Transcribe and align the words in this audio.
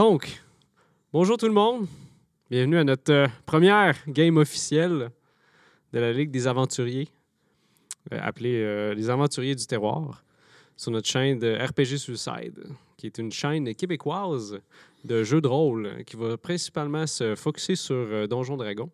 Donc, 0.00 0.40
bonjour 1.12 1.36
tout 1.36 1.44
le 1.44 1.52
monde. 1.52 1.86
Bienvenue 2.50 2.78
à 2.78 2.84
notre 2.84 3.12
euh, 3.12 3.26
première 3.44 3.98
game 4.08 4.38
officielle 4.38 5.10
de 5.92 5.98
la 5.98 6.10
Ligue 6.10 6.30
des 6.30 6.46
Aventuriers, 6.46 7.08
euh, 8.10 8.18
appelée 8.22 8.62
euh, 8.62 8.94
Les 8.94 9.10
Aventuriers 9.10 9.54
du 9.54 9.66
Terroir, 9.66 10.24
sur 10.74 10.90
notre 10.90 11.06
chaîne 11.06 11.38
de 11.38 11.54
RPG 11.54 11.98
Suicide, 11.98 12.64
qui 12.96 13.08
est 13.08 13.18
une 13.18 13.30
chaîne 13.30 13.74
québécoise 13.74 14.58
de 15.04 15.22
jeux 15.22 15.42
de 15.42 15.48
rôle 15.48 16.02
qui 16.06 16.16
va 16.16 16.38
principalement 16.38 17.06
se 17.06 17.34
focuser 17.34 17.76
sur 17.76 18.26
Donjons 18.26 18.56
Dragons. 18.56 18.90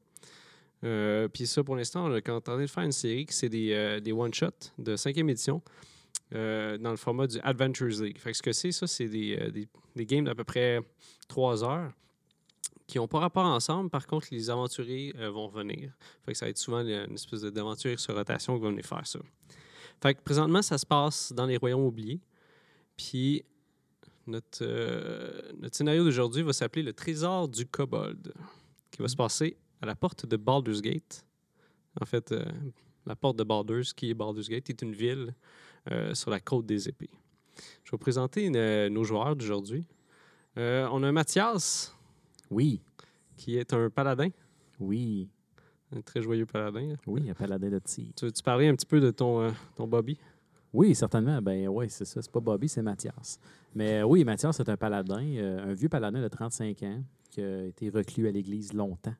Euh, 0.82 1.28
Puis 1.28 1.46
ça, 1.46 1.62
pour 1.62 1.76
l'instant, 1.76 2.06
on 2.06 2.16
est 2.16 2.28
en 2.28 2.40
train 2.40 2.60
de 2.60 2.66
faire 2.66 2.82
une 2.82 2.90
série 2.90 3.26
qui 3.26 3.32
c'est 3.32 3.48
des, 3.48 4.00
des 4.02 4.10
one-shots 4.10 4.72
de 4.76 4.96
cinquième 4.96 5.30
édition 5.30 5.62
euh, 6.34 6.76
dans 6.78 6.90
le 6.90 6.96
format 6.96 7.28
du 7.28 7.38
Adventures 7.40 8.02
League. 8.02 8.18
Fait 8.18 8.32
que 8.32 8.36
ce 8.36 8.42
que 8.42 8.52
c'est, 8.52 8.72
ça, 8.72 8.88
c'est 8.88 9.08
des, 9.08 9.38
euh, 9.40 9.50
des, 9.50 9.68
des 9.94 10.06
games 10.06 10.24
d'à 10.24 10.34
peu 10.34 10.42
près 10.42 10.80
trois 11.28 11.62
heures 11.62 11.92
qui 12.88 12.98
n'ont 12.98 13.06
pas 13.06 13.20
rapport 13.20 13.44
ensemble. 13.44 13.90
Par 13.90 14.06
contre, 14.06 14.28
les 14.32 14.50
aventuriers 14.50 15.14
euh, 15.18 15.30
vont 15.30 15.46
revenir. 15.46 15.92
Fait 16.24 16.32
que 16.32 16.38
ça 16.38 16.46
va 16.46 16.50
être 16.50 16.58
souvent 16.58 16.80
une 16.80 17.14
espèce 17.14 17.42
d'aventurier 17.42 17.96
sur 17.96 18.14
rotation 18.16 18.56
qui 18.56 18.62
va 18.62 18.70
venir 18.70 18.84
faire 18.84 19.06
ça. 19.06 19.20
Fait 20.02 20.14
que 20.14 20.22
présentement, 20.22 20.62
ça 20.62 20.78
se 20.78 20.86
passe 20.86 21.32
dans 21.32 21.46
les 21.46 21.56
royaumes 21.56 21.84
oubliés. 21.84 22.20
Puis 22.96 23.44
notre, 24.26 24.64
notre 25.60 25.76
scénario 25.76 26.02
d'aujourd'hui 26.02 26.42
va 26.42 26.52
s'appeler 26.52 26.82
Le 26.82 26.92
Trésor 26.92 27.48
du 27.48 27.66
Kobold, 27.66 28.32
qui 28.90 29.00
va 29.00 29.08
se 29.08 29.16
passer 29.16 29.56
à 29.80 29.86
la 29.86 29.94
porte 29.94 30.26
de 30.26 30.36
Baldur's 30.36 30.82
Gate. 30.82 31.24
En 32.00 32.04
fait, 32.04 32.34
la 33.06 33.16
porte 33.16 33.36
de 33.36 33.44
Baldur's, 33.44 33.92
qui 33.92 34.10
est 34.10 34.14
Baldur's 34.14 34.48
Gate, 34.48 34.68
est 34.68 34.82
une 34.82 34.92
ville 34.92 35.34
euh, 35.90 36.14
sur 36.14 36.30
la 36.30 36.40
côte 36.40 36.66
des 36.66 36.88
épées. 36.88 37.10
Je 37.84 37.90
vais 37.90 37.92
vous 37.92 37.98
présenter 37.98 38.50
euh, 38.54 38.88
nos 38.88 39.04
joueurs 39.04 39.34
d'aujourd'hui. 39.36 39.86
Euh, 40.58 40.88
on 40.92 41.02
a 41.02 41.12
Mathias, 41.12 41.94
Oui, 42.50 42.80
qui 43.36 43.56
est 43.56 43.72
un 43.72 43.90
paladin, 43.90 44.28
oui, 44.80 45.28
un 45.94 46.00
très 46.00 46.22
joyeux 46.22 46.46
paladin. 46.46 46.96
oui, 47.06 47.30
un 47.30 47.34
paladin 47.34 47.68
de 47.70 47.78
tir. 47.78 48.06
Tu 48.16 48.24
veux-tu 48.26 48.42
parler 48.42 48.68
un 48.68 48.74
petit 48.74 48.86
peu 48.86 49.00
de 49.00 49.10
ton, 49.10 49.40
euh, 49.42 49.50
ton 49.74 49.86
Bobby? 49.86 50.18
Oui, 50.72 50.94
certainement. 50.94 51.40
Ben 51.40 51.68
oui, 51.68 51.86
c'est 51.88 52.04
ça. 52.04 52.20
C'est 52.20 52.30
pas 52.30 52.40
Bobby, 52.40 52.68
c'est 52.68 52.82
Mathias. 52.82 53.38
Mais 53.74 54.02
oui, 54.02 54.24
Mathias, 54.24 54.56
c'est 54.56 54.68
un 54.68 54.76
paladin, 54.76 55.18
un 55.18 55.72
vieux 55.72 55.88
paladin 55.88 56.20
de 56.20 56.28
35 56.28 56.82
ans 56.82 57.02
qui 57.30 57.40
a 57.42 57.64
été 57.64 57.88
reclus 57.88 58.28
à 58.28 58.30
l'église 58.30 58.72
longtemps. 58.74 59.14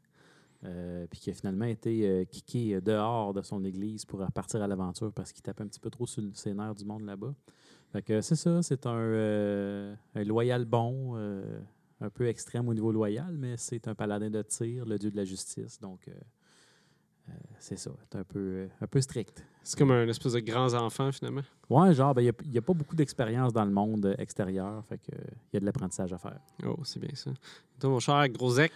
Euh, 0.67 1.07
puis 1.11 1.21
qui 1.21 1.31
a 1.31 1.35
finalement 1.35 1.65
été 1.65 2.09
euh, 2.09 2.25
kické 2.25 2.81
dehors 2.81 3.33
de 3.33 3.43
son 3.43 3.65
église 3.65 4.05
pour 4.05 4.21
repartir 4.21 4.63
à 4.63 4.67
l'aventure 4.67 5.13
parce 5.13 5.33
qu'il 5.33 5.43
tapait 5.43 5.63
un 5.63 5.69
petit 5.69 5.81
peu 5.81 5.91
trop 5.91 6.07
sur 6.07 6.23
le- 6.23 6.35
ses 6.35 6.55
nerfs 6.55 6.75
du 6.75 6.85
monde 6.85 7.05
là-bas. 7.05 7.35
Fait 7.93 8.03
que 8.03 8.21
c'est 8.21 8.37
ça, 8.37 8.63
c'est 8.63 8.87
un, 8.87 8.97
euh, 8.97 9.95
un 10.15 10.25
loyal 10.25 10.65
bon, 10.65 11.13
euh, 11.17 11.61
un 12.01 12.11
peu 12.11 12.27
extrême 12.27 12.69
au 12.69 12.75
niveau 12.75 12.93
loyal, 12.93 13.37
mais 13.39 13.57
c'est 13.57 13.87
un 13.89 13.95
paladin 13.95 14.31
de 14.31 14.43
tir, 14.43 14.85
le 14.85 14.99
dieu 14.99 15.11
de 15.11 15.17
la 15.17 15.25
justice. 15.25 15.81
Donc, 15.81 16.09
euh, 16.09 16.13
euh, 17.29 17.33
c'est 17.59 17.79
ça, 17.79 17.91
c'est 18.03 18.19
un 18.19 18.25
peu, 18.25 18.39
euh, 18.39 18.69
un 18.81 18.87
peu 18.87 19.01
strict. 19.01 19.45
C'est 19.63 19.79
comme 19.79 19.91
un 19.91 20.07
espèce 20.09 20.33
de 20.33 20.41
grand 20.41 20.75
enfant, 20.75 21.11
finalement. 21.11 21.43
Ouais, 21.71 21.93
genre, 21.95 22.15
ben, 22.15 22.23
il 22.23 22.51
n'y 22.51 22.59
a, 22.59 22.63
pas 22.63 22.75
beaucoup 22.75 22.95
d'expérience 22.95 23.53
dans 23.53 23.65
le 23.65 23.73
monde 23.73 24.07
euh, 24.07 24.15
extérieur, 24.19 24.85
fait 24.87 24.99
que 24.99 25.17
il 25.53 25.55
y 25.55 25.57
a 25.57 25.61
de 25.61 25.65
l'apprentissage 25.65 26.13
à 26.13 26.19
faire. 26.19 26.41
Oh, 26.65 26.77
c'est 26.85 27.01
bien 27.01 27.15
ça. 27.15 27.31
Toi, 27.81 27.91
mon 27.91 27.99
cher 28.01 28.29
Grosec? 28.29 28.73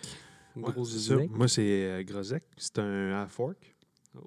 Gros. 0.56 0.84
Moi, 1.30 1.48
c'est 1.48 1.84
euh, 1.84 2.02
Grozek. 2.02 2.44
C'est 2.56 2.78
un 2.78 3.12
half-orc. 3.12 3.56
Oh. 4.16 4.24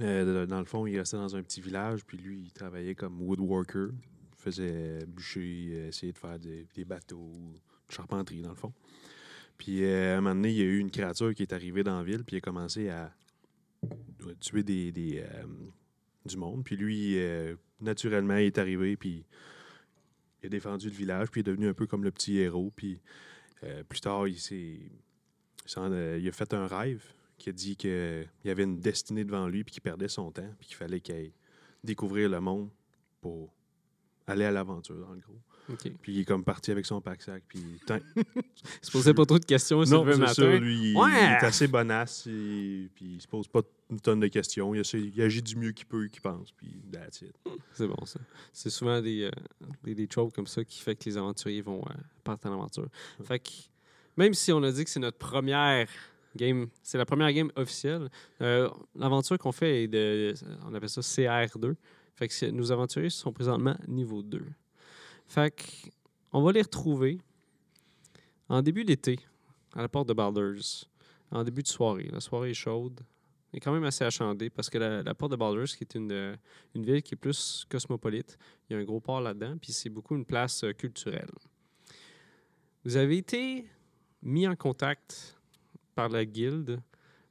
Euh, 0.00 0.46
dans 0.46 0.58
le 0.58 0.64
fond, 0.64 0.86
il 0.86 0.98
restait 0.98 1.16
dans 1.16 1.36
un 1.36 1.42
petit 1.42 1.60
village, 1.60 2.04
puis 2.04 2.18
lui, 2.18 2.40
il 2.44 2.52
travaillait 2.52 2.94
comme 2.94 3.20
woodworker. 3.20 3.88
Il 3.92 4.42
faisait 4.42 5.04
bûcher, 5.06 5.68
euh, 5.72 5.88
essayer 5.88 6.12
de 6.12 6.18
faire 6.18 6.38
des, 6.38 6.66
des 6.74 6.84
bateaux, 6.84 7.32
de 7.88 7.92
charpenterie, 7.92 8.42
dans 8.42 8.50
le 8.50 8.56
fond. 8.56 8.72
Puis, 9.58 9.84
euh, 9.84 10.14
à 10.14 10.18
un 10.18 10.20
moment 10.20 10.34
donné, 10.34 10.50
il 10.50 10.56
y 10.56 10.62
a 10.62 10.64
eu 10.64 10.78
une 10.78 10.90
créature 10.90 11.34
qui 11.34 11.42
est 11.42 11.52
arrivée 11.52 11.82
dans 11.82 11.98
la 11.98 12.04
ville, 12.04 12.24
puis 12.24 12.36
il 12.36 12.38
a 12.38 12.40
commencé 12.40 12.88
à 12.88 13.14
tuer 14.40 14.62
des, 14.62 14.92
des, 14.92 15.18
euh, 15.18 15.44
du 16.24 16.36
monde. 16.36 16.64
Puis 16.64 16.76
lui, 16.76 17.18
naturellement, 17.80 18.36
il 18.36 18.46
est 18.46 18.58
arrivé, 18.58 18.96
puis 18.96 19.24
il 20.42 20.46
a 20.46 20.48
défendu 20.48 20.88
le 20.88 20.94
village, 20.94 21.30
puis 21.30 21.40
il 21.40 21.48
est 21.48 21.50
devenu 21.50 21.68
un 21.68 21.74
peu 21.74 21.86
comme 21.86 22.04
le 22.04 22.10
petit 22.10 22.38
héros. 22.38 22.72
Puis, 22.74 23.00
plus 23.88 24.00
tard, 24.00 24.26
il 24.28 24.38
s'est 24.38 24.80
il 25.76 25.92
euh, 25.92 26.18
il 26.18 26.28
a 26.28 26.32
fait 26.32 26.52
un 26.54 26.66
rêve 26.66 27.02
qui 27.38 27.48
a 27.48 27.52
dit 27.52 27.76
qu'il 27.76 28.28
y 28.44 28.50
avait 28.50 28.64
une 28.64 28.80
destinée 28.80 29.24
devant 29.24 29.46
lui 29.48 29.64
puis 29.64 29.72
qu'il 29.72 29.82
perdait 29.82 30.08
son 30.08 30.30
temps 30.30 30.50
puis 30.58 30.68
qu'il 30.68 30.76
fallait 30.76 31.00
qu'il 31.00 31.14
aille 31.14 31.32
découvrir 31.82 32.28
le 32.28 32.40
monde 32.40 32.68
pour 33.20 33.52
aller 34.26 34.44
à 34.44 34.50
l'aventure, 34.50 34.96
dans 34.96 35.12
le 35.12 35.20
gros. 35.20 35.40
Puis 36.02 36.14
il 36.14 36.20
est 36.20 36.24
comme 36.24 36.44
parti 36.44 36.70
avec 36.70 36.84
son 36.86 37.00
pack-sac. 37.00 37.44
Puis, 37.46 37.60
Il 37.60 38.24
se 38.82 38.90
posait 38.90 39.14
pas 39.14 39.24
trop 39.24 39.38
de 39.38 39.44
questions, 39.44 39.82
non, 39.84 40.04
c'est 40.04 40.34
ça, 40.34 40.56
lui, 40.56 40.90
il, 40.92 40.96
Ouais! 40.96 41.10
il 41.12 41.32
est 41.32 41.44
assez 41.44 41.68
bonasse. 41.68 42.26
et- 42.26 42.88
puis 42.94 43.14
il 43.14 43.20
se 43.20 43.28
pose 43.28 43.46
pas 43.48 43.62
une 43.90 44.00
tonne 44.00 44.20
de 44.20 44.26
questions. 44.28 44.74
Il, 44.74 45.22
agit 45.22 45.42
du 45.42 45.56
mieux 45.56 45.72
qu'il 45.72 45.86
peut, 45.86 46.06
qu'il 46.08 46.22
pense. 46.22 46.52
Puis 46.52 46.82
that's 46.92 47.22
it. 47.22 47.34
C'est 47.72 47.86
bon, 47.86 48.04
ça. 48.04 48.20
C'est 48.52 48.70
souvent 48.70 49.00
des, 49.00 49.24
euh, 49.24 49.66
des, 49.84 49.94
des 49.94 50.06
tropes 50.08 50.34
comme 50.34 50.46
ça 50.46 50.64
qui 50.64 50.80
fait 50.80 50.96
que 50.96 51.04
les 51.04 51.16
aventuriers 51.16 51.62
vont 51.62 51.82
euh, 51.82 51.94
partir 52.24 52.50
en 52.50 52.54
aventure. 52.54 52.88
Fait 53.22 53.38
que, 53.38 53.50
même 54.16 54.34
si 54.34 54.52
on 54.52 54.62
a 54.62 54.70
dit 54.70 54.84
que 54.84 54.90
c'est 54.90 55.00
notre 55.00 55.18
première 55.18 55.88
game, 56.36 56.68
c'est 56.82 56.98
la 56.98 57.06
première 57.06 57.32
game 57.32 57.50
officielle, 57.56 58.08
euh, 58.40 58.68
l'aventure 58.94 59.38
qu'on 59.38 59.52
fait 59.52 59.84
est 59.84 59.88
de, 59.88 60.34
on 60.66 60.74
appelle 60.74 60.88
ça 60.88 61.00
CR2. 61.00 61.74
Fait 62.14 62.28
que 62.28 62.50
nos 62.50 62.70
aventuriers 62.70 63.10
sont 63.10 63.32
présentement 63.32 63.76
niveau 63.88 64.22
2. 64.22 64.44
Fait 65.26 65.50
que, 65.50 65.62
on 66.32 66.42
va 66.42 66.52
les 66.52 66.62
retrouver 66.62 67.18
en 68.48 68.62
début 68.62 68.84
d'été, 68.84 69.18
à 69.74 69.82
la 69.82 69.88
porte 69.88 70.08
de 70.08 70.12
Baldur's, 70.12 70.88
en 71.30 71.44
début 71.44 71.62
de 71.62 71.68
soirée. 71.68 72.08
La 72.12 72.20
soirée 72.20 72.50
est 72.50 72.54
chaude. 72.54 73.00
Est 73.52 73.58
quand 73.58 73.72
même 73.72 73.84
assez 73.84 74.04
achandée 74.04 74.48
parce 74.48 74.70
que 74.70 74.78
la, 74.78 75.02
la 75.02 75.14
porte 75.14 75.32
de 75.32 75.36
Baldur's, 75.36 75.74
qui 75.74 75.82
est 75.82 75.94
une, 75.96 76.12
euh, 76.12 76.36
une 76.74 76.84
ville 76.84 77.02
qui 77.02 77.14
est 77.14 77.16
plus 77.16 77.66
cosmopolite, 77.68 78.38
il 78.68 78.74
y 78.74 78.76
a 78.76 78.78
un 78.78 78.84
gros 78.84 79.00
port 79.00 79.20
là-dedans, 79.20 79.56
puis 79.60 79.72
c'est 79.72 79.88
beaucoup 79.88 80.14
une 80.14 80.24
place 80.24 80.62
euh, 80.62 80.72
culturelle. 80.72 81.30
Vous 82.84 82.96
avez 82.96 83.16
été 83.16 83.66
mis 84.22 84.46
en 84.46 84.56
contact 84.56 85.38
par 85.94 86.08
la 86.08 86.24
guilde 86.24 86.80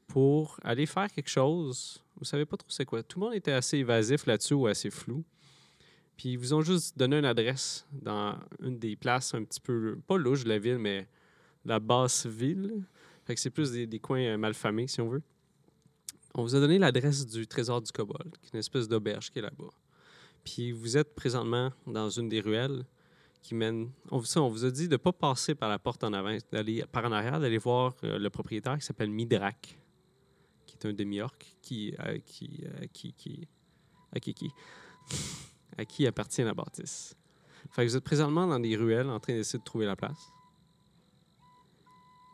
pour 0.08 0.60
aller 0.64 0.86
faire 0.86 1.12
quelque 1.12 1.30
chose. 1.30 2.04
Vous 2.18 2.26
savez 2.26 2.46
pas 2.46 2.58
trop 2.58 2.70
c'est 2.70 2.86
quoi. 2.86 3.04
Tout 3.04 3.20
le 3.20 3.26
monde 3.26 3.36
était 3.36 3.52
assez 3.52 3.78
évasif 3.78 4.26
là-dessus 4.26 4.54
ou 4.54 4.68
assez 4.68 4.90
flou. 4.90 5.24
Puis 6.18 6.30
ils 6.30 6.38
vous 6.38 6.54
ont 6.54 6.62
juste 6.62 6.98
donné 6.98 7.18
une 7.18 7.26
adresse 7.26 7.88
dans 7.94 8.38
une 8.62 8.78
des 8.78 8.96
places 8.96 9.34
un 9.34 9.44
petit 9.44 9.62
peu, 9.62 9.98
pas 10.06 10.18
louche 10.18 10.44
de 10.44 10.50
la 10.50 10.60
ville, 10.60 10.78
mais 10.78 11.08
la 11.64 11.80
basse 11.80 12.26
ville. 12.26 12.84
Fait 13.24 13.36
que 13.36 13.40
c'est 13.40 13.50
plus 13.50 13.72
des, 13.72 13.88
des 13.88 14.00
coins 14.00 14.22
euh, 14.22 14.38
malfamés, 14.38 14.88
si 14.88 15.00
on 15.00 15.08
veut. 15.08 15.22
On 16.34 16.42
vous 16.42 16.56
a 16.56 16.60
donné 16.60 16.78
l'adresse 16.78 17.26
du 17.26 17.48
trésor 17.48 17.82
du 17.82 17.92
kobold, 17.92 18.38
qui 18.42 18.48
est 18.48 18.54
une 18.54 18.60
espèce 18.60 18.88
d'auberge 18.88 19.32
qui 19.32 19.40
est 19.40 19.42
là-bas. 19.42 19.70
Puis 20.44 20.72
vous 20.72 20.98
êtes 20.98 21.16
présentement 21.16 21.72
dans 21.88 22.10
une 22.10 22.28
des 22.28 22.42
ruelles 22.42 22.86
qui 23.42 23.56
mène. 23.56 23.92
On, 24.12 24.20
vous- 24.20 24.66
a 24.66 24.72
dit 24.72 24.88
de 24.88 24.94
ne 24.94 24.98
pas 24.98 25.14
passer 25.14 25.56
par 25.56 25.70
la 25.70 25.80
porte 25.80 26.04
en 26.04 26.14
avant, 26.14 26.38
d'aller 26.52 26.84
par 26.92 27.06
en 27.06 27.12
arrière, 27.12 27.40
d'aller 27.40 27.58
voir 27.58 27.96
euh, 28.04 28.20
le 28.20 28.30
propriétaire 28.30 28.78
qui 28.78 28.86
s'appelle 28.86 29.10
Midrak, 29.10 29.80
qui 30.66 30.76
est 30.76 30.86
un 30.86 30.94
demi-orc 30.94 31.38
qui, 31.62 31.96
euh, 32.00 32.18
euh, 32.18 32.18
qui, 32.94 33.14
qui, 33.14 33.48
à 35.78 35.86
qui, 35.86 36.08
appartient 36.08 36.44
la 36.44 36.54
bâtisse. 36.54 37.16
Fait 37.72 37.86
vous 37.86 37.96
êtes 37.96 38.04
présentement 38.04 38.48
dans 38.48 38.60
des 38.60 38.76
ruelles 38.76 39.10
en 39.10 39.20
train 39.20 39.34
d'essayer 39.34 39.60
de 39.60 39.64
trouver 39.64 39.86
la 39.86 39.96
place. 39.96 40.32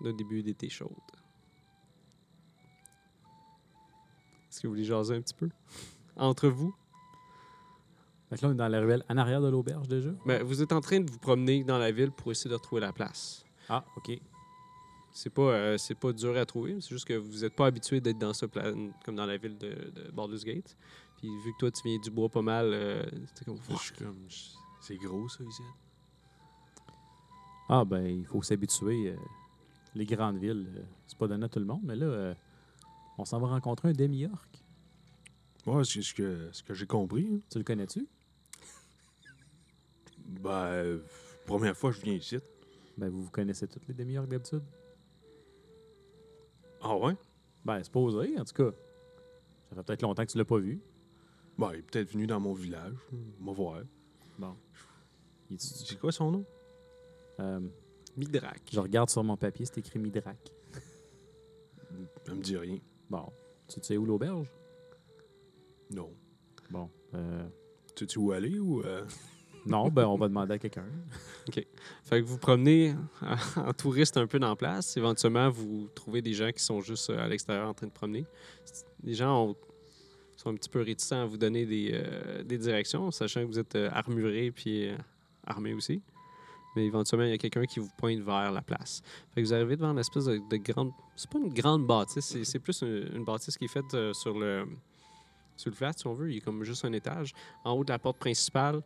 Le 0.01 0.13
début 0.13 0.43
d'été 0.43 0.69
chaude. 0.69 0.89
Est-ce 4.49 4.61
que 4.61 4.67
vous 4.67 4.73
voulez 4.73 4.85
jaser 4.85 5.15
un 5.15 5.21
petit 5.21 5.33
peu? 5.33 5.49
Entre 6.15 6.47
vous? 6.47 6.73
Fait 8.29 8.37
que 8.37 8.41
là, 8.41 8.49
on 8.49 8.51
est 8.53 8.55
dans 8.55 8.67
la 8.67 8.79
ruelle 8.79 9.03
en 9.09 9.17
arrière 9.17 9.41
de 9.41 9.47
l'auberge 9.49 9.87
déjà. 9.87 10.09
Ben, 10.25 10.41
vous 10.43 10.61
êtes 10.61 10.71
en 10.71 10.81
train 10.81 10.99
de 10.99 11.09
vous 11.09 11.19
promener 11.19 11.63
dans 11.63 11.77
la 11.77 11.91
ville 11.91 12.11
pour 12.11 12.31
essayer 12.31 12.49
de 12.49 12.55
retrouver 12.55 12.81
la 12.81 12.91
place. 12.93 13.45
Ah, 13.69 13.83
OK. 13.97 14.19
C'est 15.11 15.29
pas, 15.29 15.41
euh, 15.43 15.77
c'est 15.77 15.95
pas 15.95 16.11
dur 16.11 16.35
à 16.35 16.45
trouver, 16.45 16.75
c'est 16.81 16.89
juste 16.89 17.05
que 17.05 17.13
vous 17.13 17.39
n'êtes 17.39 17.55
pas 17.55 17.67
habitué 17.67 18.01
d'être 18.01 18.17
dans 18.17 18.33
ce 18.33 18.45
plan, 18.47 18.73
comme 19.05 19.15
dans 19.15 19.25
la 19.25 19.37
ville 19.37 19.57
de, 19.57 19.69
de 19.95 20.11
Baldur's 20.11 20.43
Gate. 20.43 20.75
Puis 21.17 21.29
vu 21.45 21.53
que 21.53 21.57
toi, 21.59 21.71
tu 21.71 21.81
viens 21.87 21.97
du 21.99 22.09
bois 22.11 22.27
pas 22.27 22.41
mal, 22.41 22.71
euh, 22.73 23.03
c'est 23.33 23.45
comme... 23.45 23.57
Je 23.69 23.75
suis 23.77 23.93
comme. 23.93 24.17
je- 24.27 24.35
C'est 24.81 24.97
gros, 24.97 25.29
ça, 25.29 25.43
ici. 25.43 25.61
Ah, 27.69 27.83
ben, 27.85 28.05
il 28.05 28.25
faut 28.25 28.41
s'habituer. 28.41 29.09
euh, 29.11 29.15
les 29.95 30.05
grandes 30.05 30.37
villes, 30.37 30.67
euh, 30.75 30.81
c'est 31.07 31.17
pas 31.17 31.27
donné 31.27 31.45
à 31.45 31.49
tout 31.49 31.59
le 31.59 31.65
monde, 31.65 31.81
mais 31.83 31.95
là, 31.95 32.05
euh, 32.07 32.33
on 33.17 33.23
s'en 33.23 33.39
va 33.39 33.47
rencontrer 33.47 33.89
un 33.89 33.93
demi-orc. 33.93 34.45
Ouais, 35.65 35.83
c'est 35.85 36.01
ce 36.01 36.13
que, 36.13 36.49
ce 36.51 36.61
que 36.61 36.73
j'ai 36.73 36.85
compris. 36.85 37.27
hein. 37.33 37.39
Tu 37.49 37.57
le 37.57 37.63
connais-tu? 37.63 38.05
Ben, 40.25 40.65
euh, 40.67 40.99
première 41.45 41.75
fois 41.77 41.91
que 41.91 41.97
je 41.97 42.01
viens 42.01 42.13
ici. 42.13 42.37
Ben, 42.97 43.09
vous 43.09 43.23
vous 43.23 43.29
connaissez 43.31 43.67
tous 43.67 43.79
les 43.87 43.93
demi-orcs 43.93 44.27
d'habitude? 44.27 44.63
Ah 46.81 46.95
ouais? 46.97 47.15
Ben, 47.63 47.81
c'est 47.83 47.91
posé, 47.91 48.37
en 48.39 48.45
tout 48.45 48.53
cas. 48.53 48.71
Ça 49.69 49.75
fait 49.75 49.83
peut-être 49.83 50.01
longtemps 50.03 50.25
que 50.25 50.31
tu 50.31 50.37
l'as 50.37 50.45
pas 50.45 50.57
vu. 50.59 50.79
Ben, 51.57 51.71
il 51.73 51.79
est 51.79 51.81
peut-être 51.83 52.11
venu 52.11 52.27
dans 52.27 52.39
mon 52.39 52.53
village. 52.53 52.95
Va 53.39 53.51
voir. 53.51 53.81
Bon. 54.37 54.55
C'est 55.57 55.99
quoi 55.99 56.11
son 56.11 56.31
nom? 56.31 56.45
euh, 57.39 57.59
Midrac. 58.17 58.61
Je 58.71 58.79
regarde 58.79 59.09
sur 59.09 59.23
mon 59.23 59.35
papier, 59.37 59.65
c'est 59.65 59.77
écrit 59.79 59.99
Midrac. 59.99 60.37
Ça 62.25 62.33
me 62.33 62.41
dit 62.41 62.57
rien. 62.57 62.79
Bon. 63.09 63.31
Tu 63.67 63.79
sais 63.81 63.97
où 63.97 64.05
l'auberge? 64.05 64.47
Non. 65.91 66.11
Bon. 66.69 66.89
euh, 67.13 67.47
Tu 67.95 68.07
sais 68.07 68.17
où 68.17 68.31
aller 68.31 68.57
ou. 68.59 68.81
euh, 68.81 69.05
non, 69.65 69.89
ben 69.89 70.05
on 70.05 70.17
va 70.17 70.27
demander 70.27 70.53
à 70.53 70.59
quelqu'un. 70.59 70.85
Fait 72.03 72.21
que 72.21 72.25
vous 72.25 72.37
promenez 72.37 72.95
en 73.55 73.73
touriste 73.73 74.17
un 74.17 74.27
peu 74.27 74.39
dans 74.39 74.49
la 74.49 74.55
place. 74.55 74.95
Éventuellement, 74.97 75.49
vous 75.49 75.87
trouvez 75.95 76.21
des 76.21 76.33
gens 76.33 76.51
qui 76.51 76.63
sont 76.63 76.81
juste 76.81 77.09
euh, 77.09 77.23
à 77.23 77.27
l'extérieur 77.27 77.67
en 77.67 77.73
train 77.73 77.87
de 77.87 77.91
promener. 77.91 78.25
Les 79.03 79.13
gens 79.13 79.47
ont- 79.49 79.55
sont 80.37 80.49
un 80.49 80.55
petit 80.55 80.69
peu 80.69 80.81
réticents 80.81 81.21
à 81.21 81.25
vous 81.25 81.37
donner 81.37 81.65
des, 81.65 81.91
euh, 81.93 82.43
directions, 82.43 83.09
sachant 83.11 83.41
que 83.41 83.45
vous 83.47 83.59
êtes 83.59 83.75
euh, 83.75 83.89
armuré 83.91 84.51
puis 84.51 84.89
euh, 84.89 84.97
armé 85.45 85.73
aussi. 85.73 86.01
Mais 86.75 86.85
éventuellement, 86.85 87.25
il 87.25 87.31
y 87.31 87.33
a 87.33 87.37
quelqu'un 87.37 87.65
qui 87.65 87.79
vous 87.79 87.89
pointe 87.97 88.19
vers 88.19 88.51
la 88.51 88.61
place. 88.61 89.01
Fait 89.33 89.41
que 89.41 89.47
vous 89.47 89.53
arrivez 89.53 89.77
devant 89.77 89.91
une 89.91 89.99
espèce 89.99 90.25
de, 90.25 90.41
de 90.49 90.57
grande. 90.57 90.91
C'est 91.15 91.29
pas 91.29 91.39
une 91.39 91.53
grande 91.53 91.87
bâtisse, 91.87 92.37
c'est- 92.43 92.59
plus 92.59 92.81
une, 92.81 93.09
une 93.15 93.23
bâtisse 93.23 93.57
qui 93.57 93.65
est 93.65 93.69
faite 93.69 93.95
sur 94.13 94.37
le 94.37 94.65
sur 95.57 95.69
le 95.69 95.75
flat, 95.77 95.93
si 95.95 96.05
on 96.05 96.13
veut. 96.13 96.29
Il 96.31 96.35
y 96.35 96.37
a 96.39 96.41
comme 96.41 96.65
juste 96.65 96.83
un 96.83 96.91
étage. 96.91 97.33
En 97.63 97.71
haut 97.71 97.85
de 97.85 97.89
la 97.89 97.97
porte 97.97 98.17
principale, 98.17 98.81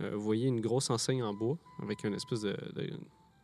euh, 0.00 0.10
vous 0.14 0.22
voyez 0.22 0.46
une 0.48 0.60
grosse 0.60 0.90
enseigne 0.90 1.22
en 1.22 1.34
bois 1.34 1.58
avec 1.82 2.04
une 2.04 2.14
espèce 2.14 2.40
de, 2.42 2.56
de, 2.74 2.90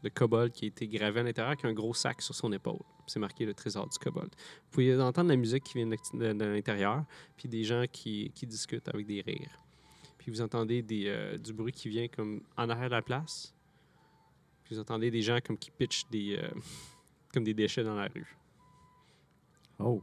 de 0.03 0.09
kobold 0.09 0.53
qui 0.53 0.67
a 0.67 0.69
été 0.69 0.87
gravé 0.89 1.21
à 1.21 1.23
l'intérieur 1.23 1.51
avec 1.53 1.65
un 1.65 1.73
gros 1.73 1.95
sac 1.95 2.23
sur 2.23 2.35
son 2.35 2.53
épaule. 2.53 2.81
C'est 3.07 3.19
marqué 3.21 3.45
le 3.45 3.55
trésor 3.55 3.89
du 3.89 3.99
kobold. 3.99 4.31
Vous 4.35 4.71
pouvez 4.71 5.01
entendre 5.01 5.29
la 5.31 5.37
musique 5.37 5.65
qui 5.65 5.75
vient 5.75 5.87
de, 5.87 5.97
de- 6.15 6.33
de 6.33 6.45
l'intérieur, 6.45 7.05
puis 7.37 7.49
des 7.49 7.65
gens 7.65 7.85
qui, 7.91 8.31
qui 8.35 8.47
discutent 8.47 8.89
avec 8.89 9.07
des 9.07 9.21
rires. 9.21 9.59
Puis 10.19 10.31
vous 10.31 10.41
entendez 10.41 10.81
des, 10.83 11.05
euh, 11.09 11.37
du 11.37 11.53
bruit 11.53 11.73
qui 11.73 11.89
vient 11.91 12.09
comme 12.09 12.41
en 12.57 12.69
arrière 12.71 12.89
de 12.89 12.95
la 12.95 13.03
place. 13.03 13.55
Puis 14.65 14.75
vous 14.75 14.81
entendez 14.81 15.11
des 15.11 15.21
gens 15.21 15.39
comme 15.45 15.59
qui 15.59 15.71
pitchent 15.71 16.07
des, 16.11 16.37
euh, 16.39 16.49
comme 17.35 17.45
des 17.45 17.53
déchets 17.53 17.85
dans 17.85 17.95
la 17.95 18.07
rue. 18.09 18.37
Oh. 19.79 20.03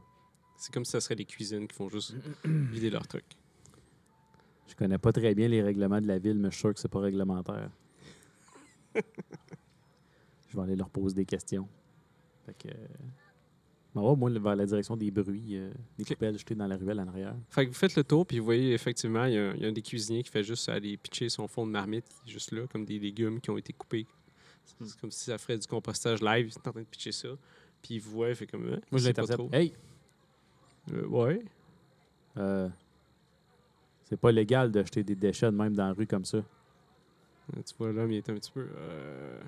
C'est 0.56 0.72
comme 0.72 0.84
si 0.84 0.92
ça 0.92 1.00
serait 1.00 1.16
des 1.16 1.24
cuisines 1.24 1.66
qui 1.66 1.74
font 1.74 1.88
juste 1.88 2.14
vider 2.44 2.90
leurs 2.90 3.06
trucs. 3.08 3.24
Je 4.68 4.74
connais 4.74 4.98
pas 4.98 5.12
très 5.12 5.34
bien 5.34 5.48
les 5.48 5.62
règlements 5.62 6.00
de 6.00 6.06
la 6.06 6.18
ville, 6.18 6.38
mais 6.38 6.48
je 6.50 6.54
suis 6.54 6.60
sûr 6.60 6.74
que 6.74 6.80
c'est 6.80 6.88
pas 6.88 7.00
réglementaire. 7.00 7.70
je 8.94 10.56
vais 10.56 10.62
aller 10.62 10.76
leur 10.76 10.88
poser 10.90 11.14
des 11.16 11.24
questions. 11.24 11.68
Fait 12.46 12.54
que. 12.58 12.68
euh, 12.68 12.86
on 13.94 14.08
va, 14.08 14.14
moi, 14.16 14.30
vers 14.30 14.56
la 14.56 14.64
direction 14.64 14.96
des 14.96 15.10
bruits, 15.10 15.56
euh, 15.58 15.70
des 15.98 16.04
poubelles 16.04 16.38
jetées 16.38 16.54
dans 16.54 16.66
la 16.66 16.76
ruelle 16.76 16.98
en 17.00 17.08
arrière. 17.08 17.34
Fait 17.50 17.64
que 17.66 17.70
vous 17.70 17.76
faites 17.76 17.94
le 17.94 18.04
tour, 18.04 18.26
puis 18.26 18.38
vous 18.38 18.44
voyez 18.46 18.72
effectivement, 18.72 19.26
il 19.26 19.34
y, 19.34 19.38
a 19.38 19.50
un- 19.50 19.54
il 19.54 19.62
y 19.62 19.66
a 19.66 19.68
un 19.68 19.72
des 19.72 19.82
cuisiniers 19.82 20.22
qui 20.22 20.30
fait 20.30 20.42
juste 20.42 20.66
aller 20.70 20.96
pitcher 20.96 21.28
son 21.28 21.46
fond 21.46 21.66
de 21.66 21.72
marmite, 21.72 22.06
juste 22.26 22.52
là, 22.52 22.66
comme 22.68 22.86
des 22.86 22.98
légumes 22.98 23.38
qui 23.40 23.50
ont 23.50 23.58
été 23.58 23.72
coupés. 23.74 24.06
C'est 24.80 24.98
comme 24.98 25.10
si 25.10 25.24
ça 25.24 25.36
ferait 25.36 25.58
du 25.58 25.66
compostage 25.66 26.22
live, 26.22 26.46
il 26.46 26.52
est 26.52 26.68
en 26.68 26.70
train 26.72 26.80
de 26.80 26.86
pitcher 26.86 27.12
ça. 27.12 27.28
Puis 27.82 27.96
il 27.96 28.00
vous 28.00 28.12
voit, 28.12 28.28
il 28.30 28.34
fait 28.34 28.46
comme. 28.46 28.64
euh, 28.66 28.80
Moi, 28.90 29.00
je 29.00 29.06
l'intercepte. 29.08 29.40
Hey, 29.52 29.74
Euh, 30.92 31.06
ouais. 31.06 31.42
euh, 32.38 32.68
c'est 34.12 34.18
pas 34.18 34.30
légal 34.30 34.70
de 34.70 34.84
jeter 34.84 35.02
des 35.02 35.14
déchets 35.14 35.50
de 35.50 35.56
même 35.56 35.74
dans 35.74 35.86
la 35.86 35.94
rue 35.94 36.06
comme 36.06 36.26
ça. 36.26 36.36
Euh, 36.36 37.62
Tu 37.64 37.74
vois, 37.78 37.92
l'homme, 37.92 38.12
il 38.12 38.18
est 38.18 38.28
un 38.28 38.34
petit 38.34 38.50
peu. 38.50 38.68
Euh... 38.76 39.40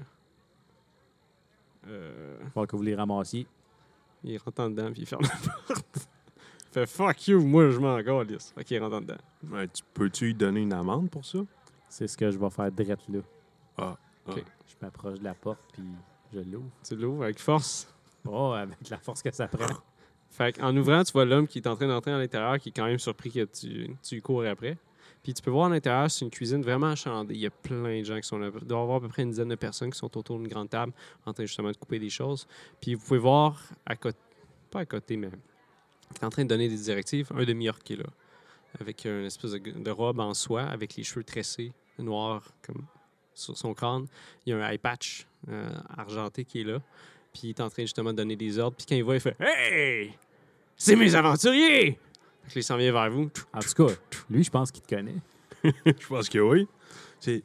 Euh... 1.87 2.38
Il 2.43 2.50
faut 2.50 2.66
que 2.66 2.75
vous 2.75 2.82
les 2.82 2.94
ramassiez. 2.94 3.46
Il 4.22 4.38
rentre 4.38 4.62
en 4.62 4.70
dedans, 4.70 4.90
puis 4.90 5.02
il 5.02 5.06
ferme 5.06 5.20
la 5.69 5.75
porte. 5.75 6.08
il 6.64 6.72
fait 6.72 6.87
fuck 6.87 7.28
you, 7.28 7.44
moi 7.44 7.69
je 7.69 7.78
m'en 7.78 8.02
calisse. 8.02 8.52
Fait 8.56 8.64
qu'il 8.64 8.82
rentre 8.82 8.96
en 8.96 9.00
dedans. 9.02 9.19
ouais, 9.50 9.69
tu 9.69 9.82
peux-tu 9.93 10.25
lui 10.25 10.34
donner 10.34 10.62
une 10.62 10.72
amende 10.72 11.10
pour 11.10 11.26
ça? 11.26 11.40
C'est 11.90 12.08
ce 12.08 12.17
que 12.17 12.31
je 12.31 12.38
vais 12.38 12.49
faire 12.49 12.72
direct 12.72 13.06
là. 13.10 13.19
Ah. 13.76 13.99
Ok. 14.26 14.43
Je 14.67 14.75
m'approche 14.81 15.19
de 15.19 15.25
la 15.25 15.34
porte, 15.34 15.60
puis 15.75 15.84
je 16.32 16.40
l'ouvre. 16.40 16.70
Tu 16.82 16.96
l'ouvres 16.96 17.25
avec 17.25 17.38
force? 17.38 17.87
Oh, 18.26 18.52
avec 18.52 18.88
la 18.88 18.96
force 18.96 19.22
que 19.22 19.31
ça 19.31 19.46
prend. 19.46 19.67
Fait 20.34 20.52
qu'en 20.52 20.76
ouvrant, 20.76 21.04
tu 21.04 21.12
vois 21.12 21.25
l'homme 21.25 21.46
qui 21.46 21.58
est 21.58 21.69
en 21.69 21.76
train 21.76 21.86
d'entrer 21.86 22.10
à 22.10 22.19
l'intérieur, 22.19 22.58
qui 22.58 22.70
est 22.70 22.72
quand 22.72 22.86
même 22.86 22.98
surpris 22.98 23.31
que 23.31 23.46
tu, 24.02 24.20
cours 24.20 24.44
après. 24.44 24.76
Puis 25.22 25.32
tu 25.32 25.40
peux 25.40 25.50
voir 25.52 25.66
à 25.66 25.69
l'intérieur, 25.69 26.10
c'est 26.10 26.25
une 26.25 26.31
cuisine 26.31 26.60
vraiment 26.60 26.88
achalandée. 26.88 27.34
Il 27.34 27.40
y 27.40 27.46
a 27.46 27.50
plein 27.50 28.00
de 28.00 28.04
gens 28.04 28.16
qui 28.16 28.26
sont 28.26 28.38
là. 28.38 28.50
Il 28.60 28.66
doit 28.66 28.81
y 28.81 28.82
avoir 28.82 28.96
à 28.96 29.00
peu 29.00 29.06
près 29.06 29.22
une 29.22 29.31
dizaine 29.31 29.48
de 29.48 29.54
personnes 29.54 29.92
qui 29.92 29.98
sont 29.98 30.19
autour 30.19 30.38
d'une 30.38 30.48
grande 30.48 30.69
table 30.69 30.92
en 31.25 31.32
train 31.32 31.44
justement 31.44 31.70
de 31.70 31.76
couper 31.76 32.00
des 32.00 32.10
choses. 32.10 32.48
Puis 32.81 32.96
vous 32.96 33.04
pouvez 33.06 33.20
voir 33.20 33.62
à 33.86 33.94
côté, 33.94 34.19
pas 34.72 34.81
à 34.81 34.86
côté, 34.86 35.16
mais 35.16 35.31
qui 35.31 36.20
est 36.20 36.25
en 36.25 36.31
train 36.31 36.42
de 36.42 36.48
donner 36.48 36.69
des 36.69 36.78
directives, 36.78 37.31
un 37.32 37.44
demi-orc 37.44 37.78
qui 37.84 37.92
est 37.92 37.98
là. 37.98 38.10
Avec 38.81 39.04
une 39.04 39.26
espèce 39.26 39.52
de, 39.52 39.58
de 39.58 39.90
robe 39.92 40.19
en 40.19 40.34
soie, 40.34 40.64
avec 40.64 40.96
les 40.96 41.04
cheveux 41.04 41.22
tressés, 41.22 41.72
noirs 41.96 42.42
comme 42.66 42.84
sur 43.34 43.56
son 43.56 43.72
crâne. 43.72 44.06
Il 44.44 44.50
y 44.50 44.52
a 44.52 44.58
un 44.58 44.70
eye 44.70 44.78
patch 44.78 45.26
euh, 45.48 45.70
argenté 45.96 46.44
qui 46.44 46.62
est 46.62 46.64
là. 46.64 46.81
Puis 47.34 47.48
il 47.48 47.50
est 47.50 47.60
en 47.60 47.69
train 47.69 47.82
justement 47.82 48.12
de 48.12 48.16
donner 48.16 48.36
des 48.36 48.58
ordres. 48.58 48.76
Puis 48.76 48.86
quand 48.88 48.94
il 48.94 49.04
voit, 49.04 49.16
il 49.16 49.20
fait 49.20 49.36
Hey! 49.38 50.14
C'est 50.76 50.96
mes 50.96 51.14
aventuriers! 51.14 51.98
Fait 52.44 52.50
que 52.50 52.54
là, 52.54 52.60
il 52.60 52.62
s'en 52.62 52.76
vient 52.76 52.92
vers 52.92 53.10
vous. 53.10 53.31
En 53.52 53.60
tout 53.60 53.86
cas, 53.86 53.94
lui, 54.31 54.44
je 54.44 54.50
pense 54.50 54.70
qu'il 54.70 54.82
te 54.82 54.94
connaît. 54.94 55.20
Je 55.64 56.06
pense 56.06 56.28
que 56.28 56.38
oui. 56.38 56.69
C'est. 57.19 57.42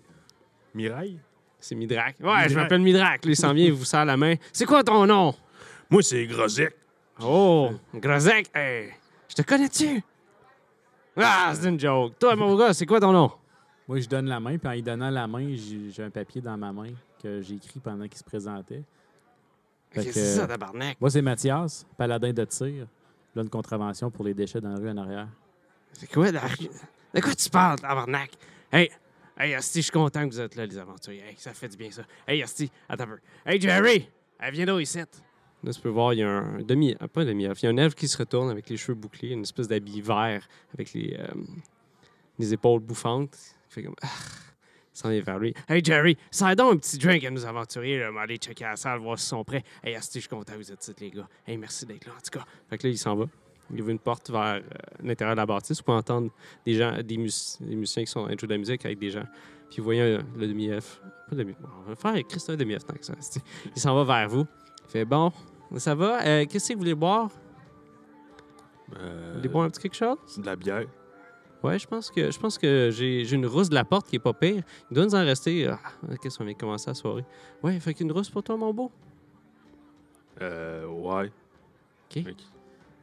Mireille? 0.75 1.19
C'est 1.57 1.73
Midrac. 1.73 2.15
Ouais, 2.19 2.25
Midrac. 2.25 2.49
je 2.49 2.55
m'appelle 2.55 2.81
Midrac. 2.81 3.25
Là, 3.25 3.31
il 3.31 3.35
s'en 3.35 3.53
vient, 3.53 3.65
il 3.65 3.73
vous 3.73 3.85
serre 3.85 4.05
la 4.05 4.17
main. 4.17 4.35
C'est 4.51 4.65
quoi 4.65 4.83
ton 4.83 5.05
nom? 5.05 5.33
Moi, 5.89 6.03
c'est 6.03 6.25
Grosek. 6.27 6.75
Oh, 7.21 7.71
Grozek. 7.95 8.49
Hey, 8.53 8.93
je 9.29 9.35
te 9.35 9.41
connais-tu? 9.41 10.01
Ah, 11.17 11.53
c'est 11.55 11.69
une 11.69 11.79
joke. 11.79 12.13
Toi, 12.19 12.35
mon 12.35 12.57
gars, 12.57 12.73
c'est 12.73 12.85
quoi 12.85 12.99
ton 12.99 13.11
nom? 13.11 13.31
Moi, 13.87 13.99
je 13.99 14.07
donne 14.07 14.27
la 14.27 14.39
main, 14.39 14.57
puis 14.57 14.67
en 14.67 14.71
lui 14.73 14.83
donnant 14.83 15.09
la 15.09 15.27
main, 15.27 15.55
j'ai 15.55 16.03
un 16.03 16.09
papier 16.09 16.41
dans 16.41 16.57
ma 16.57 16.71
main 16.71 16.91
que 17.21 17.41
j'ai 17.41 17.55
écrit 17.55 17.79
pendant 17.79 18.07
qu'il 18.07 18.17
se 18.17 18.23
présentait. 18.23 18.83
Fait 19.91 20.03
Qu'est-ce 20.03 20.15
que- 20.15 20.35
ça, 20.41 20.47
tabarnak? 20.47 20.99
Moi, 21.01 21.09
c'est 21.09 21.21
Mathias, 21.21 21.85
paladin 21.97 22.31
de 22.31 22.45
tir. 22.45 22.87
Là, 23.35 23.41
une 23.43 23.49
contravention 23.49 24.09
pour 24.11 24.25
les 24.25 24.33
déchets 24.33 24.61
dans 24.61 24.69
la 24.69 24.77
rue 24.79 24.89
en 24.89 24.97
arrière. 24.97 25.27
C'est 25.93 26.11
quoi, 26.11 26.31
la... 26.31 26.41
de 27.13 27.21
quoi 27.21 27.35
tu 27.35 27.49
parles, 27.49 27.79
tabarnak? 27.79 28.31
Hey, 28.71 28.89
hey, 29.37 29.53
Asti, 29.55 29.79
je 29.79 29.83
suis 29.83 29.91
content 29.91 30.27
que 30.27 30.33
vous 30.33 30.39
êtes 30.41 30.55
là, 30.55 30.65
les 30.65 30.77
aventuriers. 30.77 31.23
Hey, 31.27 31.35
ça 31.37 31.53
fait 31.53 31.67
du 31.69 31.77
bien, 31.77 31.89
ça. 31.91 32.03
Hey, 32.27 32.41
Asti, 32.43 32.71
attends 32.87 33.05
un 33.05 33.07
peu. 33.07 33.19
Hey, 33.45 33.59
Jerry, 33.59 34.09
elle 34.39 34.53
viens 34.53 34.65
donc 34.65 34.81
ici? 34.81 34.99
Là, 35.61 35.73
tu 35.73 35.81
peux 35.81 35.89
voir, 35.89 36.13
il 36.13 36.19
y 36.19 36.23
a 36.23 36.29
un 36.29 36.61
demi... 36.61 36.95
ah, 36.99 37.07
pas 37.07 37.21
un 37.21 37.25
demi-elfe, 37.25 37.61
il 37.61 37.65
y 37.65 37.67
a 37.67 37.71
un 37.71 37.77
elfe 37.77 37.95
qui 37.95 38.07
se 38.07 38.17
retourne 38.17 38.49
avec 38.49 38.69
les 38.69 38.77
cheveux 38.77 38.93
bouclés, 38.95 39.29
une 39.29 39.41
espèce 39.41 39.67
d'habit 39.67 40.01
vert 40.01 40.47
avec 40.73 40.93
les, 40.93 41.17
euh, 41.19 41.27
les 42.37 42.53
épaules 42.53 42.79
bouffantes. 42.79 43.37
Il 43.69 43.73
fait 43.73 43.83
comme... 43.83 43.95
S'en 44.99 45.07
vers 45.21 45.39
lui. 45.39 45.53
Hey, 45.69 45.81
Jerry, 45.81 46.17
ça 46.29 46.53
donc 46.55 46.73
un 46.73 46.77
petit 46.77 46.97
drink 46.97 47.23
à 47.23 47.31
nos 47.31 47.45
aventuriers, 47.45 47.99
là. 47.99 48.09
aller 48.19 48.35
checker 48.35 48.65
la 48.65 48.75
salle, 48.75 48.99
voir 48.99 49.17
s'ils 49.17 49.29
sont 49.29 49.45
prêts. 49.45 49.63
Hey, 49.81 49.95
Asti, 49.95 50.19
je 50.19 50.27
suis 50.27 50.29
content 50.29 50.51
vous 50.57 50.69
êtes 50.73 50.83
ici, 50.83 50.93
les 50.99 51.09
gars. 51.11 51.27
Hey, 51.47 51.55
merci 51.55 51.85
d'être 51.85 52.05
là, 52.05 52.11
en 52.17 52.21
tout 52.21 52.37
cas. 52.37 52.45
Fait 52.69 52.77
que 52.77 52.85
là, 52.85 52.89
il 52.91 52.97
s'en 52.97 53.15
va. 53.15 53.25
Il 53.73 53.79
ouvre 53.81 53.91
une 53.91 53.99
porte 53.99 54.29
vers 54.29 54.55
euh, 54.55 54.61
l'intérieur 55.01 55.35
de 55.35 55.39
la 55.39 55.45
bâtisse. 55.45 55.77
Vous 55.77 55.83
pouvez 55.85 55.97
entendre 55.99 56.31
des 56.65 56.73
gens, 56.73 57.01
des, 57.01 57.15
mus- 57.17 57.57
des 57.61 57.75
musiciens 57.77 58.03
qui 58.03 58.11
sont 58.11 58.19
en 58.19 58.25
train 58.25 58.35
de 58.35 58.47
la 58.47 58.57
musique 58.57 58.83
avec 58.85 58.99
des 58.99 59.09
gens. 59.09 59.23
Puis 59.69 59.77
vous 59.77 59.85
voyez 59.85 60.01
euh, 60.01 60.21
le 60.35 60.47
demi-F. 60.49 60.99
Pas 61.29 61.35
le 61.35 61.37
demi 61.37 61.55
bon, 61.61 61.69
On 61.79 61.89
va 61.89 61.95
faire 61.95 62.11
avec 62.11 62.27
Christophe 62.27 62.57
demi-F 62.57 62.83
tant 62.85 62.95
que 62.95 63.05
ça. 63.05 63.13
Il 63.73 63.81
s'en 63.81 63.95
va 63.95 64.03
vers 64.03 64.27
vous. 64.27 64.45
Il 64.87 64.91
fait 64.91 65.05
Bon, 65.05 65.31
ça 65.77 65.95
va 65.95 66.25
Euh, 66.25 66.45
Qu'est-ce 66.45 66.67
que 66.67 66.73
vous 66.73 66.79
voulez 66.79 66.93
boire? 66.95 67.29
Vous 68.89 68.95
voulez 69.35 69.47
boire 69.47 69.63
un 69.63 69.69
petit 69.69 69.81
quelque 69.83 69.95
chose? 69.95 70.17
de 70.37 70.45
la 70.45 70.57
bière. 70.57 70.85
Ouais, 71.63 71.77
je 71.77 71.85
pense 71.87 72.09
que 72.09 72.31
je 72.31 72.39
pense 72.39 72.57
que 72.57 72.89
j'ai 72.91 73.25
j'ai 73.25 73.35
une 73.35 73.45
rousse 73.45 73.69
de 73.69 73.75
la 73.75 73.83
porte 73.83 74.07
qui 74.09 74.15
est 74.15 74.19
pas 74.19 74.33
pire. 74.33 74.63
Il 74.89 74.95
doit 74.95 75.05
nous 75.05 75.15
en 75.15 75.23
rester. 75.25 75.67
ah, 75.67 75.77
Qu'est-ce 76.21 76.37
qu'on 76.37 76.45
vient 76.45 76.53
de 76.53 76.57
commencer 76.59 76.89
la 76.89 76.93
soirée? 76.93 77.25
Ouais, 77.61 77.77
fait 77.79 77.93
qu'une 77.93 78.11
rousse 78.11 78.29
pour 78.29 78.43
toi, 78.43 78.55
mon 78.55 78.73
beau. 78.73 78.89
Euh, 80.41 80.85
ouais. 80.87 81.31
OK. 82.15 82.23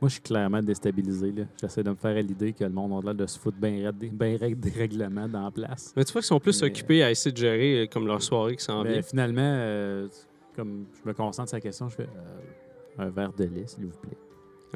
Moi, 0.01 0.09
je 0.09 0.15
suis 0.15 0.21
clairement 0.23 0.63
déstabilisé. 0.63 1.33
là. 1.33 1.45
J'essaie 1.61 1.83
de 1.83 1.91
me 1.91 1.95
faire 1.97 2.17
à 2.17 2.21
l'idée 2.21 2.53
que 2.53 2.65
le 2.65 2.71
monde 2.71 2.99
a 3.03 3.07
l'air 3.07 3.15
de 3.15 3.27
se 3.27 3.39
foutre 3.39 3.57
bien 3.59 3.85
raide 3.87 3.97
des, 3.99 4.09
ben 4.11 4.37
raide 4.37 4.61
des 4.61 4.71
règlements 4.71 5.27
dans 5.29 5.43
la 5.45 5.51
place. 5.51 5.93
Mais 5.97 6.05
tu 6.05 6.13
vois 6.13 6.21
qu'ils 6.21 6.27
sont 6.29 6.41
plus 6.41 6.61
Mais- 6.63 6.69
occupés 6.69 7.03
à 7.03 7.11
essayer 7.11 7.33
de 7.33 7.37
gérer 7.39 7.83
euh, 7.83 7.87
comme 7.87 8.07
leur 8.07 8.23
soirée 8.23 8.57
qui 8.57 8.65
s'en 8.65 8.83
Mais 8.85 8.93
vient. 8.95 9.03
finalement, 9.03 9.41
euh, 9.43 10.09
comme 10.55 10.87
je 11.03 11.09
me 11.09 11.15
concentre 11.15 11.49
sur 11.49 11.57
la 11.57 11.61
question, 11.63 11.89
je 11.89 11.97
fais 11.97 12.03
euh, 12.15 13.03
un 13.05 13.09
verre 13.09 13.33
de 13.33 13.45
lait, 13.45 13.67
s'il 13.67 13.85
vous 13.87 13.97
plaît. 13.99 14.17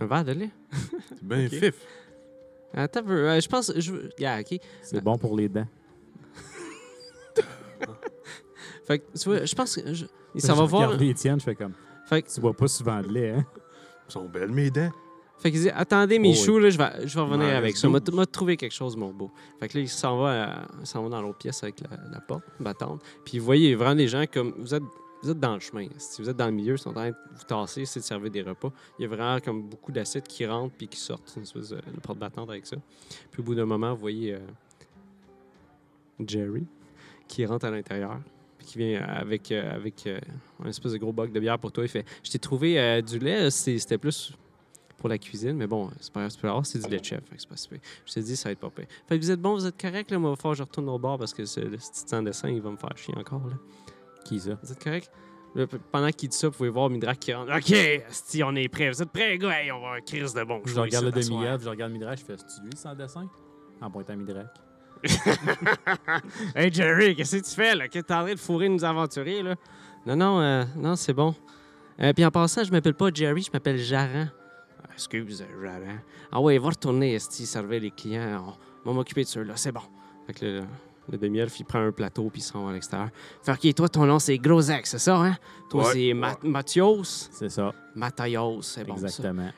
Un 0.00 0.06
verre 0.06 0.24
de 0.24 0.32
lait? 0.32 0.50
C'est 1.08 1.22
bien 1.24 1.44
Ok. 1.46 1.52
fif. 1.52 1.86
Attends, 2.74 3.00
euh, 3.08 3.40
je 3.40 3.48
pense. 3.48 3.72
Je... 3.76 3.92
Yeah, 4.18 4.40
OK. 4.40 4.58
C'est 4.82 5.02
bon 5.02 5.18
pour 5.18 5.36
les 5.36 5.48
dents. 5.48 5.66
Fait 8.86 8.98
que, 8.98 9.18
tu 9.18 9.28
vois, 9.28 9.44
je 9.44 9.54
pense 9.54 9.76
que. 9.76 9.92
je- 9.94 10.06
Ça 10.36 10.52
Je 10.54 10.58
va 10.58 10.64
voir. 10.64 10.82
regarde 10.88 11.00
les 11.00 11.14
tiennes, 11.14 11.40
je 11.40 11.44
fais 11.44 11.54
comme 11.54 11.72
Fait, 12.08 12.22
que- 12.22 12.30
tu 12.32 12.40
bois 12.40 12.52
pas 12.54 12.68
souvent 12.68 13.00
de 13.00 13.08
lait, 13.08 13.30
hein? 13.30 13.44
Ils 14.08 14.12
sont 14.12 14.28
belles, 14.28 14.50
mes 14.50 14.70
dents. 14.70 14.90
fait 15.38 15.50
qu'il 15.50 15.60
dit 15.60 15.70
Attendez, 15.70 16.18
mes 16.18 16.28
Oh, 16.28 16.32
oui. 16.32 16.44
choux, 16.44 16.58
là, 16.58 16.70
je 16.70 16.78
vais, 16.78 17.06
je 17.06 17.14
vais 17.14 17.20
revenir 17.20 17.46
Ouais, 17.46 17.52
avec 17.54 17.76
ça. 17.76 17.88
M'a 17.88 17.98
m'a 18.12 18.26
trouvé 18.26 18.56
quelque 18.56 18.72
chose, 18.74 18.96
mon 18.96 19.12
beau. 19.12 19.30
Fait 19.58 19.68
que 19.68 19.76
là, 19.78 19.82
il 19.82 19.88
s'en 19.88 20.18
va, 20.20 20.28
euh, 20.30 20.54
il 20.80 20.86
s'en 20.86 21.02
va 21.02 21.08
dans 21.08 21.22
l'autre 21.22 21.38
pièce 21.38 21.62
avec 21.62 21.80
la, 21.80 21.88
la 22.12 22.20
porte 22.20 22.44
battante. 22.58 23.02
Puis 23.24 23.38
vous 23.38 23.44
voyez 23.44 23.74
vraiment 23.74 23.94
des 23.96 24.08
gens 24.08 24.24
comme. 24.32 24.54
Vous 24.58 24.74
êtes, 24.74 24.82
vous 25.22 25.30
êtes 25.30 25.40
dans 25.40 25.54
le 25.54 25.60
chemin. 25.60 25.86
Si 25.98 26.22
vous 26.22 26.28
êtes 26.30 26.36
dans 26.36 26.46
le 26.46 26.52
milieu, 26.52 26.74
ils 26.74 26.78
sont 26.78 26.90
en 26.90 26.94
train 26.94 27.10
de 27.10 27.16
vous 27.34 27.44
tasser, 27.44 27.82
essayer 27.82 28.00
de 28.00 28.06
servir 28.06 28.30
des 28.30 28.42
repas. 28.42 28.70
Il 28.98 29.02
y 29.02 29.04
a 29.04 29.08
vraiment 29.08 29.38
comme 29.40 29.62
beaucoup 29.68 29.92
d'acides 29.92 30.22
qui 30.26 30.46
rentrent 30.46 30.74
puis 30.76 30.88
qui 30.88 30.98
sortent. 30.98 31.32
Une 31.36 31.42
espèce 31.42 31.70
de, 31.70 31.76
de 31.76 32.00
porte 32.02 32.18
battante 32.18 32.48
avec 32.50 32.66
ça. 32.66 32.76
Puis 33.30 33.40
au 33.40 33.44
bout 33.44 33.54
d'un 33.54 33.66
moment, 33.66 33.92
vous 33.94 34.00
voyez 34.00 34.34
euh, 34.34 34.38
Jerry 36.26 36.66
qui 37.28 37.44
rentre 37.46 37.66
à 37.66 37.70
l'intérieur. 37.70 38.18
puis 38.58 38.66
qui 38.66 38.78
vient 38.78 39.02
avec, 39.02 39.50
euh, 39.52 39.74
avec 39.74 40.06
euh, 40.06 40.18
un 40.62 40.68
espèce 40.68 40.92
de 40.92 40.98
gros 40.98 41.12
boc 41.12 41.32
de 41.32 41.40
bière 41.40 41.58
pour 41.58 41.72
toi. 41.72 41.84
Il 41.84 41.88
fait 41.88 42.04
Je 42.22 42.30
t'ai 42.30 42.38
trouvé 42.38 42.78
euh, 42.78 43.00
du 43.00 43.18
lait, 43.18 43.50
c'est- 43.50 43.78
c'était 43.78 43.98
plus 43.98 44.32
pour 44.98 45.08
la 45.08 45.16
cuisine, 45.16 45.54
mais 45.54 45.66
bon, 45.66 45.88
c'est 45.98 46.12
pas 46.12 46.20
grave, 46.20 46.30
c'est 46.30 46.40
pas 46.42 46.60
c'est 46.62 46.78
du 46.84 46.90
lait 46.90 46.98
de 47.00 47.04
chef, 47.04 47.20
c'est 47.34 47.48
pas. 47.48 47.54
Je 48.04 48.12
te 48.12 48.20
dis, 48.20 48.36
ça 48.36 48.50
va 48.50 48.52
être 48.52 48.58
pas 48.58 48.68
pire. 48.68 48.84
Fait 49.08 49.18
que 49.18 49.24
vous 49.24 49.30
êtes 49.30 49.40
bon, 49.40 49.54
vous 49.54 49.64
êtes 49.64 49.80
correct, 49.80 50.10
là, 50.10 50.18
moi, 50.18 50.28
il 50.28 50.32
va 50.32 50.36
falloir 50.36 50.52
que 50.52 50.58
je 50.58 50.62
retourne 50.62 50.90
au 50.90 50.98
bar 50.98 51.16
parce 51.16 51.32
que 51.32 51.46
ce, 51.46 51.60
petit 51.60 52.22
dessin, 52.22 52.50
il 52.50 52.60
va 52.60 52.70
me 52.70 52.76
faire 52.76 52.94
chier 52.98 53.14
encore, 53.16 53.46
là. 53.46 53.54
Qui 54.24 54.40
ça? 54.40 54.58
Vous 54.62 54.72
êtes 54.72 54.82
correct? 54.82 55.10
Là, 55.54 55.66
pendant 55.90 56.10
qu'il 56.10 56.28
dit 56.28 56.36
ça, 56.36 56.48
vous 56.48 56.54
pouvez 56.54 56.68
voir 56.68 56.88
Midrak 56.88 57.18
qui 57.18 57.34
rentre. 57.34 57.52
OK, 57.52 58.04
si 58.08 58.42
on 58.44 58.54
est 58.54 58.68
prêt. 58.68 58.88
Vous 58.90 59.02
êtes 59.02 59.10
prêts, 59.10 59.36
gars? 59.36 59.60
Hey, 59.60 59.72
on 59.72 59.80
va 59.80 59.86
avoir 59.86 59.92
un 59.94 60.00
crise 60.00 60.32
de 60.32 60.44
bon. 60.44 60.62
Je 60.64 60.78
regarde 60.78 61.06
le 61.06 61.10
demi-œuvre, 61.10 61.62
je 61.62 61.68
regarde 61.68 61.92
Midrash, 61.92 62.20
je 62.20 62.24
fais 62.24 62.36
C'est-tu 62.36 62.62
lui 62.62 62.76
sans 62.76 62.94
dessin? 62.94 63.28
En 63.80 63.90
pointant 63.90 64.16
Midrash. 64.16 64.46
hey 66.54 66.72
Jerry, 66.72 67.16
qu'est-ce 67.16 67.38
que 67.38 67.48
tu 67.48 67.54
fais 67.54 67.74
là? 67.74 67.88
Qu'est-ce 67.88 68.02
que 68.02 68.08
t'es 68.08 68.14
en 68.14 68.22
train 68.22 68.34
de 68.34 68.38
fourrer 68.38 68.68
nos 68.68 68.84
aventuriers 68.84 69.42
là? 69.42 69.54
Non, 70.06 70.16
non, 70.16 70.40
euh, 70.40 70.64
non, 70.76 70.94
c'est 70.94 71.14
bon. 71.14 71.34
Euh, 72.00 72.12
puis 72.12 72.24
en 72.24 72.30
passant, 72.30 72.64
je 72.64 72.70
m'appelle 72.70 72.94
pas 72.94 73.10
Jerry, 73.12 73.42
je 73.42 73.50
m'appelle 73.50 73.78
Jaran. 73.78 74.26
Ah, 74.82 74.88
Excuse, 74.92 75.42
euh, 75.42 75.62
Jaran. 75.62 75.98
Ah 76.30 76.40
ouais, 76.40 76.58
va 76.58 76.68
retourner, 76.68 77.14
Esti, 77.14 77.46
servir 77.46 77.80
les 77.80 77.90
clients. 77.90 78.54
On 78.84 78.90
va 78.90 78.94
m'occuper 78.94 79.22
de 79.22 79.28
ceux-là, 79.28 79.54
c'est 79.56 79.72
bon. 79.72 79.82
Fait 80.26 80.34
que 80.34 80.44
le, 80.44 80.62
le 81.10 81.18
demi-elfe, 81.18 81.58
il 81.60 81.64
prend 81.64 81.80
un 81.80 81.92
plateau 81.92 82.30
puis 82.30 82.40
il 82.40 82.44
s'en 82.44 82.64
va 82.64 82.70
à 82.70 82.72
l'extérieur. 82.74 83.10
Fait 83.42 83.56
que, 83.58 83.68
OK, 83.68 83.74
toi, 83.74 83.88
ton 83.88 84.06
nom, 84.06 84.18
c'est 84.18 84.38
Grosek, 84.38 84.86
c'est 84.86 84.98
ça, 84.98 85.16
hein? 85.16 85.36
Toi, 85.68 85.86
Ouais, 85.88 85.92
c'est 85.92 86.14
Ma- 86.14 86.38
Mathios? 86.42 87.28
C'est 87.32 87.48
ça, 87.48 87.72
Mathios, 87.94 88.62
c'est 88.62 88.84
bon 88.84 88.96
ça. 88.96 89.06
exactement. 89.06 89.50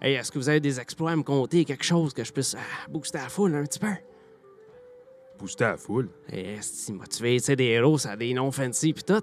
Hey, 0.00 0.14
est-ce 0.14 0.30
que 0.32 0.38
vous 0.38 0.48
avez 0.48 0.60
des 0.60 0.78
exploits 0.80 1.10
à 1.12 1.16
me 1.16 1.22
conter, 1.22 1.64
quelque 1.64 1.84
chose 1.84 2.12
que 2.14 2.22
je 2.24 2.32
puisse 2.32 2.54
ah, 2.58 2.88
booster 2.90 3.18
la 3.18 3.28
foule 3.28 3.54
un 3.54 3.64
petit 3.64 3.78
peu? 3.78 3.92
Booster 5.38 5.64
à 5.64 5.70
la 5.72 5.76
foule? 5.76 6.08
Hey, 6.28 6.54
esti, 6.58 6.92
motivé, 6.92 7.38
tu 7.38 7.44
sais, 7.46 7.56
des 7.56 7.64
héros, 7.64 7.98
ça 7.98 8.12
a 8.12 8.16
des 8.16 8.32
noms 8.32 8.50
fancy 8.50 8.92
pis 8.92 9.04
tout. 9.04 9.20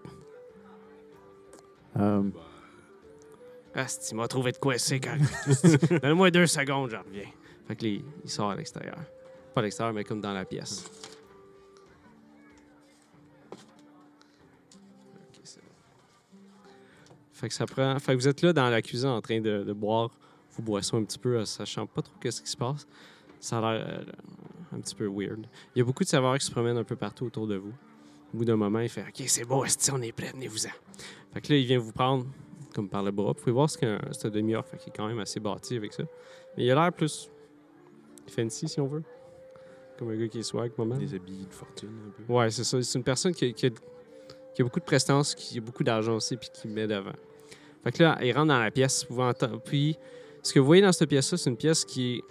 Euh, 2.00 2.24
Asti, 3.76 4.14
m'a 4.14 4.28
trouvé 4.28 4.52
de 4.52 4.58
quoi 4.58 4.78
c'est 4.78 5.00
quand 5.00 5.18
Donne-moi 6.04 6.30
deux 6.32 6.46
secondes, 6.48 6.92
je 6.92 6.96
reviens. 6.98 7.30
Fait 7.68 7.76
que 7.76 7.84
les- 7.84 8.06
il 8.24 8.30
sort 8.30 8.52
à 8.52 8.56
l'extérieur. 8.56 8.98
Pas 9.56 9.62
à 9.62 9.64
l'extérieur, 9.64 9.94
mais 9.94 10.04
comme 10.04 10.22
dans 10.22 10.34
la 10.34 10.46
pièce. 10.46 10.84
Fait 17.44 17.50
que 17.50 17.54
ça 17.56 17.66
prend. 17.66 18.00
Fait 18.00 18.14
que 18.14 18.18
vous 18.22 18.28
êtes 18.30 18.42
là 18.42 18.54
dans 18.54 18.70
la 18.70 18.82
cuisine 18.82 19.10
en 19.10 19.20
train 19.22 19.42
de, 19.42 19.64
de 19.66 19.74
boire 19.74 20.10
vos 20.56 20.64
boissons 20.64 20.96
un 20.96 21.04
petit 21.04 21.20
peu, 21.20 21.40
euh, 21.40 21.44
sachant 21.46 21.86
pas 21.86 22.02
trop 22.02 22.14
qu'est-ce 22.22 22.42
qui 22.42 22.50
se 22.50 22.56
passe. 22.56 22.88
Ça 23.42 23.58
a 23.58 23.74
l'air 23.74 23.86
euh, 23.86 24.04
un 24.78 24.80
petit 24.80 24.96
peu 24.96 25.08
weird. 25.08 25.46
Il 25.76 25.80
y 25.80 25.82
a 25.82 25.84
beaucoup 25.84 26.06
de 26.06 26.08
saveurs 26.08 26.38
qui 26.38 26.46
se 26.46 26.52
promènent 26.52 26.78
un 26.78 26.86
peu 26.86 26.96
partout 26.96 27.26
autour 27.26 27.46
de 27.48 27.56
vous. 27.58 27.74
Au 28.34 28.38
bout 28.38 28.46
d'un 28.46 28.56
moment, 28.56 28.80
il 28.80 28.88
fait 28.88 29.02
OK, 29.02 29.26
c'est 29.28 29.44
beau, 29.44 29.66
esti, 29.66 29.92
on 29.92 30.02
est 30.02 30.14
prêt, 30.14 30.32
venez-vous-en. 30.34 30.70
Fait 31.34 31.42
que 31.42 31.52
là, 31.52 31.60
il 31.60 31.66
vient 31.66 31.80
vous 31.80 31.92
prendre 31.92 32.26
comme 32.74 32.88
par 32.88 33.04
le 33.04 33.12
bras. 33.12 33.34
Vous 33.34 33.42
pouvez 33.42 33.52
voir 33.52 33.70
ce 33.70 33.78
qu'un 33.78 34.00
c'est 34.14 34.28
un 34.28 34.32
demi-orc, 34.32 34.64
qu'il 34.80 34.94
est 34.94 34.96
quand 34.96 35.08
même 35.08 35.20
assez 35.20 35.42
bâti 35.42 35.76
avec 35.76 35.92
ça. 35.92 36.04
Mais 36.56 36.64
il 36.64 36.72
a 36.72 36.76
l'air 36.76 36.94
plus 36.94 37.30
fancy, 38.30 38.70
si 38.70 38.80
on 38.80 38.88
veut. 38.88 39.04
Comme 40.00 40.12
un 40.12 40.16
gars 40.16 40.30
qui 40.30 40.40
est 40.40 40.44
swag, 40.44 40.72
moment. 40.78 40.96
Des 40.96 41.14
habits 41.14 41.46
de 41.46 41.54
fortune, 41.54 41.90
un 42.08 42.24
peu. 42.26 42.32
Ouais, 42.34 42.50
c'est 42.52 42.64
ça. 42.64 42.82
C'est 42.82 42.98
une 42.98 43.04
personne 43.04 43.34
qui 43.34 43.50
a, 43.50 43.52
qui 43.52 43.66
a- 43.66 43.70
qui 44.56 44.62
a 44.62 44.66
beaucoup 44.66 44.80
de 44.80 44.86
prestance, 44.86 45.34
qui 45.34 45.58
a 45.58 45.62
beaucoup 45.62 45.84
d'argent 45.84 46.14
aussi, 46.16 46.38
puis 46.38 46.48
qui 46.54 46.68
met 46.68 46.86
devant. 46.88 47.12
Fait 47.84 47.92
que 47.92 48.04
là, 48.04 48.18
il 48.22 48.32
rentre 48.34 48.48
dans 48.48 48.60
la 48.60 48.72
pièce, 48.72 49.06
vous 49.10 49.22
entendre. 49.22 49.62
Puis, 49.64 49.98
ce 50.42 50.54
que 50.54 50.60
vous 50.60 50.66
voyez 50.66 50.82
dans 50.82 50.92
cette 50.92 51.10
pièce-là, 51.10 51.38
c'est 51.38 51.50
une 51.50 51.58
pièce 51.58 51.86
qui 51.86 52.16
est, 52.16 52.24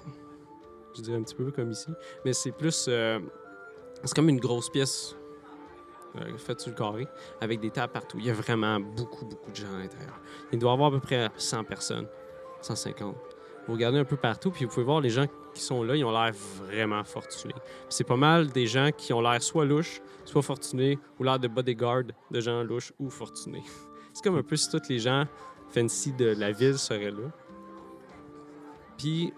je 0.96 1.02
dirais 1.02 1.16
un 1.16 1.22
petit 1.22 1.34
peu 1.34 1.50
comme 1.50 1.70
ici, 1.70 1.90
mais 2.24 2.32
c'est 2.32 2.52
plus. 2.52 2.86
euh, 2.88 3.18
c'est 4.04 4.14
comme 4.14 4.28
une 4.28 4.40
grosse 4.40 4.68
pièce 4.68 5.16
euh, 6.16 6.36
faite 6.36 6.60
sur 6.60 6.70
le 6.70 6.76
carré, 6.76 7.06
avec 7.40 7.60
des 7.60 7.70
tables 7.70 7.92
partout. 7.92 8.18
Il 8.18 8.26
y 8.26 8.30
a 8.30 8.34
vraiment 8.34 8.80
beaucoup, 8.80 9.24
beaucoup 9.24 9.50
de 9.50 9.56
gens 9.56 9.72
à 9.74 9.78
l'intérieur. 9.78 10.20
Il 10.52 10.58
doit 10.58 10.70
y 10.70 10.74
avoir 10.74 10.88
à 10.92 10.92
peu 10.92 11.00
près 11.00 11.30
100 11.36 11.64
personnes, 11.64 12.06
150. 12.60 13.14
Vous 13.66 13.74
regardez 13.74 13.98
un 13.98 14.04
peu 14.04 14.16
partout, 14.16 14.50
puis 14.50 14.64
vous 14.64 14.72
pouvez 14.72 14.84
voir 14.84 15.00
les 15.00 15.10
gens 15.10 15.26
qui 15.54 15.62
sont 15.62 15.84
là, 15.84 15.94
ils 15.94 16.04
ont 16.04 16.10
l'air 16.10 16.32
vraiment 16.32 17.04
fortunés. 17.04 17.54
C'est 17.88 18.04
pas 18.04 18.16
mal 18.16 18.48
des 18.48 18.66
gens 18.66 18.90
qui 18.90 19.12
ont 19.12 19.20
l'air 19.20 19.40
soit 19.42 19.64
louches, 19.64 20.00
soit 20.24 20.42
fortunés, 20.42 20.98
ou 21.18 21.24
l'air 21.24 21.38
de 21.38 21.46
bodyguard 21.48 22.02
de 22.30 22.40
gens 22.40 22.62
louches 22.64 22.92
ou 22.98 23.08
fortunés. 23.08 23.62
C'est 24.12 24.22
comme 24.22 24.36
un 24.36 24.42
peu 24.42 24.56
si 24.56 24.70
tous 24.70 24.88
les 24.88 24.98
gens 24.98 25.24
fancy 25.68 26.12
de 26.12 26.26
la 26.26 26.52
ville 26.52 26.78
seraient 26.78 27.10
là. 27.10 27.30
Puis, 28.98 29.32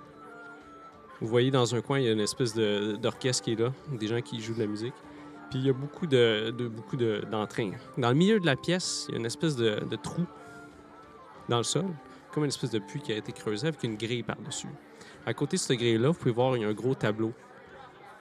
vous 1.20 1.28
voyez 1.28 1.50
dans 1.50 1.74
un 1.74 1.80
coin, 1.80 1.98
il 1.98 2.06
y 2.06 2.08
a 2.08 2.12
une 2.12 2.20
espèce 2.20 2.54
d'orchestre 2.54 3.44
qui 3.44 3.52
est 3.52 3.60
là, 3.60 3.72
des 3.92 4.06
gens 4.06 4.20
qui 4.20 4.40
jouent 4.40 4.54
de 4.54 4.60
la 4.60 4.66
musique. 4.66 4.94
Puis 5.50 5.60
il 5.60 5.66
y 5.66 5.70
a 5.70 5.72
beaucoup 5.72 6.06
de, 6.06 6.50
beaucoup. 6.68 6.96
Dans 6.96 8.08
le 8.08 8.14
milieu 8.14 8.40
de 8.40 8.46
la 8.46 8.56
pièce, 8.56 9.06
il 9.08 9.12
y 9.12 9.14
a 9.16 9.20
une 9.20 9.26
espèce 9.26 9.54
de, 9.54 9.84
de 9.84 9.96
trou 9.96 10.24
dans 11.48 11.58
le 11.58 11.62
sol, 11.62 11.86
comme 12.32 12.44
une 12.44 12.48
espèce 12.48 12.70
de 12.70 12.80
puits 12.80 13.00
qui 13.00 13.12
a 13.12 13.16
été 13.16 13.32
creusé 13.32 13.68
avec 13.68 13.82
une 13.84 13.96
grille 13.96 14.22
par-dessus. 14.22 14.68
À 15.26 15.32
côté 15.32 15.56
de 15.56 15.60
cette 15.60 15.78
grille-là, 15.78 16.08
vous 16.08 16.18
pouvez 16.18 16.32
voir, 16.32 16.56
il 16.56 16.62
y 16.62 16.64
a 16.64 16.68
un 16.68 16.74
gros 16.74 16.94
tableau 16.94 17.32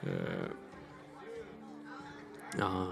euh, 0.06 0.48
en, 2.60 2.86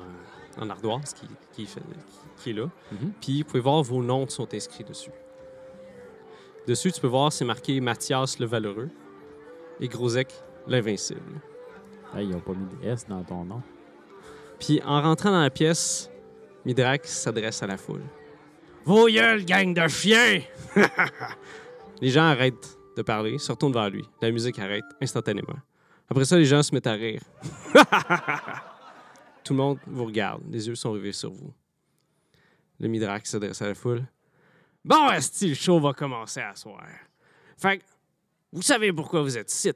en 0.58 0.68
ardoise 0.70 1.14
qui, 1.14 1.26
qui 1.52 1.66
fait- 1.66 1.80
qui- 1.80 2.42
qui 2.44 2.50
est 2.50 2.52
là. 2.54 2.66
Mhm. 2.92 3.12
Puis 3.20 3.38
vous 3.42 3.48
pouvez 3.48 3.60
voir 3.60 3.82
vos 3.82 4.02
noms 4.02 4.26
qui 4.26 4.34
sont 4.34 4.52
inscrits 4.54 4.84
dessus. 4.84 5.10
Dessus, 6.66 6.92
tu 6.92 7.00
peux 7.00 7.08
voir, 7.08 7.32
c'est 7.32 7.44
marqué 7.44 7.80
Mathias 7.80 8.38
le 8.38 8.46
Valeureux 8.46 8.88
et 9.80 9.88
Grosek 9.88 10.32
l'Invincible. 10.66 11.40
Hey, 12.14 12.26
ils 12.26 12.30
n'ont 12.30 12.40
pas 12.40 12.52
mis 12.52 12.66
de 12.66 12.86
S 12.88 13.06
dans 13.08 13.22
ton 13.24 13.44
nom. 13.44 13.62
Puis 14.60 14.80
en 14.84 15.00
rentrant 15.02 15.30
dans 15.32 15.40
la 15.42 15.50
pièce, 15.50 16.08
Midrak 16.64 17.06
s'adresse 17.06 17.62
à 17.62 17.66
la 17.66 17.76
foule. 17.76 18.02
Vos 18.84 19.06
gueules, 19.08 19.44
gang 19.44 19.74
de 19.74 19.88
chiens! 19.88 20.40
les 22.00 22.10
gens 22.10 22.22
arrêtent 22.24 22.78
de 22.96 23.02
parler, 23.02 23.38
se 23.38 23.50
retournent 23.50 23.72
vers 23.72 23.90
lui. 23.90 24.04
La 24.20 24.30
musique 24.30 24.58
arrête 24.58 24.84
instantanément. 25.00 25.56
Après 26.08 26.24
ça, 26.24 26.36
les 26.36 26.44
gens 26.44 26.62
se 26.62 26.74
mettent 26.74 26.86
à 26.86 26.92
rire. 26.92 27.22
Tout 29.44 29.54
le 29.54 29.58
monde 29.58 29.78
vous 29.86 30.04
regarde. 30.04 30.42
Les 30.50 30.68
yeux 30.68 30.74
sont 30.74 30.92
rivés 30.92 31.12
sur 31.12 31.32
vous. 31.32 31.52
Le 32.78 32.88
Midrak 32.88 33.26
s'adresse 33.26 33.62
à 33.62 33.68
la 33.68 33.74
foule. 33.74 34.04
Bon, 34.84 35.10
esti, 35.10 35.48
le 35.48 35.54
show 35.54 35.78
va 35.78 35.92
commencer 35.92 36.40
à 36.40 36.54
soir. 36.54 36.84
Fait 37.56 37.78
que, 37.78 37.84
vous 38.52 38.62
savez 38.62 38.92
pourquoi 38.92 39.22
vous 39.22 39.38
êtes 39.38 39.52
ici. 39.52 39.70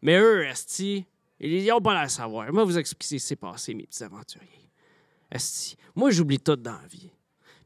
Mais 0.00 0.18
eux, 0.18 0.44
esti, 0.44 1.06
ils 1.38 1.64
n'ont 1.66 1.80
pas 1.80 1.94
la 1.94 2.08
savoir. 2.08 2.52
Moi, 2.52 2.64
vous 2.64 2.78
expliquer 2.78 3.18
ce 3.18 3.24
qui 3.24 3.28
s'est 3.28 3.36
passé, 3.36 3.74
mes 3.74 3.86
petits 3.86 4.02
aventuriers. 4.02 4.70
Esti, 5.30 5.76
moi, 5.94 6.10
j'oublie 6.10 6.40
tout 6.40 6.56
dans 6.56 6.72
la 6.72 6.88
vie. 6.88 7.10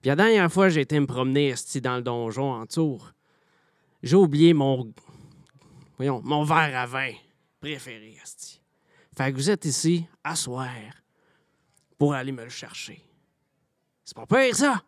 Puis 0.01 0.09
la 0.09 0.17
dernière 0.17 0.53
fois, 0.53 0.69
j'ai 0.69 0.83
été 0.83 1.01
me 1.01 1.07
promener, 1.07 1.49
esti, 1.49 1.81
dans 1.81 1.97
le 1.97 2.03
donjon 2.03 2.53
en 2.53 2.67
tour. 2.67 3.13
J'ai 4.03 4.17
oublié 4.17 4.53
mon... 4.53 4.93
Mon 5.99 6.45
verre 6.45 6.79
à 6.79 6.85
vin 6.85 7.13
préféré, 7.59 8.19
esti. 8.23 8.61
Fait 9.17 9.33
que 9.33 9.37
vous 9.37 9.51
êtes 9.51 9.65
ici, 9.65 10.07
à 10.23 10.37
soir, 10.37 10.69
pour 11.99 12.15
aller 12.15 12.33
me 12.33 12.45
le 12.45 12.51
chercher. 12.51 13.03
C'est 14.05 14.17
pas 14.17 14.27
pire, 14.27 14.55
ça? 14.55 14.83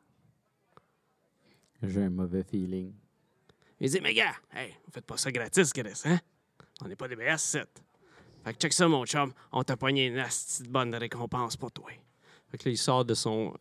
J'ai 1.82 2.02
un 2.02 2.10
mauvais 2.10 2.44
feeling. 2.44 2.92
Il 3.80 3.90
dit, 3.90 4.00
mais 4.00 4.12
gars, 4.12 4.34
hey, 4.52 4.74
on 4.86 4.90
fait 4.90 5.00
pas 5.04 5.16
ça 5.16 5.32
gratis, 5.32 5.72
Chris, 5.72 6.02
hein? 6.04 6.18
On 6.82 6.88
n'est 6.88 6.96
pas 6.96 7.08
des 7.08 7.16
BS7. 7.16 7.64
Fait 8.44 8.54
que 8.54 8.58
check 8.58 8.72
ça, 8.72 8.86
mon 8.86 9.04
chum. 9.06 9.32
On 9.52 9.62
t'a 9.64 9.76
pogné 9.76 10.06
une 10.06 10.18
asti 10.18 10.64
de 10.64 10.68
bonne 10.68 10.94
récompense 10.94 11.56
pour 11.56 11.72
toi. 11.72 11.90
Fait 12.50 12.58
que 12.58 12.68
là, 12.68 12.72
il 12.72 12.78
sort 12.78 13.04
de 13.04 13.14
son... 13.14 13.54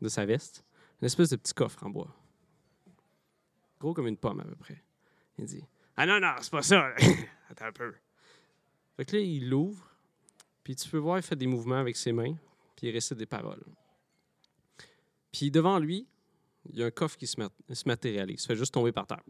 de 0.00 0.08
sa 0.08 0.26
veste 0.26 0.64
une 1.02 1.06
espèce 1.06 1.30
de 1.30 1.36
petit 1.36 1.52
coffre 1.52 1.84
en 1.84 1.90
bois. 1.90 2.14
Gros 3.80 3.92
comme 3.92 4.06
une 4.06 4.16
pomme, 4.16 4.38
à 4.38 4.44
peu 4.44 4.54
près. 4.54 4.80
Il 5.36 5.46
dit, 5.46 5.64
ah 5.96 6.06
non, 6.06 6.20
non, 6.20 6.34
c'est 6.40 6.52
pas 6.52 6.62
ça. 6.62 6.94
Attends 7.50 7.64
un 7.64 7.72
peu. 7.72 7.92
Fait 8.96 9.04
que 9.04 9.16
là, 9.16 9.22
il 9.22 9.48
l'ouvre, 9.48 9.91
puis 10.64 10.76
tu 10.76 10.88
peux 10.88 10.98
voir, 10.98 11.18
il 11.18 11.22
fait 11.22 11.36
des 11.36 11.46
mouvements 11.46 11.78
avec 11.78 11.96
ses 11.96 12.12
mains, 12.12 12.34
puis 12.76 12.88
il 12.88 12.90
récite 12.90 13.18
des 13.18 13.26
paroles. 13.26 13.62
Puis 15.32 15.50
devant 15.50 15.78
lui, 15.78 16.06
il 16.70 16.78
y 16.78 16.82
a 16.82 16.86
un 16.86 16.90
coffre 16.90 17.16
qui 17.16 17.26
se, 17.26 17.40
mat- 17.40 17.52
se 17.72 17.82
matérialise. 17.86 18.36
Il 18.36 18.40
se 18.42 18.46
fait 18.46 18.56
juste 18.56 18.72
tomber 18.74 18.92
par 18.92 19.06
terre. 19.06 19.22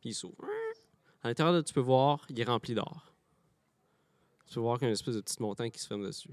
Puis 0.00 0.10
il 0.10 0.14
s'ouvre. 0.14 0.44
À 1.22 1.28
l'intérieur, 1.28 1.62
tu 1.64 1.74
peux 1.74 1.80
voir, 1.80 2.24
il 2.28 2.38
est 2.40 2.44
rempli 2.44 2.74
d'or. 2.74 3.12
Tu 4.46 4.54
peux 4.54 4.60
voir 4.60 4.78
qu'il 4.78 4.84
y 4.84 4.86
a 4.86 4.90
une 4.90 4.94
espèce 4.94 5.14
de 5.16 5.20
petite 5.20 5.40
montagne 5.40 5.70
qui 5.70 5.80
se 5.80 5.86
ferme 5.86 6.04
dessus. 6.04 6.30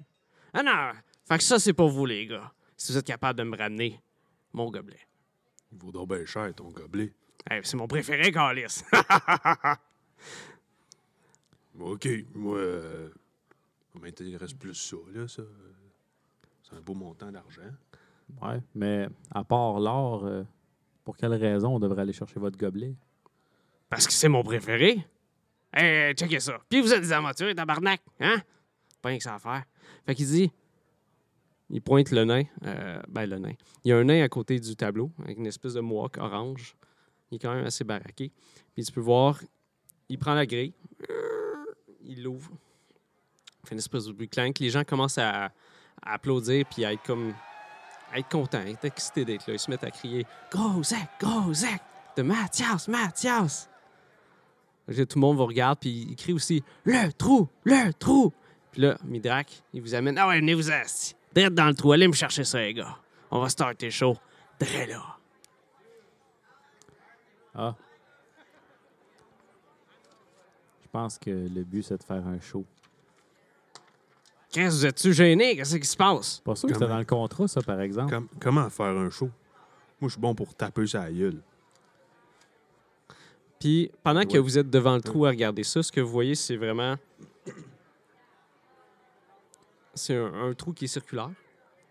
Ah 0.53 0.63
non! 0.63 0.91
Fait 1.25 1.37
que 1.37 1.43
ça, 1.43 1.59
c'est 1.59 1.73
pour 1.73 1.89
vous, 1.89 2.05
les 2.05 2.27
gars. 2.27 2.51
Si 2.77 2.91
vous 2.91 2.97
êtes 2.97 3.05
capable 3.05 3.39
de 3.39 3.43
me 3.43 3.57
ramener 3.57 3.99
mon 4.53 4.69
gobelet. 4.69 4.99
Il 5.71 5.77
vaut 5.77 5.91
donc 5.91 6.09
bien 6.09 6.25
cher, 6.25 6.53
ton 6.53 6.69
gobelet. 6.69 7.13
Hey, 7.49 7.61
c'est 7.63 7.77
mon 7.77 7.87
préféré, 7.87 8.31
Carlis. 8.31 8.81
OK, 11.79 12.07
moi, 12.35 12.57
euh, 12.57 13.09
ça 13.93 13.99
m'intéresse 13.99 14.53
plus 14.53 14.73
ça, 14.73 14.97
là, 15.13 15.27
ça. 15.27 15.43
C'est 16.63 16.75
un 16.75 16.81
beau 16.81 16.93
montant 16.93 17.31
d'argent. 17.31 17.61
Ouais, 18.41 18.61
mais 18.73 19.07
à 19.29 19.43
part 19.43 19.79
l'or, 19.79 20.25
euh, 20.25 20.43
pour 21.03 21.17
quelle 21.17 21.33
raison 21.33 21.75
on 21.75 21.79
devrait 21.79 22.03
aller 22.03 22.13
chercher 22.13 22.39
votre 22.39 22.57
gobelet? 22.57 22.95
Parce 23.89 24.07
que 24.07 24.13
c'est 24.13 24.29
mon 24.29 24.43
préféré. 24.43 25.05
Hey, 25.73 26.13
checkez 26.13 26.39
ça. 26.39 26.59
Puis 26.69 26.81
vous 26.81 26.93
êtes 26.93 27.01
des 27.01 27.11
aventuriers, 27.11 27.55
tabarnak, 27.55 28.01
hein? 28.19 28.41
Pas 29.01 29.09
rien 29.09 29.17
que 29.17 29.23
ça 29.23 29.35
à 29.35 29.39
faire. 29.39 29.63
Fait 30.05 30.15
qu'il 30.15 30.27
dit 30.27 30.51
il 31.69 31.81
pointe 31.81 32.11
le 32.11 32.25
nain. 32.25 32.43
euh, 32.65 33.01
ben, 33.07 33.25
le 33.25 33.39
nain. 33.39 33.53
Il 33.83 33.89
y 33.89 33.91
a 33.93 33.97
un 33.97 34.03
nain 34.03 34.21
à 34.23 34.29
côté 34.29 34.59
du 34.59 34.75
tableau, 34.75 35.11
avec 35.23 35.37
une 35.37 35.47
espèce 35.47 35.73
de 35.73 35.79
mohawk 35.79 36.17
orange. 36.17 36.75
Il 37.31 37.35
est 37.35 37.39
quand 37.39 37.53
même 37.55 37.65
assez 37.65 37.85
baraqué. 37.85 38.31
Puis 38.73 38.83
tu 38.83 38.91
peux 38.91 38.99
voir, 38.99 39.41
il 40.09 40.17
prend 40.19 40.33
la 40.33 40.45
grille, 40.45 40.73
il 42.03 42.23
l'ouvre, 42.23 42.51
de 43.69 44.11
bruit 44.11 44.29
clank. 44.29 44.59
Les 44.59 44.69
gens 44.69 44.83
commencent 44.83 45.17
à, 45.17 45.51
applaudir 46.03 46.65
puis 46.65 46.83
à 46.85 46.93
être 46.93 47.03
comme. 47.03 47.33
à 48.11 48.19
être 48.19 48.29
contents, 48.29 48.59
à 48.59 48.65
être 48.65 48.85
excités 48.85 49.25
d'être 49.25 49.47
là. 49.47 49.53
Ils 49.53 49.59
se 49.59 49.69
mettent 49.69 49.83
à 49.83 49.91
crier 49.91 50.25
Gros 50.51 50.83
Zach, 50.83 51.09
gros 51.19 51.53
Zach, 51.53 51.81
de 52.17 52.23
Mathias, 52.23 52.87
Mathias. 52.87 53.69
Tout 54.87 55.05
le 55.15 55.19
monde 55.19 55.37
vous 55.37 55.45
regarde 55.45 55.79
puis 55.79 56.07
il 56.09 56.15
crie 56.15 56.33
aussi 56.33 56.63
Le 56.85 57.11
trou, 57.13 57.47
le 57.63 57.93
trou. 57.93 58.33
Puis 58.71 58.81
là, 58.81 58.97
Midrak, 59.03 59.63
il 59.73 59.81
vous 59.81 59.93
amène 59.95 60.17
Ah 60.17 60.27
ouais, 60.27 60.39
venez 60.39 60.53
vous 60.53 60.71
assis. 60.71 61.15
Direct 61.33 61.53
dans 61.53 61.67
le 61.67 61.75
trou, 61.75 61.91
allez 61.91 62.07
me 62.07 62.13
chercher 62.13 62.43
ça, 62.43 62.59
les 62.59 62.73
gars. 62.73 62.97
On 63.29 63.39
va 63.39 63.49
starter 63.49 63.89
chaud. 63.89 64.17
Direct 64.59 64.89
là. 64.89 65.17
Ah. 67.53 67.75
Je 70.81 70.87
pense 70.91 71.17
que 71.17 71.29
le 71.29 71.63
but, 71.63 71.83
c'est 71.83 71.97
de 71.97 72.03
faire 72.03 72.25
un 72.27 72.39
show. 72.39 72.65
Qu'est-ce 74.51 74.75
vous 74.79 74.85
êtes-tu 74.85 75.13
gêné? 75.13 75.55
Qu'est-ce 75.55 75.77
qui 75.77 75.87
se 75.87 75.95
passe? 75.95 76.41
Pas 76.43 76.55
sûr 76.55 76.67
que 76.67 76.73
c'était 76.73 76.87
dans 76.87 76.97
le 76.99 77.05
contrat, 77.05 77.47
ça, 77.47 77.61
par 77.61 77.79
exemple. 77.81 78.11
Com- 78.13 78.27
comment 78.39 78.69
faire 78.69 78.87
un 78.97 79.09
show? 79.09 79.29
Moi, 80.01 80.09
je 80.09 80.13
suis 80.13 80.21
bon 80.21 80.35
pour 80.35 80.53
taper 80.55 80.85
sa 80.87 81.09
gueule. 81.11 81.41
Puis 83.59 83.91
pendant 84.03 84.23
que 84.23 84.33
Ouais. 84.33 84.39
vous 84.39 84.57
êtes 84.57 84.69
devant 84.69 84.95
le 84.95 85.01
trou 85.01 85.25
à 85.25 85.29
regarder 85.29 85.63
ça, 85.63 85.81
ce 85.83 85.91
que 85.91 86.01
vous 86.01 86.11
voyez, 86.11 86.35
c'est 86.35 86.57
vraiment. 86.57 86.95
C'est 89.93 90.15
un, 90.15 90.33
un 90.49 90.53
trou 90.53 90.73
qui 90.73 90.85
est 90.85 90.87
circulaire, 90.87 91.29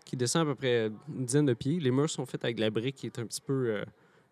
qui 0.05 0.15
descend 0.17 0.41
à 0.41 0.45
peu 0.51 0.55
près 0.55 0.91
une 1.07 1.25
dizaine 1.25 1.45
de 1.45 1.53
pieds. 1.53 1.79
Les 1.79 1.91
murs 1.91 2.09
sont 2.09 2.25
faits 2.25 2.43
avec 2.43 2.57
de 2.57 2.61
la 2.61 2.69
brique 2.69 2.95
qui 2.95 3.05
est 3.05 3.19
un 3.19 3.25
petit 3.25 3.41
peu 3.41 3.69
euh, 3.69 3.85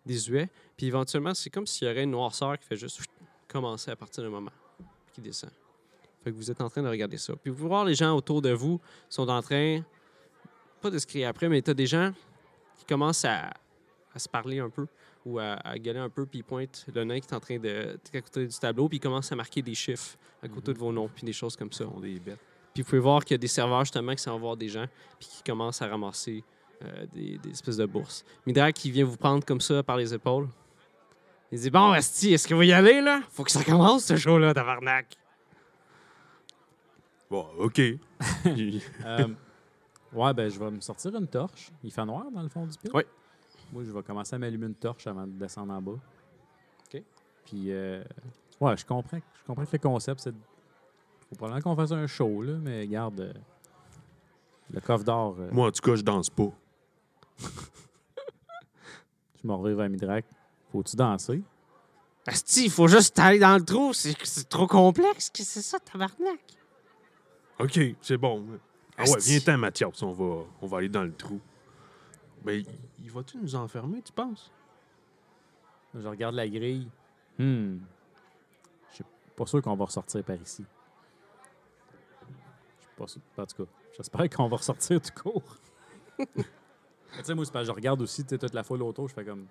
désuet. 0.04 0.48
Puis 0.76 0.86
éventuellement, 0.86 1.34
c'est 1.34 1.50
comme 1.50 1.66
s'il 1.66 1.88
y 1.88 1.90
aurait 1.90 2.02
une 2.04 2.10
noirceur 2.10 2.58
qui 2.58 2.66
fait 2.66 2.76
juste 2.76 3.00
commencer 3.48 3.90
à 3.90 3.96
partir 3.96 4.22
d'un 4.24 4.30
moment, 4.30 4.50
puis 4.78 5.14
qui 5.14 5.20
descend. 5.20 5.50
Fait 6.22 6.30
que 6.30 6.36
vous 6.36 6.50
êtes 6.50 6.60
en 6.60 6.68
train 6.68 6.82
de 6.82 6.88
regarder 6.88 7.16
ça. 7.16 7.34
Puis 7.36 7.50
vous 7.50 7.56
pouvez 7.56 7.68
voir 7.68 7.84
les 7.84 7.94
gens 7.94 8.14
autour 8.14 8.42
de 8.42 8.50
vous 8.50 8.80
sont 9.08 9.28
en 9.28 9.40
train, 9.40 9.82
pas 10.80 10.90
de 10.90 10.98
se 10.98 11.06
crier 11.06 11.24
après, 11.24 11.48
mais 11.48 11.62
tu 11.62 11.70
as 11.70 11.74
des 11.74 11.86
gens 11.86 12.12
qui 12.76 12.84
commencent 12.84 13.24
à, 13.24 13.52
à 14.14 14.18
se 14.18 14.28
parler 14.28 14.58
un 14.58 14.68
peu 14.68 14.86
ou 15.24 15.38
à, 15.38 15.54
à 15.64 15.78
gueuler 15.78 15.98
un 15.98 16.08
peu, 16.08 16.26
puis 16.26 16.40
ils 16.40 16.44
pointent 16.44 16.86
le 16.94 17.04
nain 17.04 17.20
qui 17.20 17.26
est 17.26 17.34
en 17.34 17.40
train 17.40 17.58
de. 17.58 17.68
est 17.68 18.16
à 18.16 18.20
côté 18.20 18.46
du 18.46 18.58
tableau, 18.58 18.88
puis 18.88 18.98
ils 18.98 19.00
commencent 19.00 19.32
à 19.32 19.36
marquer 19.36 19.62
des 19.62 19.74
chiffres 19.74 20.16
à 20.42 20.48
côté 20.48 20.72
de 20.72 20.78
vos 20.78 20.92
noms, 20.92 21.08
puis 21.08 21.24
des 21.24 21.32
choses 21.32 21.56
comme 21.56 21.72
ça. 21.72 21.84
Sont 21.84 22.00
des 22.00 22.18
bêtes. 22.18 22.38
Puis 22.72 22.82
vous 22.82 22.88
pouvez 22.88 23.00
voir 23.00 23.24
qu'il 23.24 23.34
y 23.34 23.36
a 23.36 23.38
des 23.38 23.48
serveurs 23.48 23.84
justement 23.84 24.14
qui 24.14 24.22
s'en 24.22 24.38
voir 24.38 24.56
des 24.56 24.68
gens, 24.68 24.86
puis 25.18 25.28
qui 25.28 25.42
commencent 25.42 25.82
à 25.82 25.88
ramasser 25.88 26.44
euh, 26.82 27.06
des, 27.12 27.38
des 27.38 27.50
espèces 27.50 27.76
de 27.76 27.86
bourses. 27.86 28.24
Midrak 28.46 28.74
qui 28.74 28.90
vient 28.90 29.04
vous 29.04 29.16
prendre 29.16 29.44
comme 29.44 29.60
ça 29.60 29.82
par 29.82 29.96
les 29.96 30.14
épaules. 30.14 30.48
Il 31.52 31.58
dit 31.58 31.70
Bon, 31.70 31.90
Asti, 31.90 32.32
est-ce 32.32 32.46
que 32.46 32.54
vous 32.54 32.62
y 32.62 32.72
allez, 32.72 33.00
là? 33.00 33.20
Faut 33.30 33.44
que 33.44 33.50
ça 33.50 33.64
commence, 33.64 34.04
ce 34.04 34.16
show-là, 34.16 34.54
tabarnak. 34.54 35.16
Bon, 37.30 37.46
OK. 37.58 37.80
Euh, 39.04 39.28
ouais, 40.12 40.34
ben, 40.34 40.50
je 40.50 40.58
vais 40.58 40.70
me 40.70 40.80
sortir 40.80 41.14
une 41.14 41.26
torche. 41.28 41.70
Il 41.84 41.90
fait 41.92 42.04
noir 42.04 42.26
dans 42.32 42.42
le 42.42 42.48
fond 42.48 42.66
du 42.66 42.76
pit. 42.76 42.90
Oui. 42.92 43.02
Moi, 43.72 43.84
je 43.84 43.90
vais 43.92 44.02
commencer 44.02 44.34
à 44.34 44.38
m'allumer 44.38 44.66
une 44.66 44.74
torche 44.74 45.06
avant 45.06 45.26
de 45.26 45.32
descendre 45.32 45.72
en 45.72 45.80
bas. 45.80 45.92
OK. 45.92 47.02
Puis, 47.46 47.70
euh, 47.72 48.02
ouais, 48.60 48.76
je 48.76 48.84
comprends, 48.84 49.18
je 49.18 49.46
comprends 49.46 49.64
que 49.64 49.70
le 49.72 49.78
concept, 49.78 50.20
c'est. 50.20 50.34
Faut 51.28 51.36
probablement 51.36 51.62
qu'on 51.62 51.76
fasse 51.76 51.92
un 51.92 52.06
show, 52.08 52.42
là, 52.42 52.54
mais 52.60 52.86
garde. 52.88 53.20
euh, 53.20 53.32
le 54.72 54.80
coffre 54.80 55.04
d'or, 55.04 55.36
euh, 55.38 55.48
Moi, 55.52 55.68
en 55.68 55.70
tout 55.70 55.82
cas, 55.82 55.94
je 55.96 56.02
danse 56.02 56.28
pas. 56.30 56.50
je 59.42 59.46
m'en 59.46 59.58
reviens 59.58 59.76
vers 59.76 59.88
Midrak. 59.88 60.24
Faut-tu 60.72 60.96
danser? 60.96 61.42
Asti, 62.26 62.64
il 62.64 62.70
faut 62.70 62.88
juste 62.88 63.18
aller 63.18 63.38
dans 63.38 63.56
le 63.56 63.64
trou, 63.64 63.92
c'est 63.92 64.14
c'est 64.24 64.48
trop 64.48 64.66
complexe. 64.66 65.30
Qu'est-ce 65.30 65.54
que 65.54 65.60
c'est 65.60 65.62
ça, 65.62 65.78
tabarnak? 65.80 66.40
OK, 67.60 67.80
c'est 68.00 68.16
bon. 68.16 68.46
Ah 68.96 69.02
ouais, 69.04 69.18
viens-t'en, 69.20 69.58
Mathias. 69.58 70.02
On 70.02 70.12
va, 70.12 70.44
on 70.60 70.66
va 70.66 70.78
aller 70.78 70.88
dans 70.88 71.04
le 71.04 71.12
trou. 71.12 71.40
Mais 72.44 72.60
il- 72.98 73.10
va-tu 73.10 73.36
nous 73.38 73.54
enfermer, 73.54 74.02
tu 74.02 74.12
penses? 74.12 74.50
Je 75.94 76.06
regarde 76.06 76.34
la 76.34 76.48
grille. 76.48 76.88
Hmm. 77.38 77.78
Je 78.90 78.94
suis 78.96 79.04
pas 79.36 79.46
sûr 79.46 79.60
qu'on 79.62 79.74
va 79.76 79.84
ressortir 79.84 80.22
par 80.24 80.36
ici. 80.36 80.64
Je 82.22 82.82
suis 82.82 82.94
pas 82.96 83.06
sûr. 83.06 83.20
En 83.36 83.46
tout 83.46 83.64
cas, 83.64 83.70
j'espère 83.96 84.30
qu'on 84.30 84.48
va 84.48 84.56
ressortir 84.56 85.00
du 85.00 85.10
cours. 85.10 85.56
Tu 87.12 87.24
sais, 87.24 87.34
moi, 87.34 87.44
je 87.44 87.70
regarde 87.72 88.00
aussi 88.02 88.24
toute 88.24 88.54
la 88.54 88.62
foule 88.62 88.82
autour. 88.84 89.08
Je 89.08 89.14
fais 89.14 89.24
comme. 89.24 89.46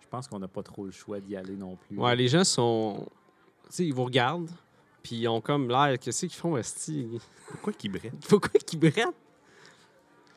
Je 0.00 0.08
pense 0.08 0.26
qu'on 0.26 0.40
n'a 0.40 0.48
pas 0.48 0.64
trop 0.64 0.84
le 0.84 0.90
choix 0.90 1.20
d'y 1.20 1.36
aller 1.36 1.54
non 1.54 1.76
plus. 1.76 1.96
Ouais, 1.96 2.16
les 2.16 2.26
gens 2.26 2.42
sont. 2.42 3.06
Tu 3.66 3.76
sais, 3.76 3.86
ils 3.86 3.94
vous 3.94 4.04
regardent, 4.04 4.50
puis 5.06 5.14
ils 5.14 5.28
ont 5.28 5.40
comme 5.40 5.68
l'air. 5.68 5.96
Qu'est-ce 6.00 6.26
qu'ils 6.26 6.34
font, 6.34 6.56
Asti 6.56 7.20
Pourquoi 7.48 7.72
qu'il 7.72 7.92
brette? 7.92 8.12
Pourquoi 8.28 8.58
qu'ils 8.58 8.80
brettent? 8.80 9.14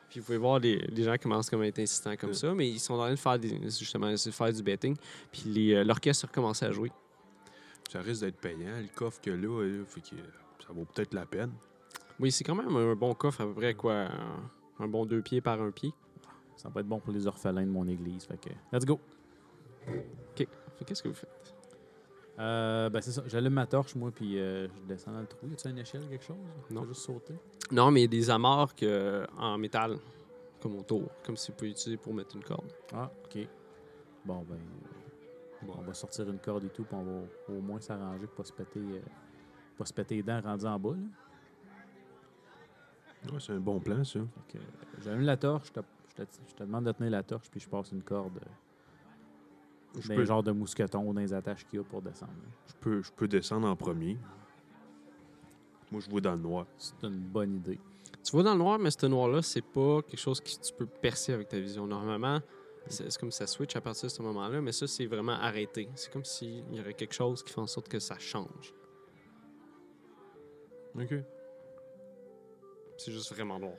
Puis 0.08 0.19
vous 0.19 0.25
pouvez 0.27 0.38
voir, 0.38 0.60
les, 0.60 0.77
les 0.77 1.03
gens 1.03 1.15
commencent 1.17 1.49
comme 1.49 1.62
à 1.62 1.67
être 1.67 1.79
insistants 1.79 2.15
comme 2.15 2.36
ça, 2.36 2.53
mais 2.53 2.69
ils 2.69 2.79
sont 2.79 2.93
en 2.93 2.99
train 2.99 3.10
de 3.12 3.15
faire, 3.15 3.39
des, 3.39 3.49
justement, 3.49 4.10
essayer 4.10 4.29
de 4.29 4.36
faire 4.36 4.53
du 4.53 4.62
betting. 4.62 4.95
Puis 5.32 5.73
euh, 5.73 5.84
l'orchestre 5.84 6.25
a 6.25 6.27
recommencé 6.27 6.65
à 6.65 6.71
jouer. 6.71 6.91
Ça 7.91 8.01
risque 8.01 8.21
d'être 8.21 8.38
payant, 8.38 8.77
le 8.79 8.89
coffre 8.93 9.19
que 9.21 9.32
là, 9.32 9.63
là, 9.63 9.86
fait 9.88 10.01
que 10.01 10.15
ça 10.63 10.71
vaut 10.71 10.86
peut-être 10.86 11.15
la 11.15 11.25
peine. 11.25 11.51
Oui, 12.19 12.32
c'est 12.32 12.43
quand 12.43 12.53
même 12.53 12.75
un 12.75 12.93
bon 12.93 13.15
coffre, 13.15 13.41
à 13.41 13.45
peu 13.47 13.55
près 13.55 13.73
quoi, 13.73 13.93
un, 13.93 14.51
un 14.79 14.88
bon 14.88 15.08
deux 15.08 15.23
pieds 15.23 15.41
par 15.41 15.60
un 15.60 15.71
pied. 15.71 15.91
Ça 16.58 16.69
va 16.69 16.82
être 16.82 16.88
bon 16.88 16.99
pour 16.99 17.12
les 17.12 17.25
orphelins 17.25 17.65
de 17.65 17.71
mon 17.71 17.88
église. 17.88 18.25
Fait 18.25 18.39
que, 18.39 18.49
let's 18.71 18.86
go. 18.86 18.99
Fait 20.36 20.47
qu'est-ce 20.86 21.01
que 21.01 21.08
vous 21.08 21.15
faites? 21.15 21.55
Euh, 22.39 22.89
ben, 22.89 23.02
c'est 23.02 23.12
ça. 23.12 23.21
J'allume 23.28 23.54
ma 23.54 23.67
torche, 23.67 23.95
moi, 23.95 24.12
puis 24.12 24.39
euh, 24.39 24.67
je 24.67 24.82
descends 24.88 25.12
dans 25.12 25.19
le 25.21 25.28
trou. 25.28 25.45
Y 25.47 25.54
a-tu 25.54 25.69
une 25.69 25.78
échelle, 25.80 26.08
quelque 26.08 26.23
chose? 26.23 26.38
Non. 26.71 26.86
Juste 26.86 27.02
sauter. 27.02 27.36
Non, 27.71 27.91
mais 27.91 28.02
il 28.02 28.04
y 28.04 28.06
a 28.06 28.08
des 28.08 28.30
amarres 28.30 28.73
que- 28.75 29.25
en 29.38 29.58
métal, 29.58 29.97
comme 30.62 30.78
autour, 30.78 31.10
comme 31.25 31.36
si 31.36 31.52
vous 31.52 31.58
pouvez 31.58 31.71
utiliser 31.71 31.97
pour 31.97 32.13
mettre 32.13 32.36
une 32.36 32.43
corde. 32.43 32.71
Ah, 32.93 33.12
OK. 33.25 33.39
Bon, 34.23 34.45
ben, 34.47 34.58
bon, 35.63 35.73
on 35.80 35.82
va 35.82 35.93
sortir 35.93 36.30
une 36.30 36.39
corde 36.39 36.63
et 36.63 36.69
tout, 36.69 36.84
puis 36.86 36.95
on 36.95 37.04
va 37.04 37.21
au 37.49 37.62
moins 37.62 37.82
s'arranger 37.82 38.25
pour 38.28 38.36
pas 38.36 38.43
se 38.45 38.54
péter, 38.54 38.80
euh, 38.80 39.02
pas 39.78 39.86
se 39.86 39.93
péter 39.93 40.15
les 40.15 40.23
dents 40.23 40.39
rendu 40.41 40.65
en 40.65 40.80
bas. 40.80 40.91
Là. 40.91 40.97
Ouais, 43.34 43.39
c'est 43.39 43.52
un 43.54 43.60
bon 43.60 43.80
plan, 43.82 44.02
ça. 44.06 44.19
Euh, 44.19 44.23
j'allume 45.04 45.23
la 45.25 45.36
torche, 45.36 45.67
je 45.67 45.73
te, 45.73 45.80
je, 46.17 46.23
te, 46.23 46.30
je 46.47 46.54
te 46.56 46.63
demande 46.63 46.86
de 46.86 46.91
tenir 46.93 47.12
la 47.12 47.23
torche, 47.23 47.49
puis 47.52 47.60
je 47.60 47.67
passe 47.67 47.91
une 47.91 48.02
corde 48.04 48.38
euh, 48.38 48.49
Je 49.97 50.08
peux, 50.08 50.23
genre 50.23 50.43
de 50.43 50.52
mousqueton 50.52 51.04
ou 51.08 51.13
dans 51.13 51.21
les 51.21 51.34
attaches 51.34 51.65
qu'il 51.65 51.80
y 51.80 51.82
a 51.82 51.84
pour 51.84 52.02
descendre. 52.02 52.32
je, 52.67 52.73
peux, 52.80 53.02
je 53.02 53.12
peux 53.12 53.28
descendre 53.28 53.67
en 53.67 53.75
premier. 53.75 54.17
Moi, 55.91 56.02
je 56.02 56.10
vois 56.10 56.21
dans 56.21 56.34
le 56.34 56.41
noir. 56.41 56.65
C'est 56.78 57.04
une 57.04 57.19
bonne 57.19 57.56
idée. 57.56 57.80
Tu 58.23 58.32
vois 58.32 58.43
dans 58.43 58.54
le 58.54 58.60
noir, 58.60 58.78
mais 58.78 58.91
ce 58.91 59.06
noir-là, 59.06 59.41
c'est 59.41 59.63
pas 59.63 60.02
quelque 60.04 60.19
chose 60.19 60.39
que 60.39 60.49
tu 60.49 60.73
peux 60.73 60.86
percer 60.86 61.34
avec 61.34 61.47
ta 61.47 61.60
vision. 61.60 61.88
Normalement, 61.88 62.39
c'est 62.88 63.17
comme 63.17 63.32
ça 63.32 63.47
switch 63.47 63.75
à 63.75 63.82
partir 63.82 64.08
de 64.08 64.12
ce 64.12 64.21
moment-là, 64.21 64.62
mais 64.62 64.71
ça, 64.71 64.86
c'est 64.88 65.08
vraiment 65.08 65.34
arrêté. 65.34 65.89
C'est 65.95 66.12
comme 66.12 66.25
s'il 66.25 66.63
y 66.75 66.80
aurait 66.80 66.93
quelque 66.93 67.13
chose 67.13 67.41
qui 67.43 67.52
fait 67.54 67.62
en 67.62 67.67
sorte 67.67 67.88
que 67.89 67.99
ça 67.99 68.17
change. 68.19 68.73
OK. 70.95 71.13
C'est 72.97 73.12
juste 73.12 73.34
vraiment 73.34 73.60
noir. 73.60 73.78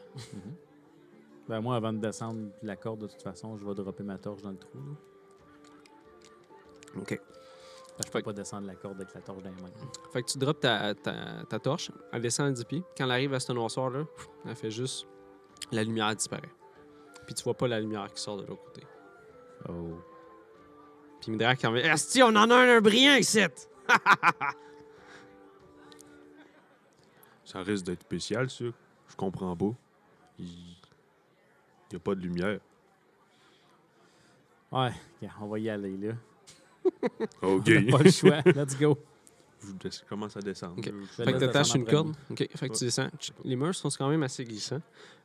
Ben, 1.49 1.61
moi, 1.61 1.77
avant 1.77 1.93
de 1.93 1.99
descendre 1.99 2.51
la 2.63 2.77
corde, 2.77 3.01
de 3.01 3.07
toute 3.09 3.23
façon, 3.23 3.57
je 3.57 3.67
vais 3.67 3.75
dropper 3.75 4.05
ma 4.05 4.19
torche 4.19 4.43
dans 4.43 4.53
le 4.53 4.57
trou. 4.57 4.79
là. 4.79 4.95
OK. 6.97 7.21
Je 8.05 8.11
peux 8.11 8.23
pas 8.23 8.33
descendre 8.33 8.67
la 8.67 8.75
corde 8.75 9.01
avec 9.01 9.13
la 9.15 9.21
torche 9.21 9.43
dans 9.43 9.51
les 9.51 9.63
mains. 9.63 9.69
Fait 10.13 10.23
que 10.23 10.31
tu 10.31 10.39
drops 10.39 10.61
ta, 10.61 10.95
ta, 10.95 11.45
ta 11.49 11.59
torche, 11.59 11.91
elle 12.13 12.23
descend 12.23 12.49
à 12.49 12.53
10 12.53 12.65
pieds. 12.65 12.83
Quand 12.97 13.05
elle 13.05 13.11
arrive 13.11 13.35
à 13.35 13.41
ce 13.41 13.53
noirceur-là, 13.53 14.05
elle 14.47 14.57
fait 14.57 14.71
juste. 14.71 15.07
La 15.71 15.85
lumière 15.85 16.15
disparaît. 16.17 16.49
Puis 17.27 17.35
tu 17.35 17.45
vois 17.45 17.55
pas 17.55 17.69
la 17.69 17.79
lumière 17.79 18.11
qui 18.13 18.21
sort 18.23 18.39
de 18.39 18.47
l'autre 18.47 18.65
côté. 18.65 18.83
Oh. 19.69 19.99
Puis 21.21 21.31
Midrak 21.31 21.63
en 21.65 21.73
vient. 21.73 21.93
Asti, 21.93 22.23
on 22.23 22.29
en 22.29 22.51
a 22.51 22.55
un, 22.55 22.77
un 22.77 22.81
brillant 22.81 23.17
ici! 23.17 23.41
Ça 27.45 27.63
risque 27.63 27.85
d'être 27.85 28.03
spécial, 28.03 28.49
ça. 28.49 28.65
Je 29.09 29.17
comprends 29.17 29.57
pas. 29.57 29.75
Il 30.39 30.47
n'y 30.47 31.97
a 31.97 31.99
pas 31.99 32.15
de 32.15 32.21
lumière. 32.21 32.61
Ouais, 34.73 34.93
ok, 35.21 35.29
on 35.41 35.49
va 35.49 35.59
y 35.59 35.69
aller, 35.69 35.97
là. 35.97 36.15
OK. 37.43 37.69
On 37.69 37.89
a 37.95 37.99
pas 37.99 38.03
le 38.03 38.11
choix. 38.11 38.41
Let's 38.47 38.79
go. 38.79 38.99
je 39.63 40.05
commence 40.09 40.37
à 40.37 40.41
descendre. 40.41 40.79
OK. 40.79 40.87
Je- 40.87 40.91
Je 40.91 41.25
Fait 41.25 41.33
que 41.33 41.39
t'attaches 41.39 41.67
descendre 41.73 41.85
une 41.85 41.91
corde. 41.91 42.17
OK. 42.31 42.49
Fait 42.57 42.69
que 42.69 42.75
tu 42.77 42.85
descends. 42.85 43.09
Les 43.45 43.57
murs 43.57 43.75
sont 43.75 43.89
quand 43.91 44.09
même 44.09 44.23
assez 44.23 44.45
glissants. 44.45 44.81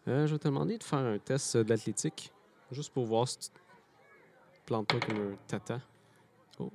Euh, 0.07 0.27
je 0.27 0.33
vais 0.33 0.39
te 0.39 0.47
demander 0.47 0.77
de 0.77 0.83
faire 0.83 0.99
un 0.99 1.17
test 1.17 1.55
euh, 1.55 1.63
d'athlétique. 1.63 2.31
Juste 2.71 2.91
pour 2.93 3.05
voir 3.05 3.27
si 3.27 3.37
tu 3.39 3.49
te 3.49 3.57
plantes 4.65 4.87
pas 4.87 4.99
comme 4.99 5.17
un 5.17 5.35
tata. 5.47 5.79
Oh. 6.59 6.71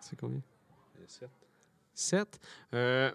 C'est 0.00 0.18
combien? 0.18 0.40
7. 1.06 1.28
7. 1.94 2.40
Euh, 2.74 3.12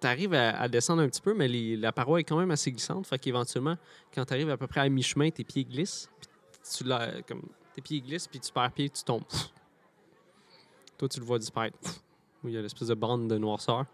tu 0.00 0.06
arrives 0.06 0.34
à, 0.34 0.58
à 0.60 0.68
descendre 0.68 1.02
un 1.02 1.08
petit 1.08 1.20
peu, 1.22 1.32
mais 1.34 1.48
les- 1.48 1.76
la 1.76 1.92
paroi 1.92 2.20
est 2.20 2.24
quand 2.24 2.38
même 2.38 2.50
assez 2.50 2.70
glissante. 2.70 3.06
Fait 3.06 3.18
qu'éventuellement, 3.18 3.76
quand 4.14 4.24
tu 4.24 4.32
arrives 4.34 4.50
à 4.50 4.56
peu 4.56 4.66
près 4.66 4.80
à 4.80 4.88
mi-chemin, 4.88 5.30
tes 5.30 5.44
pieds 5.44 5.64
glissent. 5.64 6.10
Puis 6.20 6.28
tu 6.76 6.84
la- 6.84 7.22
comme, 7.22 7.42
tes 7.76 7.82
pieds 7.82 8.00
glissent, 8.00 8.26
puis 8.26 8.40
tu 8.40 8.50
perds 8.52 8.72
pied, 8.72 8.90
tu 8.90 9.04
tombes. 9.04 9.22
Toi, 10.98 11.08
tu 11.08 11.20
le 11.20 11.26
vois 11.26 11.38
disparaître. 11.38 11.76
Où 12.42 12.48
il 12.48 12.54
y 12.54 12.58
a 12.58 12.62
l'espèce 12.62 12.88
de 12.88 12.94
bande 12.94 13.28
de 13.28 13.38
noirceur. 13.38 13.84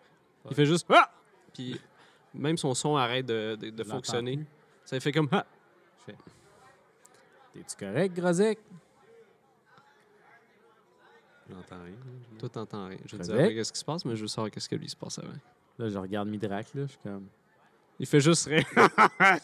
Il 0.44 0.48
Ouais. 0.48 0.54
fait 0.54 0.66
juste 0.66 0.86
Ah! 0.90 1.10
Puis 1.52 1.78
même 2.34 2.56
son 2.56 2.72
son 2.74 2.96
arrête 2.96 3.26
de, 3.26 3.56
de- 3.60 3.70
de 3.70 3.76
Je 3.76 3.82
l'entends 3.82 3.96
fonctionner. 3.96 4.36
plus. 4.38 4.46
Ça 4.86 4.98
fait 5.00 5.12
comme 5.12 5.28
Ah! 5.32 5.44
T'es-tu 7.52 7.76
correct, 7.76 8.14
Grozek? 8.16 8.58
J'entends 11.50 11.82
rien. 11.84 11.94
Toi, 12.38 12.48
t'entends 12.48 12.86
rien. 12.88 12.98
Je 13.04 13.16
Correct. 13.16 13.30
après 13.30 13.54
qu'est-ce 13.54 13.72
qui 13.72 13.78
se 13.80 13.84
passe, 13.84 14.04
mais 14.06 14.16
je 14.16 14.22
veux 14.22 14.26
savoir 14.28 14.50
qu'est-ce 14.50 14.68
que 14.68 14.74
lui 14.76 14.88
se 14.88 14.96
passe 14.96 15.18
avant. 15.18 15.34
Là, 15.78 15.88
je 15.90 15.98
regarde 15.98 16.28
Midrac, 16.28 16.72
là, 16.74 16.82
je 16.86 16.92
suis 16.92 16.98
comme... 17.02 17.26
Il 17.98 18.06
fait 18.06 18.20
juste 18.20 18.46
rire. 18.46 18.64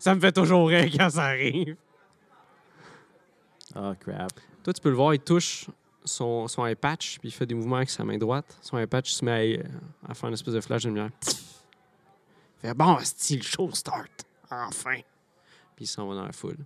ça 0.00 0.14
me 0.14 0.20
fait 0.20 0.32
toujours 0.32 0.66
rire 0.68 0.90
quand 0.98 1.10
ça 1.10 1.24
arrive. 1.26 1.76
Ah, 3.76 3.94
crap. 3.98 4.32
Toi, 4.64 4.72
tu 4.72 4.80
peux 4.80 4.88
le 4.88 4.96
voir, 4.96 5.12
il 5.12 5.20
touche 5.20 5.66
son, 6.02 6.48
son 6.48 6.74
patch, 6.74 7.18
puis 7.18 7.28
il 7.28 7.32
fait 7.32 7.44
des 7.44 7.54
mouvements 7.54 7.76
avec 7.76 7.90
sa 7.90 8.04
main 8.04 8.16
droite. 8.16 8.56
Son 8.62 8.84
patch 8.86 9.12
se 9.12 9.24
met 9.24 9.60
à, 10.04 10.10
à 10.10 10.14
faire 10.14 10.28
une 10.28 10.34
espèce 10.34 10.54
de 10.54 10.60
flash 10.60 10.84
de 10.84 10.88
lumière. 10.88 11.10
Il 11.22 12.68
fait 12.68 12.74
bon, 12.74 12.98
style 13.00 13.42
show 13.42 13.70
start. 13.72 14.24
Enfin. 14.50 15.00
Puis 15.74 15.84
il 15.84 15.88
s'en 15.88 16.08
va 16.08 16.14
dans 16.14 16.24
la 16.24 16.32
foule. 16.32 16.64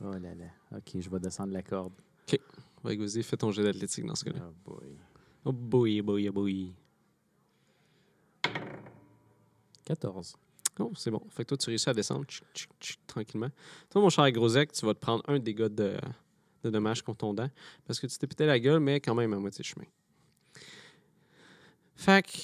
Oh 0.00 0.12
là 0.12 0.34
là. 0.34 0.76
OK, 0.76 1.00
je 1.00 1.10
vais 1.10 1.18
descendre 1.18 1.52
la 1.52 1.62
corde. 1.62 1.92
Ouais, 2.84 2.96
vas-y, 2.96 3.22
fais 3.22 3.36
ton 3.38 3.50
jet 3.50 3.64
d'athlétique 3.64 4.04
dans 4.04 4.14
ce 4.14 4.26
cas-là. 4.26 4.40
Oh 4.66 4.72
boy. 4.72 4.96
Oh 5.46 5.52
boy, 5.52 6.02
boy, 6.02 6.28
boy. 6.28 6.74
14. 9.86 10.36
Oh, 10.78 10.92
c'est 10.94 11.10
bon. 11.10 11.22
Fait 11.30 11.44
que 11.44 11.48
toi, 11.48 11.56
tu 11.56 11.70
réussis 11.70 11.88
à 11.88 11.94
descendre 11.94 12.26
tranquillement. 13.06 13.48
Toi, 13.88 14.02
mon 14.02 14.10
cher 14.10 14.30
Grosec, 14.32 14.72
tu 14.72 14.84
vas 14.84 14.92
te 14.92 14.98
prendre 14.98 15.22
un 15.28 15.38
dégât 15.38 15.70
de, 15.70 15.96
de 16.64 16.70
dommage 16.70 17.02
contre 17.02 17.18
ton 17.18 17.34
dent 17.34 17.50
parce 17.86 18.00
que 18.00 18.06
tu 18.06 18.18
t'es 18.18 18.26
pété 18.26 18.46
la 18.46 18.58
gueule, 18.58 18.80
mais 18.80 19.00
quand 19.00 19.14
même 19.14 19.32
à 19.32 19.38
moitié 19.38 19.62
chemin. 19.64 19.86
Fait 21.96 22.24
que 22.24 22.38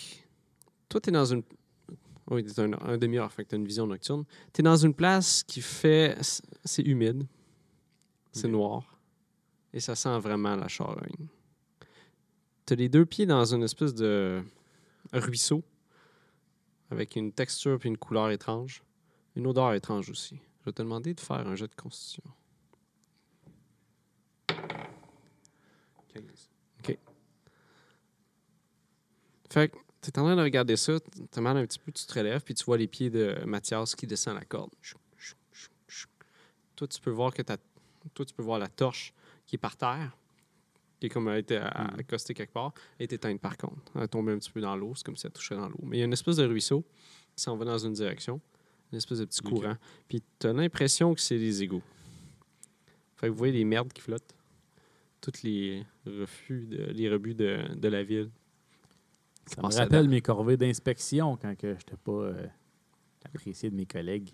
toi, 0.89 1.01
t'es 1.01 1.11
dans 1.11 1.25
une. 1.25 1.43
Oui, 2.31 2.45
t'es 2.45 2.61
un, 2.61 2.73
un 2.73 2.97
demi-heure, 2.97 3.33
fait 3.33 3.45
que 3.45 3.51
t'as 3.51 3.57
une 3.57 3.67
vision 3.67 3.87
nocturne. 3.87 4.25
T'es 4.53 4.63
dans 4.63 4.77
une 4.77 4.95
place 4.95 5.43
qui 5.43 5.61
fait. 5.61 6.17
C'est 6.65 6.83
humide, 6.83 7.27
c'est 8.33 8.49
noir, 8.49 8.99
et 9.73 9.81
ça 9.81 9.95
sent 9.95 10.19
vraiment 10.19 10.57
la 10.57 10.69
charogne. 10.69 11.29
T'as 12.67 12.77
les 12.77 12.89
deux 12.89 13.05
pieds 13.05 13.27
dans 13.27 13.55
une 13.55 13.65
espèce 13.65 13.95
de 13.95 14.43
ruisseau 15.13 15.65
avec 16.91 17.17
une 17.17 17.33
texture 17.33 17.79
puis 17.79 17.89
une 17.89 17.99
couleur 17.99 18.31
étrange. 18.31 18.83
Une 19.37 19.47
odeur 19.47 19.75
étrange 19.75 20.11
aussi. 20.11 20.41
Je 20.61 20.67
vais 20.67 20.73
te 20.73 20.83
demander 20.83 21.15
de 21.15 21.21
faire 21.21 21.47
un 21.47 21.55
jet 21.55 21.69
de 21.69 21.75
constitution. 21.75 22.23
15. 26.13 26.51
Fait 29.51 29.69
que 29.69 29.77
tu 30.01 30.11
es 30.11 30.19
en 30.19 30.23
train 30.25 30.37
de 30.37 30.43
regarder 30.43 30.77
ça, 30.77 30.99
tu 31.01 31.27
te 31.27 31.41
mal 31.41 31.57
un 31.57 31.67
petit 31.67 31.79
peu, 31.79 31.91
tu 31.93 32.05
te 32.07 32.15
relèves, 32.15 32.43
puis 32.43 32.55
tu 32.55 32.65
vois 32.65 32.79
les 32.79 32.87
pieds 32.87 33.11
de 33.11 33.37
Mathias 33.45 33.95
qui 33.95 34.07
descend 34.07 34.35
la 34.37 34.45
corde. 34.45 34.71
Chou, 34.81 34.97
chou, 35.17 35.35
chou, 35.53 35.71
chou. 35.89 36.09
Toi, 36.77 36.87
tu 36.87 37.01
peux 37.01 37.11
voir 37.11 37.35
que 37.35 37.43
ta... 37.43 37.57
Toi, 38.15 38.25
tu 38.25 38.33
peux 38.35 38.43
voir 38.43 38.59
la 38.59 38.69
torche 38.69 39.13
qui 39.47 39.57
est 39.57 39.59
par 39.59 39.77
terre, 39.77 40.17
qui 41.01 41.07
est 41.07 41.09
comme 41.09 41.27
a 41.29 41.37
été 41.39 41.59
Mm. 41.59 41.99
accostée 41.99 42.33
quelque 42.35 42.53
part, 42.53 42.73
elle 42.99 43.05
est 43.05 43.13
éteinte 43.13 43.41
par 43.41 43.57
contre. 43.57 43.91
Elle 43.97 44.03
est 44.05 44.09
tombée 44.09 44.33
un 44.33 44.39
petit 44.39 44.51
peu 44.53 44.61
dans 44.61 44.77
l'eau, 44.77 44.95
c'est 44.95 45.05
comme 45.05 45.17
si 45.17 45.27
elle 45.27 45.33
touchait 45.33 45.57
dans 45.57 45.69
l'eau. 45.69 45.81
Mais 45.83 45.97
il 45.97 46.01
y 46.01 46.03
a 46.03 46.07
une 46.07 46.13
espèce 46.13 46.37
de 46.37 46.47
ruisseau 46.47 46.85
qui 47.37 47.43
s'en 47.43 47.57
va 47.57 47.65
dans 47.65 47.79
une 47.79 47.93
direction, 47.95 48.41
une 48.93 48.99
espèce 48.99 49.19
de 49.19 49.25
petit 49.25 49.41
Ok. 49.45 49.49
courant. 49.51 49.77
Puis 50.09 50.23
tu 50.39 50.47
as 50.47 50.53
l'impression 50.53 51.13
que 51.15 51.21
c'est 51.21 51.39
des 51.39 51.63
égouts. 51.65 51.83
Fait 53.17 53.27
que 53.27 53.33
vous 53.33 53.39
voyez 53.39 53.53
les 53.53 53.65
merdes 53.65 53.93
qui 53.93 54.01
flottent. 54.01 54.35
Tous 55.21 55.43
les 55.43 55.85
refus, 56.07 56.67
de, 56.67 56.85
les 56.93 57.11
rebuts 57.11 57.35
de, 57.35 57.75
de 57.75 57.89
la 57.89 58.03
ville. 58.03 58.31
Ça 59.47 59.61
me 59.63 59.67
rappelle 59.75 60.09
mes 60.09 60.21
corvées 60.23 60.57
d'inspection 60.57 61.37
quand 61.37 61.53
je 61.61 61.67
n'étais 61.69 61.97
pas 62.05 62.13
euh, 62.13 62.47
apprécié 63.25 63.71
de 63.71 63.75
mes 63.77 63.87
collègues. 63.87 64.29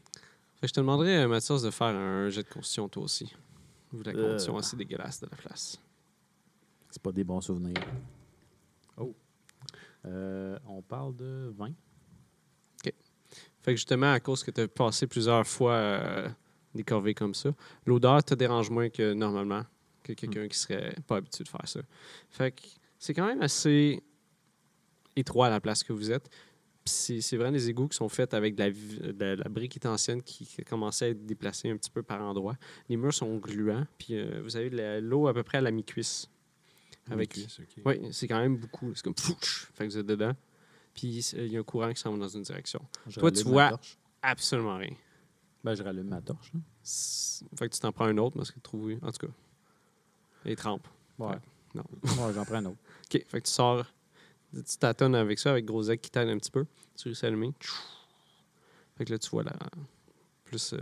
Fait 0.56 0.62
que 0.62 0.68
je 0.68 0.72
te 0.74 0.80
demanderais, 0.80 1.24
euh, 1.24 1.28
Mathias, 1.28 1.62
de 1.62 1.70
faire 1.70 1.88
un 1.88 2.28
jet 2.28 2.42
de 2.42 2.48
constitution, 2.48 2.88
toi 2.88 3.04
aussi. 3.04 3.34
Vu 3.92 4.02
la 4.02 4.12
Euh. 4.12 4.28
condition 4.30 4.56
assez 4.56 4.76
dégueulasse 4.76 5.20
de 5.20 5.26
la 5.30 5.36
place. 5.36 5.80
C'est 6.90 7.02
pas 7.02 7.12
des 7.12 7.24
bons 7.24 7.40
souvenirs. 7.40 7.74
Oh. 8.96 9.14
Euh, 10.06 10.58
on 10.66 10.82
parle 10.82 11.16
de 11.16 11.52
20. 11.56 11.70
Fait 13.62 13.72
que 13.72 13.76
justement, 13.78 14.12
à 14.12 14.20
cause 14.20 14.44
que 14.44 14.52
tu 14.52 14.60
as 14.60 14.68
passé 14.68 15.08
plusieurs 15.08 15.44
fois 15.44 15.72
euh, 15.72 16.28
des 16.72 16.84
corvées 16.84 17.14
comme 17.14 17.34
ça, 17.34 17.50
l'odeur 17.84 18.22
te 18.22 18.34
dérange 18.34 18.70
moins 18.70 18.88
que 18.90 19.12
normalement, 19.12 19.64
que 20.06 20.12
quelqu'un 20.12 20.48
qui 20.48 20.58
serait 20.58 20.94
pas 21.06 21.16
habitué 21.16 21.44
de 21.44 21.48
faire 21.48 21.66
ça. 21.66 21.80
Fait 22.30 22.52
que 22.52 22.62
c'est 22.98 23.14
quand 23.14 23.26
même 23.26 23.42
assez 23.42 24.02
étroit 25.16 25.48
à 25.48 25.50
la 25.50 25.60
place 25.60 25.82
que 25.82 25.92
vous 25.92 26.10
êtes. 26.10 26.28
Puis 26.84 27.20
c'est 27.20 27.36
vraiment 27.36 27.52
des 27.52 27.68
égouts 27.68 27.88
qui 27.88 27.96
sont 27.96 28.08
faits 28.08 28.32
avec 28.32 28.54
de 28.54 28.62
la, 28.62 28.70
de 28.70 29.42
la 29.42 29.48
brique 29.48 29.72
qui 29.72 29.78
est 29.80 29.86
ancienne 29.88 30.22
qui, 30.22 30.46
commençait 30.64 31.06
à 31.06 31.08
être 31.08 31.26
déplacée 31.26 31.68
un 31.68 31.76
petit 31.76 31.90
peu 31.90 32.02
par 32.02 32.22
endroits. 32.22 32.56
Les 32.88 32.96
murs 32.96 33.12
sont 33.12 33.36
gluants, 33.38 33.86
puis 33.98 34.14
euh, 34.14 34.40
vous 34.44 34.56
avez 34.56 34.70
de 34.70 35.00
l'eau 35.00 35.26
à 35.26 35.34
peu 35.34 35.42
près 35.42 35.58
à 35.58 35.62
la 35.62 35.72
mi-cuisse. 35.72 36.28
Avec-. 37.10 37.38
Oui, 37.84 38.00
c'est 38.12 38.28
quand 38.28 38.38
même 38.38 38.56
beaucoup. 38.56 38.94
C'est 38.94 39.02
comme 39.02 39.14
fait 39.16 39.86
que 39.86 39.92
vous 39.92 39.98
êtes 39.98 40.06
dedans. 40.06 40.32
Puis 40.94 41.32
il 41.36 41.48
y 41.48 41.56
a 41.56 41.60
un 41.60 41.64
courant 41.64 41.92
qui 41.92 42.00
s'en 42.00 42.12
va 42.12 42.18
dans 42.18 42.28
une 42.28 42.42
direction. 42.42 42.80
Je 43.08 43.18
Toi, 43.18 43.30
tu 43.32 43.44
vois-. 43.44 43.78
Absolument 44.22 44.76
rien. 44.76 44.94
Ben, 45.62 45.74
je 45.74 45.82
rallume 45.82 46.08
ma 46.08 46.20
torche. 46.20 46.52
là. 46.54 46.60
Fait 47.58 47.68
que 47.68 47.74
tu 47.74 47.80
t'en 47.80 47.92
prends 47.92 48.06
un 48.06 48.16
autre 48.18 48.36
parce 48.36 48.50
que 48.50 48.56
tu 48.56 48.60
trouves. 48.60 48.92
En 49.02 49.10
tout 49.10 49.26
cas. 49.26 49.32
Et 50.46 50.56
trempe. 50.56 50.86
Ouais. 51.18 51.36
Non. 51.74 51.84
Ouais, 52.02 52.32
j'en 52.32 52.44
prends 52.44 52.54
un 52.54 52.66
autre. 52.66 52.78
OK. 53.14 53.24
Fait 53.26 53.40
que 53.40 53.46
tu 53.46 53.52
sors. 53.52 53.84
Tu 54.54 54.78
tâtonnes 54.78 55.14
avec 55.14 55.38
ça, 55.38 55.50
avec 55.50 55.64
Grosec 55.64 56.00
qui 56.00 56.10
t'aide 56.10 56.28
un 56.28 56.38
petit 56.38 56.50
peu. 56.50 56.64
Tu 56.96 57.08
réussis 57.08 57.24
à 57.24 57.28
allumer. 57.28 57.52
Fait 58.96 59.04
que 59.04 59.12
là, 59.12 59.18
tu 59.18 59.28
vois 59.28 59.42
la... 59.42 59.52
plus 60.44 60.72
euh, 60.72 60.78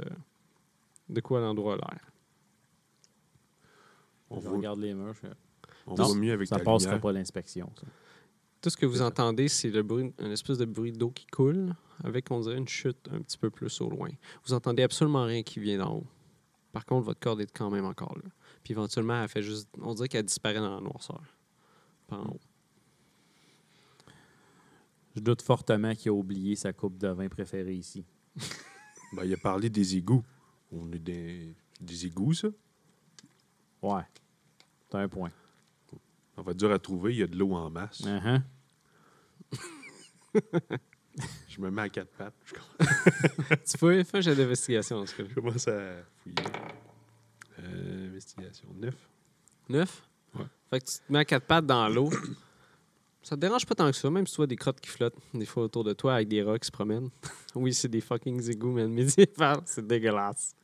de 1.09 1.21
quoi 1.21 1.41
l'endroit 1.41 1.75
a 1.75 1.77
l'air. 1.79 2.13
On, 4.31 4.41
je 4.41 4.49
regarde 4.49 4.79
les 4.81 4.95
murs. 4.95 5.15
je 5.15 5.29
on 5.87 5.95
Non, 5.97 6.05
voit 6.05 6.15
mieux 6.15 6.33
avec 6.33 6.49
Ça 6.49 6.59
ta 6.59 6.65
passera 6.65 6.99
pas 6.99 7.13
l'inspection. 7.13 7.71
Tout 8.61 8.71
ce 8.71 8.77
que 8.77 8.87
vous 8.87 9.03
entendez, 9.03 9.49
c'est 9.49 9.71
le 9.71 9.83
bruit, 9.83 10.13
une 10.19 10.33
espèce 10.33 10.59
de 10.59 10.65
bruit 10.65 10.93
d'eau 10.93 11.11
qui 11.11 11.27
coule, 11.27 11.75
avec, 12.03 12.31
on 12.31 12.41
dirait, 12.41 12.57
une 12.57 12.69
chute 12.69 13.09
un 13.13 13.21
petit 13.21 13.37
peu 13.37 13.51
plus 13.51 13.81
au 13.81 13.91
loin. 13.91 14.09
Vous 14.47 14.55
entendez 14.55 14.83
absolument 14.83 15.25
rien 15.25 15.43
qui 15.43 15.61
vient 15.61 15.79
d'en 15.79 15.97
haut. 15.97 16.07
Par 16.73 16.87
contre, 16.87 17.07
votre 17.07 17.21
corde 17.21 17.41
est 17.41 17.53
quand 17.53 17.71
même 17.71 17.85
encore 17.85 18.17
là. 18.17 18.31
Puis 18.65 18.73
éventuellement, 18.73 19.23
elle 19.23 19.29
fait 19.29 19.43
juste. 19.43 19.69
On 19.81 19.95
dirait 19.95 20.09
qu'elle 20.09 20.25
disparaît 20.25 20.59
dans 20.59 20.75
la 20.75 20.81
noirceur. 20.81 21.23
Par 22.09 22.21
en. 22.21 22.37
Je 25.15 25.21
doute 25.21 25.43
fortement 25.43 25.95
qu'il 25.95 26.09
a 26.09 26.13
oublié 26.13 26.57
sa 26.57 26.73
coupe 26.73 26.99
de 26.99 27.09
vin 27.09 27.29
préférée 27.29 27.75
ici. 27.75 28.05
Ben, 29.13 29.25
il 29.25 29.33
a 29.33 29.37
parlé 29.37 29.71
des 29.71 29.95
égouts. 29.95 30.25
On 30.73 30.91
est 30.91 30.99
des, 30.99 31.55
des 31.81 32.07
égouts, 32.07 32.35
ça? 32.35 32.49
Ouais. 33.81 34.03
T'as 34.91 34.99
un 34.99 35.09
point. 35.09 35.31
On 36.37 36.43
va 36.43 36.51
être 36.51 36.59
dur 36.59 36.73
à 36.73 36.81
trouver. 36.81 37.13
Il 37.13 37.19
y 37.19 37.23
a 37.23 37.29
de 37.29 37.37
l'eau 37.37 37.53
en 37.53 37.71
masse. 37.71 38.01
Uh-huh. 38.01 38.43
Je 41.49 41.61
me 41.61 41.71
mets 41.71 41.83
à 41.83 41.89
quatre 41.89 42.11
pattes. 42.11 42.35
Tu 43.65 43.79
peux 43.79 44.03
faire 44.03 44.21
jet 44.21 44.35
d'investigation 44.35 44.99
dans 44.99 45.07
ce 45.07 45.15
cas-là. 45.15 45.29
je 45.29 45.35
commence 45.35 45.69
à 45.69 46.03
fouiller. 46.17 46.37
Euh, 47.61 48.04
investigation 48.15 48.69
9. 48.75 48.95
Neuf? 49.69 50.09
Ouais. 50.35 50.45
Fait 50.71 50.81
que 50.81 50.85
tu 50.87 50.99
te 50.99 51.13
mets 51.13 51.19
à 51.21 51.25
quatre 51.25 51.47
pattes 51.47 51.67
dans 51.67 51.89
l'eau. 51.89 52.11
Ça 53.23 53.37
te 53.37 53.41
dérange 53.41 53.65
pas 53.67 53.75
tant 53.75 53.91
que 53.91 53.97
ça, 53.97 54.11
même 54.11 54.27
si 54.27 54.35
tu 54.35 54.37
vois 54.37 54.47
des 54.47 54.57
crottes 54.57 54.81
qui 54.81 54.91
flottent 54.91 55.17
des 55.33 55.47
fois 55.47 55.65
autour 55.65 55.83
de 55.83 55.93
toi 55.95 56.15
avec 56.17 56.29
des 56.29 56.43
rats 56.43 56.59
qui 56.59 56.67
se 56.67 56.73
promènent. 56.73 57.11
oui, 57.55 57.73
c'est 57.73 57.89
des 57.89 58.01
fucking 58.01 58.51
égouts, 58.51 58.73
man. 58.73 58.93
Médiéval, 58.93 59.61
c'est 59.65 59.87
dégueulasse. 59.87 60.55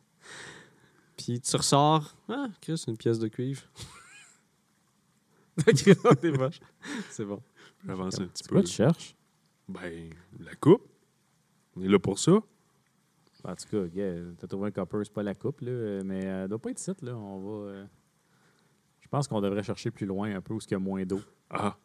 Puis 1.17 1.41
tu 1.41 1.57
ressors. 1.57 2.15
Ah, 2.29 2.49
Chris, 2.61 2.83
une 2.87 2.97
pièce 2.97 3.19
de 3.19 3.29
cuivre. 3.29 3.63
C'est 7.11 7.25
bon. 7.25 7.43
J'avance 7.87 8.19
un 8.19 8.27
petit 8.27 8.43
C'est 8.45 8.49
quoi 8.49 8.61
peu. 8.61 8.67
tu 8.67 8.73
cherches? 8.73 9.15
Ben, 9.69 10.11
la 10.39 10.55
coupe. 10.55 10.87
On 11.77 11.83
est 11.83 11.89
là 11.89 11.99
pour 11.99 12.19
ça. 12.19 12.33
En 13.45 13.55
tout 13.57 13.69
cas, 13.69 13.85
t'as 14.39 14.47
trouvé 14.47 14.69
un 14.69 14.71
copper, 14.71 14.99
c'est 15.05 15.13
pas 15.13 15.23
la 15.23 15.35
coupe, 15.35 15.61
là, 15.63 15.71
euh, 15.71 16.03
mais 16.05 16.19
elle 16.25 16.49
doit 16.49 16.59
pas 16.59 16.71
être 16.71 16.81
ici, 16.81 16.91
là. 17.03 17.17
On 17.17 17.41
va. 17.41 17.71
euh, 17.71 17.87
Je 19.01 19.09
pense 19.09 19.27
qu'on 19.29 19.41
devrait 19.41 19.63
chercher 19.63 19.91
plus 19.91 20.07
loin, 20.07 20.35
un 20.35 20.41
peu, 20.41 20.55
où 20.55 20.59
il 20.61 20.71
y 20.71 20.75
a 20.75 20.79
moins 20.79 21.05
d'eau. 21.05 21.21
Ah, 21.49 21.77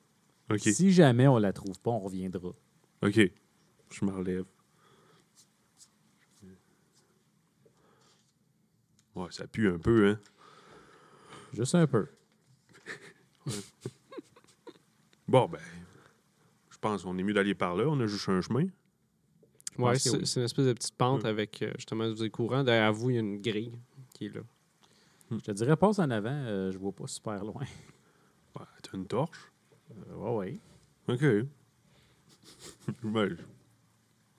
OK. 0.51 0.59
Si 0.59 0.91
jamais 0.91 1.27
on 1.27 1.37
la 1.37 1.53
trouve 1.53 1.79
pas, 1.79 1.91
on 1.91 1.99
reviendra. 1.99 2.49
OK. 3.01 3.19
Je 3.91 4.05
m'enlève. 4.05 4.45
Ouais, 9.15 9.27
ça 9.31 9.47
pue 9.47 9.69
un 9.69 9.77
peu, 9.77 10.09
hein? 10.09 10.19
Juste 11.53 11.75
un 11.75 11.87
peu. 11.87 12.07
Bon, 15.27 15.47
ben, 15.47 15.59
je 16.69 16.77
pense 16.77 17.01
qu'on 17.01 17.17
est 17.17 17.23
mieux 17.23 17.33
d'aller 17.33 17.55
par 17.55 17.75
là. 17.75 17.85
On 17.87 17.99
a 17.99 18.05
juste 18.05 18.29
un 18.29 18.41
chemin. 18.41 18.65
Ouais, 18.65 18.69
pense 18.69 18.69
que 18.69 19.64
c'est 19.64 19.64
oui. 19.77 19.99
c'est 19.99 20.39
une 20.39 20.45
espèce 20.45 20.65
de 20.65 20.73
petite 20.73 20.95
pente 20.95 21.23
Ouais. 21.23 21.29
avec 21.29 21.61
euh, 21.61 21.71
justement 21.75 22.09
des 22.11 22.29
courants. 22.29 22.63
Derrière 22.63 22.93
vous, 22.93 23.09
il 23.11 23.13
y 23.15 23.17
a 23.17 23.21
une 23.21 23.41
grille 23.41 23.77
qui 24.13 24.25
est 24.27 24.35
là. 24.35 24.41
Je 25.31 25.37
te 25.37 25.51
dirais, 25.51 25.75
passe 25.75 25.99
en 25.99 26.09
avant, 26.11 26.29
euh, 26.31 26.71
je 26.71 26.77
vois 26.77 26.91
pas 26.91 27.07
super 27.07 27.43
loin. 27.43 27.63
Ouais, 28.57 28.65
T'as 28.83 28.97
une 28.97 29.07
torche? 29.07 29.51
Euh, 29.91 30.15
ouais, 30.15 30.59
ouais. 31.07 31.13
OK. 31.13 31.47
Ben, 33.03 33.29
je 33.29 33.35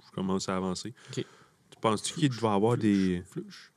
je 0.07 0.11
commence 0.13 0.49
à 0.49 0.57
avancer. 0.57 0.95
OK. 1.11 1.17
Tu 1.17 1.81
penses-tu 1.81 2.15
qu'il 2.15 2.29
devait 2.31 2.47
avoir 2.49 2.77
des, 2.79 3.23
Flouche, 3.27 3.73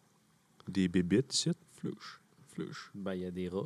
des 0.68 0.88
bébites 0.88 1.34
ici? 1.34 1.52
flouche, 1.74 2.22
flouche. 2.48 2.92
Ben, 2.94 3.16
il 3.16 3.22
y 3.22 3.26
a 3.26 3.32
des 3.32 3.50
rats. 3.50 3.66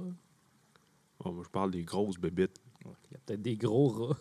Oh, 1.25 1.31
moi, 1.31 1.43
je 1.45 1.49
parle 1.49 1.71
des 1.71 1.83
grosses 1.83 2.17
bébites. 2.17 2.59
Il 2.85 2.87
y 3.11 3.15
a 3.15 3.19
peut-être 3.25 3.41
des 3.41 3.55
gros 3.57 3.89
rats. 3.89 4.17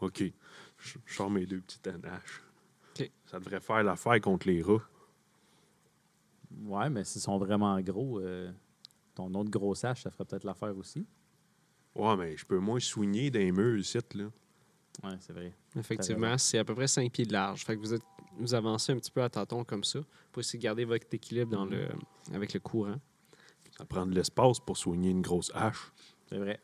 OK. 0.00 0.22
Je, 0.80 0.98
je 1.04 1.14
sors 1.14 1.30
mes 1.30 1.46
deux 1.46 1.60
petites 1.60 1.86
haches. 1.86 2.42
Ça 3.26 3.38
devrait 3.38 3.60
faire 3.60 3.82
l'affaire 3.82 4.20
contre 4.20 4.48
les 4.48 4.62
rats. 4.62 4.82
Ouais, 6.64 6.90
mais 6.90 7.04
s'ils 7.04 7.20
sont 7.20 7.38
vraiment 7.38 7.80
gros, 7.80 8.20
euh, 8.20 8.50
ton 9.14 9.32
autre 9.34 9.50
grosse 9.50 9.84
hache, 9.84 10.02
ça 10.02 10.10
ferait 10.10 10.24
peut-être 10.24 10.44
l'affaire 10.44 10.76
aussi. 10.76 11.06
Ouais, 11.94 12.16
mais 12.16 12.36
je 12.36 12.44
peux 12.44 12.58
moins 12.58 12.80
soigner 12.80 13.30
des 13.30 13.52
murs 13.52 13.78
ici, 13.78 13.98
là. 14.14 14.24
Ouais, 15.04 15.16
c'est 15.20 15.32
vrai. 15.32 15.52
Effectivement, 15.76 16.36
c'est 16.36 16.58
à 16.58 16.64
peu 16.64 16.74
près 16.74 16.88
5 16.88 17.10
pieds 17.10 17.24
de 17.24 17.32
large. 17.32 17.64
Fait 17.64 17.76
que 17.76 17.80
vous, 17.80 17.94
êtes, 17.94 18.02
vous 18.36 18.54
avancez 18.54 18.92
un 18.92 18.96
petit 18.96 19.10
peu 19.10 19.22
à 19.22 19.30
tâtons 19.30 19.64
comme 19.64 19.84
ça 19.84 20.00
pour 20.32 20.40
essayer 20.40 20.58
de 20.58 20.64
garder 20.64 20.84
votre 20.84 21.06
équilibre 21.12 21.52
dans 21.52 21.64
le, 21.64 21.88
avec 22.34 22.52
le 22.52 22.60
courant. 22.60 23.00
Ça 23.78 23.84
prend 23.84 24.04
de 24.04 24.14
l'espace 24.14 24.58
pour 24.60 24.76
soigner 24.76 25.10
une 25.10 25.22
grosse 25.22 25.50
hache. 25.54 25.92
C'est 26.28 26.38
vrai. 26.38 26.60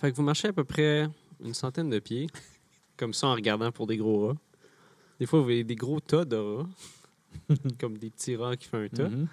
Fait 0.00 0.10
que 0.10 0.16
vous 0.16 0.22
marchez 0.22 0.48
à 0.48 0.52
peu 0.52 0.64
près 0.64 1.08
une 1.44 1.54
centaine 1.54 1.90
de 1.90 1.98
pieds, 1.98 2.26
comme 2.96 3.14
ça 3.14 3.28
en 3.28 3.34
regardant 3.34 3.72
pour 3.72 3.86
des 3.86 3.96
gros 3.96 4.28
rats. 4.28 4.36
Des 5.18 5.26
fois, 5.26 5.38
vous 5.38 5.44
voyez 5.44 5.64
des 5.64 5.76
gros 5.76 6.00
tas 6.00 6.24
de 6.24 6.36
rats, 6.36 6.68
comme 7.80 7.96
des 7.98 8.10
petits 8.10 8.36
rats 8.36 8.56
qui 8.56 8.68
font 8.68 8.78
un 8.78 8.88
tas. 8.88 9.08
Mhm. 9.08 9.28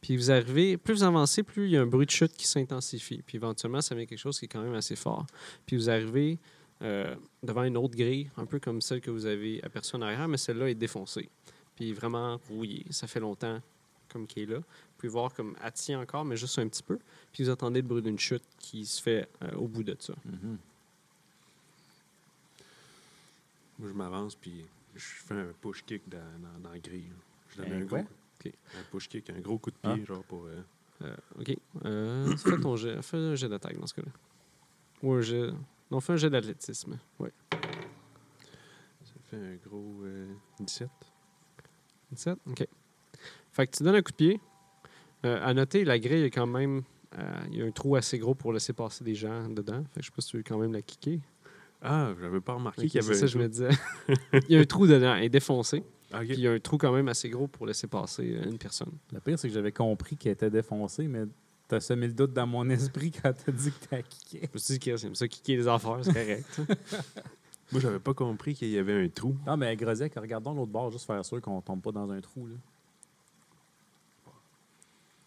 Puis 0.00 0.16
vous 0.16 0.30
arrivez, 0.30 0.76
plus 0.76 0.94
vous 0.94 1.02
avancez, 1.02 1.42
plus 1.42 1.66
il 1.66 1.70
y 1.72 1.76
a 1.76 1.82
un 1.82 1.86
bruit 1.86 2.06
de 2.06 2.10
chute 2.10 2.32
qui 2.36 2.46
s'intensifie. 2.46 3.22
Puis 3.26 3.36
éventuellement, 3.36 3.80
ça 3.80 3.94
devient 3.94 4.06
quelque 4.06 4.18
chose 4.18 4.38
qui 4.38 4.44
est 4.44 4.48
quand 4.48 4.62
même 4.62 4.74
assez 4.74 4.96
fort. 4.96 5.26
Puis 5.66 5.76
vous 5.76 5.90
arrivez 5.90 6.38
euh, 6.82 7.14
devant 7.42 7.64
une 7.64 7.76
autre 7.76 7.96
grille, 7.96 8.30
un 8.36 8.46
peu 8.46 8.60
comme 8.60 8.80
celle 8.80 9.00
que 9.00 9.10
vous 9.10 9.26
avez 9.26 9.62
aperçue 9.64 9.96
en 9.96 10.02
arrière, 10.02 10.28
mais 10.28 10.36
celle-là 10.36 10.70
est 10.70 10.74
défoncée. 10.74 11.28
Puis 11.74 11.92
vraiment 11.92 12.38
rouillée. 12.48 12.86
Ça 12.90 13.06
fait 13.06 13.20
longtemps 13.20 13.60
comme 14.12 14.26
qui 14.26 14.42
est 14.42 14.46
là. 14.46 14.58
Vous 14.58 14.96
pouvez 14.98 15.10
voir 15.10 15.34
comme 15.34 15.56
tient 15.74 16.00
encore, 16.00 16.24
mais 16.24 16.36
juste 16.36 16.58
un 16.58 16.68
petit 16.68 16.82
peu. 16.82 16.98
Puis 17.32 17.44
vous 17.44 17.50
entendez 17.50 17.82
le 17.82 17.88
bruit 17.88 18.02
d'une 18.02 18.18
chute 18.18 18.44
qui 18.58 18.86
se 18.86 19.02
fait 19.02 19.28
euh, 19.42 19.56
au 19.56 19.66
bout 19.66 19.82
de 19.82 19.96
ça. 19.98 20.14
Mhm. 20.24 20.58
Moi, 23.78 23.88
je 23.88 23.94
m'avance, 23.94 24.34
puis 24.34 24.64
je 24.94 25.00
fais 25.04 25.34
un 25.34 25.52
push 25.60 25.82
kick 25.84 26.08
dans, 26.08 26.18
dans, 26.40 26.58
dans 26.60 26.70
la 26.70 26.78
grille. 26.78 27.08
là. 27.08 27.16
Je 27.50 27.56
donne 27.62 27.72
Un 27.72 27.82
un, 27.82 27.86
quoi? 27.86 28.00
gros, 28.02 28.08
Ok. 28.44 28.52
un 28.78 28.82
push 28.90 29.08
kick, 29.08 29.30
un 29.30 29.40
gros 29.40 29.58
coup 29.58 29.70
de 29.70 29.76
pied, 29.76 30.02
Ah. 30.02 30.04
genre 30.04 30.24
pour. 30.24 30.44
euh, 30.46 30.62
Euh, 31.02 31.14
OK. 31.38 31.56
Euh, 31.84 32.36
fais 32.38 32.58
ton 32.58 32.74
jet. 32.76 33.02
Fais 33.02 33.16
un 33.18 33.34
jet 33.34 33.48
d'attaque 33.50 33.78
dans 33.78 33.86
ce 33.86 33.94
cas-là. 33.94 34.10
Ou 35.02 35.12
un 35.12 35.20
jet... 35.20 35.50
Non, 35.90 36.00
fais 36.00 36.14
un 36.14 36.16
jet 36.16 36.30
d'athlétisme. 36.30 36.98
Ça 39.04 39.12
fait 39.30 39.36
un 39.36 39.54
gros 39.56 40.00
euh, 40.04 40.26
17. 40.60 40.88
17? 42.12 42.38
OK. 42.46 42.66
Fait 43.52 43.66
que 43.66 43.76
tu 43.76 43.82
donnes 43.82 43.96
un 43.96 44.02
coup 44.02 44.10
de 44.12 44.16
pied. 44.16 44.40
À 45.22 45.52
noter, 45.54 45.84
la 45.84 45.98
grille 45.98 46.22
est 46.24 46.30
quand 46.30 46.46
même... 46.46 46.82
Il 47.50 47.56
y 47.56 47.62
a 47.62 47.64
un 47.66 47.70
trou 47.72 47.96
assez 47.96 48.18
gros 48.18 48.34
pour 48.34 48.52
laisser 48.52 48.72
passer 48.72 49.02
des 49.04 49.14
gens 49.14 49.48
dedans. 49.48 49.82
Fait 49.92 50.00
que 50.00 50.06
je 50.06 50.06
sais 50.06 50.14
pas 50.14 50.22
si 50.22 50.28
tu 50.28 50.36
veux 50.38 50.42
quand 50.42 50.58
même 50.58 50.72
la 50.72 50.82
kicker. 50.82 51.20
Ah, 51.86 52.12
j'avais 52.20 52.40
pas 52.40 52.54
remarqué 52.54 52.82
Ok, 52.82 52.88
qu'il 52.88 53.00
y 53.00 53.04
avait 53.04 53.14
c'est 53.14 53.20
ça, 53.20 53.24
un 53.24 53.28
je 53.28 53.38
me 53.38 53.48
disais. 53.48 53.68
il 54.48 54.54
y 54.54 54.56
a 54.56 54.60
un 54.60 54.64
trou 54.64 54.86
dedans. 54.86 55.14
Elle 55.14 55.24
est 55.24 55.28
défoncée. 55.28 55.84
Ok. 56.12 56.20
Puis 56.20 56.28
il 56.34 56.40
y 56.40 56.48
a 56.48 56.52
un 56.52 56.58
trou 56.60 56.78
quand 56.78 56.92
même 56.92 57.08
assez 57.08 57.28
gros 57.28 57.46
pour 57.46 57.66
laisser 57.66 57.86
passer 57.86 58.36
euh, 58.36 58.44
une 58.50 58.58
personne. 58.58 58.92
Le 59.12 59.20
pire, 59.20 59.38
c'est 59.38 59.48
que 59.48 59.54
j'avais 59.54 59.72
compris 59.72 60.16
qu'elle 60.16 60.32
était 60.32 60.50
défoncée, 60.50 61.08
mais 61.08 61.24
t'as 61.68 61.80
semé 61.80 62.06
le 62.06 62.12
doute 62.12 62.32
dans 62.32 62.46
mon 62.46 62.68
esprit 62.70 63.10
quand 63.10 63.32
t'as 63.32 63.52
dit 63.52 63.70
que 63.72 63.86
t'as 63.90 64.02
kické. 64.02 64.40
Je 64.48 64.50
me 64.54 64.58
suis 64.58 64.72
dit 64.74 64.78
que 64.80 64.96
c'est 64.96 65.16
ça, 65.16 65.28
kicker 65.28 65.56
les 65.56 65.68
affaires, 65.68 65.98
c'est 66.02 66.12
correct. 66.12 66.60
Moi, 67.72 67.80
j'avais 67.80 67.98
pas 67.98 68.14
compris 68.14 68.54
qu'il 68.54 68.68
y 68.70 68.78
avait 68.78 69.04
un 69.04 69.08
trou. 69.08 69.36
Non, 69.44 69.56
mais 69.56 69.74
Grosec, 69.76 70.14
regardons 70.14 70.54
l'autre 70.54 70.70
bord, 70.70 70.92
juste 70.92 71.04
faire 71.06 71.24
sûr 71.24 71.40
qu'on 71.40 71.60
tombe 71.60 71.82
pas 71.82 71.90
dans 71.90 72.08
un 72.12 72.20
trou. 72.20 72.46
Là. 72.46 72.54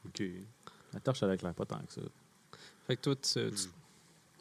OK. 0.05 0.23
La 0.93 0.99
torche, 1.01 1.21
elle 1.23 1.33
éclaire 1.33 1.53
pas 1.53 1.65
tant 1.65 1.79
que 1.79 1.91
ça. 1.93 2.01
fait 2.87 2.95
que 2.95 3.01
toi, 3.01 3.15
tu- 3.15 3.51
tu- 3.51 3.67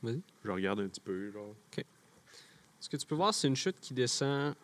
Hmm. 0.00 0.20
Je 0.44 0.50
regarde 0.52 0.78
un 0.78 0.86
petit 0.86 1.00
peu, 1.00 1.32
genre. 1.32 1.56
Ce 2.80 2.88
que 2.88 2.96
tu 2.96 3.06
peux 3.06 3.14
voir, 3.14 3.34
c'est 3.34 3.48
une 3.48 3.56
chute 3.56 3.76
qui 3.80 3.92
descend 3.94 4.54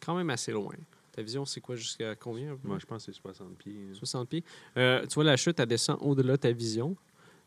quand 0.00 0.16
même 0.16 0.30
assez 0.30 0.52
loin. 0.52 0.74
Ta 1.12 1.22
vision, 1.22 1.44
c'est 1.44 1.60
quoi 1.60 1.76
jusqu'à 1.76 2.14
combien? 2.16 2.58
Moi, 2.64 2.78
je 2.78 2.86
pense 2.86 3.06
que 3.06 3.12
c'est 3.12 3.20
60 3.20 3.56
pieds. 3.56 3.76
hein. 3.90 3.94
60 3.94 4.28
pieds. 4.28 4.44
Euh, 4.76 5.06
tu 5.06 5.14
vois, 5.14 5.24
la 5.24 5.36
chute, 5.36 5.58
elle 5.60 5.66
descend 5.66 5.98
au-delà 6.00 6.32
de 6.32 6.40
ta 6.42 6.50
vision. 6.52 6.96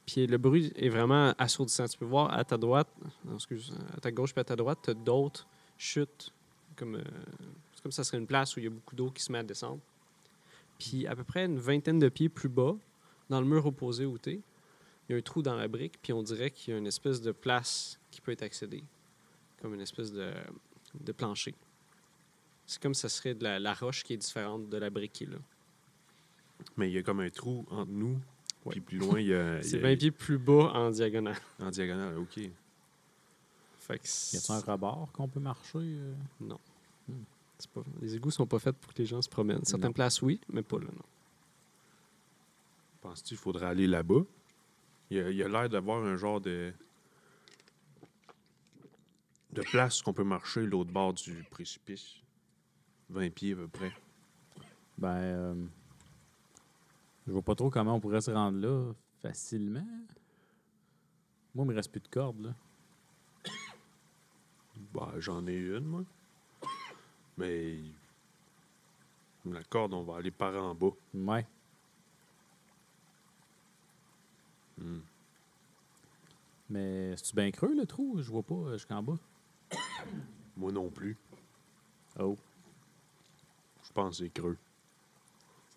Puis 0.06 0.26
le 0.26 0.38
bruit 0.38 0.72
est 0.78 0.88
vraiment 0.90 1.34
assourdissant. 1.38 1.86
Tu 1.88 1.98
peux 1.98 2.06
voir 2.06 2.32
à 2.34 2.44
ta 2.46 2.56
droite, 2.58 2.88
non, 3.26 3.36
excuse, 3.36 3.74
à 3.96 4.00
ta 4.00 4.10
gauche 4.12 4.32
puis 4.34 4.40
à 4.40 4.46
ta 4.46 4.56
droite, 4.56 4.80
tu 4.84 4.92
as 4.92 4.94
d'autres 4.94 5.46
chutes. 5.78 6.32
Comme, 6.78 6.96
euh, 6.96 7.04
c'est 7.74 7.82
comme 7.84 7.92
ça 7.92 8.04
serait 8.06 8.18
une 8.18 8.28
place 8.28 8.56
où 8.56 8.60
il 8.62 8.64
y 8.64 8.68
a 8.68 8.70
beaucoup 8.70 8.96
d'eau 8.96 9.12
qui 9.12 9.22
se 9.22 9.32
met 9.32 9.40
à 9.40 9.44
descendre. 9.44 9.80
Puis 10.80 11.06
à 11.08 11.16
peu 11.16 11.24
près 11.26 11.46
une 11.46 11.60
vingtaine 11.60 12.00
de 12.00 12.08
pieds 12.08 12.30
plus 12.30 12.48
bas, 12.50 12.74
dans 13.30 13.42
le 13.42 13.48
mur 13.48 13.66
opposé 13.66 14.06
où 14.06 14.18
tu 14.18 14.30
es, 14.30 14.40
il 15.10 15.12
y 15.12 15.16
a 15.16 15.18
un 15.18 15.22
trou 15.22 15.42
dans 15.42 15.56
la 15.56 15.68
brique, 15.68 15.96
puis 16.02 16.14
on 16.14 16.24
dirait 16.24 16.52
qu'il 16.52 16.74
y 16.74 16.76
a 16.76 16.80
une 16.80 16.88
espèce 16.88 17.22
de 17.22 17.32
place 17.34 18.00
qui 18.18 18.22
peut 18.22 18.32
être 18.32 18.42
accédée, 18.42 18.84
comme 19.62 19.76
une 19.76 19.82
espèce 19.82 20.12
de, 20.12 20.34
de 21.00 21.12
plancher. 21.12 21.54
C'est 22.66 22.82
comme 22.82 22.96
ça 22.96 23.10
serait 23.10 23.36
de 23.36 23.44
la, 23.44 23.60
la 23.60 23.76
roche 23.76 24.04
qui 24.04 24.14
est 24.14 24.18
différente 24.18 24.70
de 24.70 24.78
la 24.78 24.90
brique 24.90 25.14
qui 25.14 25.26
est 25.26 25.28
là. 25.28 25.38
Mais 26.78 26.90
il 26.90 26.94
y 26.94 26.98
a 26.98 27.04
comme 27.04 27.20
un 27.20 27.30
trou 27.30 27.64
entre 27.70 27.92
nous. 27.92 28.20
Ouais. 28.66 28.72
Puis 28.72 28.82
plus 28.82 28.98
loin, 28.98 29.20
il 29.20 29.28
y 29.28 29.34
a. 29.36 29.62
C'est 29.62 29.78
il 29.78 29.82
y 29.84 29.86
a- 29.86 29.90
20 29.90 29.98
pieds 29.98 30.10
plus 30.12 30.40
bas 30.40 30.72
en 30.74 30.90
diagonale. 30.90 31.38
En 31.60 31.70
diagonale, 31.70 32.18
OK. 32.18 32.40
Fait 33.80 34.00
que 34.00 34.04
Y 34.08 34.38
a-t-il 34.38 34.52
un 34.52 34.60
rebord 34.72 35.10
qu'on 35.14 35.28
peut 35.28 35.40
marcher? 35.40 35.78
euh? 35.78 36.14
Non. 36.42 36.60
Hmm. 37.08 37.22
C'est 37.60 37.70
Pas... 37.70 37.82
Les 38.02 38.16
égouts 38.16 38.32
sont 38.32 38.48
pas 38.48 38.58
faits 38.60 38.76
pour 38.76 38.92
que 38.94 38.98
les 39.00 39.06
gens 39.06 39.22
se 39.22 39.30
promènent. 39.30 39.64
Certaines 39.64 39.90
Non. 39.90 39.94
places, 39.94 40.22
oui, 40.24 40.42
mais 40.50 40.64
pas 40.64 40.80
là, 40.80 40.88
non. 40.94 41.04
Penses-tu 43.02 43.30
qu'il 43.30 43.38
faudrait 43.38 43.68
aller 43.68 43.88
là-bas? 43.88 44.22
Il 45.10 45.18
y 45.18 45.20
a, 45.22 45.30
il 45.30 45.38
y 45.38 45.44
a 45.44 45.48
l'air 45.48 45.70
d'avoir 45.70 46.04
un 46.04 46.18
genre 46.18 46.42
de. 46.42 46.74
De 49.54 49.62
place 49.62 50.02
qu'on 50.02 50.14
peut 50.14 50.24
marcher 50.24 50.66
l'autre 50.66 50.92
bord 50.92 51.14
du 51.14 51.46
précipice. 51.50 52.16
20 53.10 53.30
pieds 53.34 53.54
à 53.54 53.56
peu 53.56 53.68
près. 53.68 53.94
Ben, 54.98 55.16
euh, 55.16 55.66
je 57.26 57.32
vois 57.32 57.42
pas 57.42 57.56
trop 57.56 57.70
comment 57.70 57.96
on 57.96 58.00
pourrait 58.00 58.22
se 58.22 58.32
rendre 58.32 58.60
là 58.60 58.94
facilement. 59.22 59.88
Moi, 61.56 61.66
il 61.66 61.70
me 61.70 61.76
reste 61.76 61.92
plus 61.92 62.02
de 62.02 62.08
cordes, 62.08 62.42
là. 62.42 62.54
Bah, 64.94 65.14
j'en 65.18 65.46
ai 65.48 65.56
une, 65.56 65.86
moi. 65.86 66.04
Mais. 67.38 67.80
La 69.46 69.64
corde, 69.64 69.94
on 69.94 70.04
va 70.04 70.18
aller 70.18 70.32
par 70.32 70.56
en 70.56 70.76
bas. 70.76 70.92
Ouais. 71.14 71.46
Hmm. 74.78 75.00
Mais 76.70 77.16
c'est-tu 77.16 77.36
bien 77.36 77.50
creux, 77.52 77.74
le 77.74 77.86
trou? 77.86 78.22
Je 78.22 78.30
vois 78.30 78.44
pas 78.44 78.74
jusqu'en 78.74 79.02
bas. 79.02 79.18
Moi 80.58 80.72
non 80.72 80.90
plus. 80.90 81.16
Oh. 82.20 82.36
Je 83.84 83.92
pense 83.94 84.18
que 84.20 84.24
c'est 84.26 84.30
creux. 84.34 84.58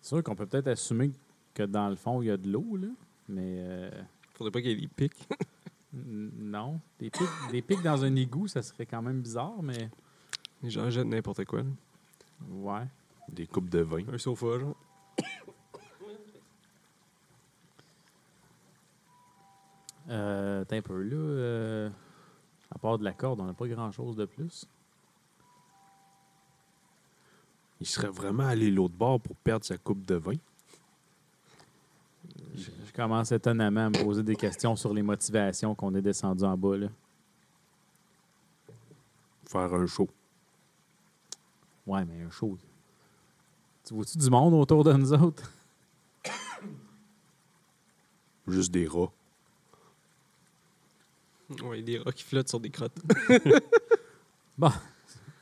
C'est 0.01 0.09
sûr 0.09 0.23
qu'on 0.23 0.35
peut 0.35 0.45
peut-être 0.47 0.67
assumer 0.67 1.11
que 1.53 1.63
dans 1.63 1.89
le 1.89 1.95
fond, 1.95 2.21
il 2.21 2.27
y 2.27 2.31
a 2.31 2.37
de 2.37 2.49
l'eau, 2.49 2.75
là. 2.77 2.87
Mais 3.29 3.57
euh, 3.59 3.91
Faudrait 4.33 4.51
pas 4.51 4.61
qu'il 4.61 4.71
y 4.71 4.73
ait 4.73 4.81
des 4.81 4.87
pics. 4.87 5.27
non. 5.93 6.79
Des 6.99 7.09
pics, 7.09 7.27
des 7.51 7.61
pics 7.61 7.81
dans 7.83 8.03
un 8.03 8.15
égout, 8.15 8.47
ça 8.47 8.61
serait 8.63 8.85
quand 8.85 9.01
même 9.01 9.21
bizarre, 9.21 9.61
mais 9.61 9.89
Les 10.63 10.69
gens 10.69 10.89
jettent 10.89 11.07
n'importe 11.07 11.45
quoi. 11.45 11.61
là. 11.61 11.69
ouais. 12.49 12.87
Des 13.29 13.47
coupes 13.47 13.69
de 13.69 13.79
vin. 13.79 14.03
Un 14.11 14.17
sofa, 14.17 14.59
genre. 14.59 14.75
Euh, 20.09 20.65
t'as 20.65 20.77
un 20.77 20.81
peu 20.81 21.01
là. 21.03 21.15
euh, 21.15 21.89
part 22.81 22.97
de 22.97 23.03
la 23.03 23.13
corde, 23.13 23.39
on 23.39 23.45
n'a 23.45 23.53
pas 23.53 23.67
grand-chose 23.67 24.15
de 24.15 24.25
plus. 24.25 24.65
Il 27.79 27.87
serait 27.87 28.09
vraiment 28.09 28.45
allé 28.45 28.69
l'autre 28.69 28.93
bord 28.93 29.19
pour 29.19 29.35
perdre 29.37 29.65
sa 29.65 29.77
coupe 29.77 30.05
de 30.05 30.15
vin. 30.15 30.35
Je, 32.55 32.69
je 32.85 32.93
commence 32.93 33.31
étonnamment 33.31 33.85
à 33.85 33.89
me 33.89 34.03
poser 34.03 34.23
des 34.23 34.35
questions 34.35 34.75
sur 34.75 34.93
les 34.93 35.01
motivations 35.01 35.73
qu'on 35.73 35.95
est 35.95 36.01
descendu 36.01 36.43
en 36.43 36.57
bas. 36.57 36.77
Là. 36.77 36.87
Faire 39.45 39.73
un 39.73 39.87
show. 39.87 40.09
Ouais, 41.87 42.05
mais 42.05 42.21
un 42.23 42.29
show. 42.29 42.57
Tu 43.85 43.93
vois-tu 43.93 44.17
du 44.17 44.29
monde 44.29 44.53
autour 44.53 44.83
de 44.83 44.93
nous 44.93 45.13
autres? 45.13 45.51
Juste 48.47 48.71
des 48.71 48.87
rats. 48.87 49.11
Oui, 51.63 51.83
des 51.83 51.99
rats 51.99 52.11
qui 52.11 52.23
flottent 52.23 52.49
sur 52.49 52.59
des 52.59 52.69
crottes. 52.69 52.97
On 54.61 54.69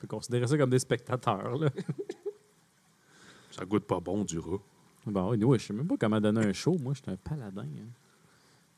peut 0.01 0.07
considérer 0.07 0.47
ça 0.47 0.57
comme 0.57 0.69
des 0.69 0.79
spectateurs. 0.79 1.57
Là. 1.57 1.69
Ça 3.51 3.65
goûte 3.65 3.85
pas 3.85 3.99
bon 3.99 4.23
du 4.23 4.39
rat. 4.39 4.59
Bon, 5.05 5.35
oui, 5.35 5.59
je 5.59 5.65
sais 5.65 5.73
même 5.73 5.87
pas 5.87 5.97
comment 5.97 6.21
donner 6.21 6.45
un 6.45 6.53
show. 6.53 6.77
Moi, 6.79 6.93
je 6.93 7.01
suis 7.01 7.11
un 7.11 7.17
paladin. 7.17 7.63
Hein. 7.63 7.89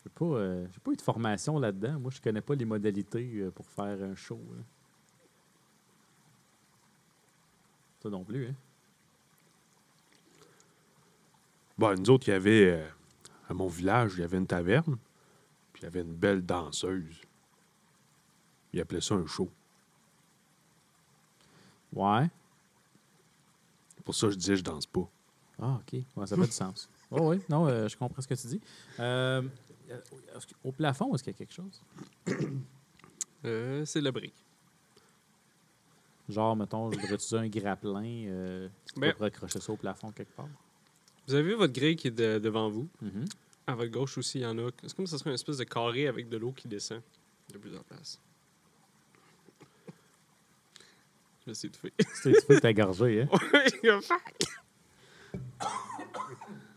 J'ai 0.03 0.09
pas, 0.09 0.25
euh, 0.25 0.65
j'ai 0.71 0.79
pas 0.79 0.91
eu 0.91 0.95
de 0.95 1.01
formation 1.01 1.59
là-dedans. 1.59 1.99
Moi, 1.99 2.11
je 2.11 2.21
connais 2.21 2.41
pas 2.41 2.55
les 2.55 2.65
modalités 2.65 3.29
euh, 3.35 3.51
pour 3.51 3.69
faire 3.69 4.01
un 4.01 4.15
show. 4.15 4.39
là. 4.55 4.63
Toi 7.99 8.09
non 8.09 8.23
plus, 8.23 8.47
hein? 8.47 8.55
Bon, 11.77 11.99
nous 11.99 12.09
autres, 12.09 12.27
il 12.27 12.31
y 12.31 12.33
avait, 12.33 12.71
euh, 12.71 12.87
à 13.47 13.53
mon 13.53 13.67
village, 13.67 14.13
il 14.15 14.21
y 14.21 14.23
avait 14.23 14.37
une 14.37 14.47
taverne, 14.47 14.97
il 15.81 15.85
y 15.85 15.87
avait 15.87 16.01
une 16.01 16.13
belle 16.13 16.45
danseuse. 16.45 17.21
Ils 18.73 18.79
appelaient 18.81 19.01
ça 19.01 19.15
un 19.15 19.25
show. 19.25 19.49
Ouais. 21.93 22.29
Pour 24.05 24.15
ça, 24.15 24.29
je 24.29 24.35
disais, 24.35 24.55
je 24.55 24.63
danse 24.63 24.85
pas. 24.85 25.07
Ah, 25.61 25.79
OK. 25.81 25.99
Ouais, 26.15 26.25
ça 26.27 26.35
fait 26.35 26.45
du 26.45 26.51
sens. 26.51 26.89
Oh, 27.13 27.31
oui, 27.31 27.41
non, 27.49 27.67
euh, 27.67 27.89
je 27.89 27.97
comprends 27.97 28.21
ce 28.21 28.27
que 28.29 28.35
tu 28.35 28.47
dis. 28.47 28.61
Euh, 28.97 29.41
au 30.63 30.71
plafond, 30.71 31.13
est-ce 31.13 31.21
qu'il 31.23 31.33
y 31.33 31.35
a 31.35 31.37
quelque 31.37 31.53
chose? 31.53 31.81
Euh, 33.43 33.83
c'est 33.85 33.99
le 34.01 34.11
brick. 34.11 34.35
Genre, 36.29 36.55
mettons, 36.55 36.91
je 36.91 36.97
voudrais 36.99 37.15
utiliser 37.15 37.37
un 37.37 37.47
grappin, 37.49 38.03
euh, 38.05 38.69
tu 38.93 38.99
Ben- 38.99 39.11
peux 39.13 39.23
raccrocher 39.23 39.59
ça 39.59 39.73
au 39.73 39.77
plafond 39.77 40.11
quelque 40.11 40.33
part? 40.35 40.47
Vous 41.27 41.33
avez 41.33 41.43
vu 41.43 41.55
votre 41.55 41.73
grille 41.73 41.95
qui 41.95 42.09
est 42.09 42.11
de- 42.11 42.37
devant 42.37 42.69
vous? 42.69 42.87
Mhm. 43.01 43.25
À 43.67 43.75
votre 43.75 43.91
gauche 43.91 44.17
aussi, 44.17 44.39
il 44.39 44.41
y 44.41 44.45
en 44.45 44.57
a. 44.57 44.69
C'est 44.83 44.93
comme 44.95 45.05
si 45.05 45.11
ça 45.11 45.17
serait 45.17 45.29
une 45.29 45.35
espèce 45.35 45.57
de 45.57 45.63
carré 45.63 46.07
avec 46.07 46.27
de 46.29 46.37
l'eau 46.37 46.51
qui 46.51 46.67
descend 46.67 47.01
de 47.53 47.57
plusieurs 47.57 47.83
places. 47.83 48.19
Je 51.45 51.49
me 51.49 51.53
suis 51.53 51.67
étouffé. 51.69 51.91
Tu 51.97 52.05
sais, 52.15 52.31
tu 52.33 52.45
peux 52.47 52.59
t'as 52.59 52.73
gorgé, 52.73 53.21
hein? 53.23 53.29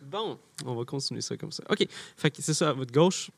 bon, 0.02 0.38
on 0.64 0.74
va 0.74 0.84
continuer 0.84 1.20
ça 1.20 1.36
comme 1.36 1.52
ça. 1.52 1.62
OK. 1.68 1.86
Fait 2.16 2.30
que 2.30 2.40
c'est 2.42 2.54
ça, 2.54 2.70
à 2.70 2.72
votre 2.72 2.92
gauche, 2.92 3.30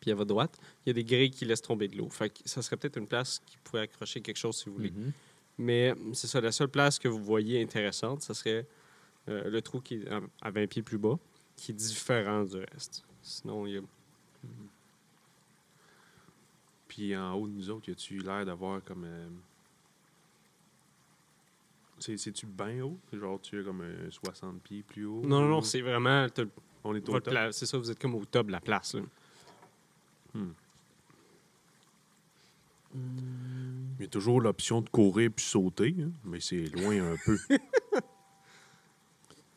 puis 0.00 0.10
à 0.10 0.14
votre 0.14 0.28
droite, 0.28 0.56
il 0.84 0.90
y 0.90 0.90
a 0.90 0.94
des 0.94 1.04
grilles 1.04 1.30
qui 1.30 1.44
laissent 1.44 1.62
tomber 1.62 1.88
de 1.88 1.96
l'eau. 1.96 2.08
Fait 2.10 2.30
que 2.30 2.38
ça 2.44 2.62
serait 2.62 2.76
peut-être 2.76 2.96
une 2.98 3.06
place 3.08 3.40
qui 3.46 3.56
pourrait 3.64 3.82
accrocher 3.82 4.20
quelque 4.20 4.36
chose 4.36 4.56
si 4.56 4.66
vous 4.68 4.74
voulez. 4.76 4.90
Mhm. 4.90 5.12
Mais 5.58 5.94
c'est 6.12 6.26
ça, 6.26 6.40
la 6.40 6.52
seule 6.52 6.68
place 6.68 6.98
que 6.98 7.08
vous 7.08 7.22
voyez 7.22 7.62
intéressante, 7.62 8.22
ce 8.22 8.34
serait 8.34 8.66
euh, 9.28 9.48
le 9.50 9.62
trou 9.62 9.80
qui 9.80 9.94
est 9.94 10.08
à- 10.08 10.20
à 10.42 10.50
20 10.50 10.66
pieds 10.68 10.82
plus 10.82 10.98
bas, 10.98 11.18
qui 11.56 11.72
est 11.72 11.74
différent 11.74 12.44
du 12.44 12.56
reste. 12.56 13.04
Sinon, 13.22 13.66
il 13.66 13.72
y 13.74 13.78
a 13.78 13.80
Puis 16.88 17.16
en 17.16 17.32
haut 17.34 17.46
de 17.48 17.52
nous 17.52 17.70
autres, 17.70 17.88
y 17.88 17.92
a-tu 17.92 18.18
l'air 18.18 18.44
d'avoir 18.46 18.82
comme. 18.84 19.04
euh, 19.04 19.28
c'est- 21.98 22.16
C'est-tu 22.16 22.46
bien 22.46 22.80
haut? 22.82 22.98
Genre, 23.12 23.40
tu 23.40 23.60
es 23.60 23.64
comme 23.64 23.80
euh, 23.82 24.10
60 24.10 24.62
pieds 24.62 24.82
plus 24.82 25.04
haut? 25.04 25.22
Non, 25.22 25.40
non, 25.42 25.48
non, 25.48 25.62
c'est 25.62 25.80
vraiment. 25.80 26.28
t'as- 26.28 26.44
On 26.84 26.94
est 26.94 27.06
au 27.08 27.12
votre 27.12 27.24
top. 27.24 27.32
pla- 27.32 27.52
C'est 27.52 27.66
ça, 27.66 27.76
vous 27.78 27.90
êtes 27.90 27.98
comme 28.00 28.14
au 28.14 28.24
top 28.24 28.46
de 28.46 28.52
la 28.52 28.60
place. 28.60 28.94
là. 28.94 29.02
Il 32.94 34.02
y 34.02 34.04
a 34.04 34.08
toujours 34.08 34.40
l'option 34.40 34.80
de 34.80 34.88
courir 34.88 35.30
puis 35.34 35.44
sauter, 35.44 35.94
hein, 36.00 36.10
mais 36.24 36.40
c'est 36.40 36.64
loin 36.66 37.12
un 37.12 37.16
peu. 37.24 37.36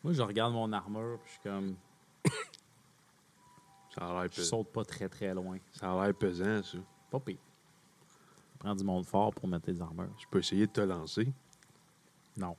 Moi, 0.03 0.13
je 0.13 0.21
regarde 0.21 0.53
mon 0.53 0.71
armure, 0.73 1.19
puis 1.23 1.27
je 1.27 1.31
suis 1.33 1.41
comme, 1.49 1.75
Ça 3.95 4.05
a 4.05 4.13
l'air 4.21 4.31
je 4.31 4.37
pes- 4.37 4.43
saute 4.43 4.67
pas 4.71 4.85
très 4.85 5.09
très 5.09 5.33
loin. 5.33 5.57
ça 5.73 5.91
a 5.91 6.05
l'air 6.05 6.15
pesant, 6.15 6.61
ça. 6.63 6.77
Pas 7.09 7.19
pire. 7.19 7.37
Prends 8.59 8.75
du 8.75 8.83
monde 8.83 9.05
fort 9.05 9.33
pour 9.33 9.47
mettre 9.47 9.65
tes 9.65 9.81
armures. 9.81 10.09
Je 10.19 10.25
peux 10.29 10.39
essayer 10.39 10.67
de 10.67 10.71
te 10.71 10.81
lancer. 10.81 11.27
Non. 12.37 12.55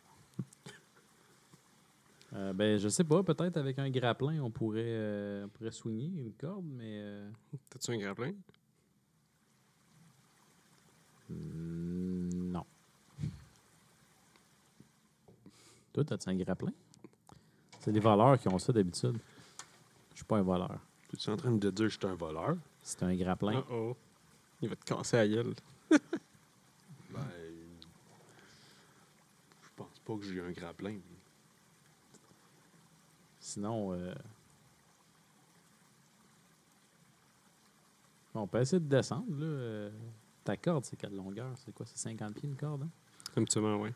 Euh, 2.32 2.52
ben, 2.52 2.78
je 2.78 2.88
sais 2.88 3.04
pas, 3.04 3.22
peut-être 3.22 3.56
avec 3.56 3.78
un 3.78 3.90
grappin, 3.90 4.38
on 4.40 4.50
pourrait, 4.50 4.82
euh, 4.86 5.44
on 5.46 5.48
pourrait 5.48 5.72
soigner 5.72 6.06
une 6.06 6.32
corde, 6.32 6.64
mais. 6.64 6.98
euh, 7.00 7.28
T'as-tu 7.68 7.90
un 7.92 7.98
grappin? 7.98 8.32
mm, 11.28 12.52
non. 12.52 12.64
Toi, 15.92 16.04
as-tu 16.10 16.28
un 16.30 16.36
grappin? 16.36 16.68
C'est 17.80 17.92
des 17.92 18.00
voleurs 18.00 18.38
qui 18.38 18.48
ont 18.48 18.58
ça 18.58 18.72
d'habitude. 18.72 19.18
Je 20.20 20.24
suis 20.24 20.28
pas 20.28 20.36
un 20.36 20.42
voleur. 20.42 20.78
Tu 21.08 21.16
es 21.16 21.32
en 21.32 21.36
train 21.38 21.50
de 21.50 21.70
dire 21.70 21.86
que 21.86 21.88
je 21.88 21.96
suis 21.98 22.06
un 22.06 22.14
voleur? 22.14 22.54
C'est 22.82 23.02
un 23.04 23.14
grappin. 23.16 23.64
Oh 23.70 23.72
oh. 23.72 23.96
Il 24.60 24.68
va 24.68 24.76
te 24.76 24.84
casser 24.84 25.16
la 25.16 25.26
gueule. 25.28 25.54
Ben. 27.10 27.26
Je 29.62 29.68
pense 29.74 29.98
pas 30.04 30.16
que 30.16 30.22
j'ai 30.24 30.40
un 30.42 30.50
grappin. 30.52 30.98
Sinon, 33.40 33.94
euh, 33.94 34.14
on 38.34 38.46
peut 38.46 38.60
essayer 38.60 38.78
de 38.78 38.88
descendre. 38.88 39.24
Là. 39.38 39.46
euh, 39.46 39.90
Ta 40.44 40.56
corde, 40.58 40.84
c'est 40.84 40.96
quelle 40.96 41.16
longueur? 41.16 41.50
C'est 41.64 41.72
quoi? 41.74 41.86
C'est 41.86 41.96
50 41.98 42.34
pieds 42.34 42.48
une 42.48 42.56
corde? 42.56 42.82
hein? 42.82 42.88
Habituellement, 43.36 43.76
oui. 43.80 43.90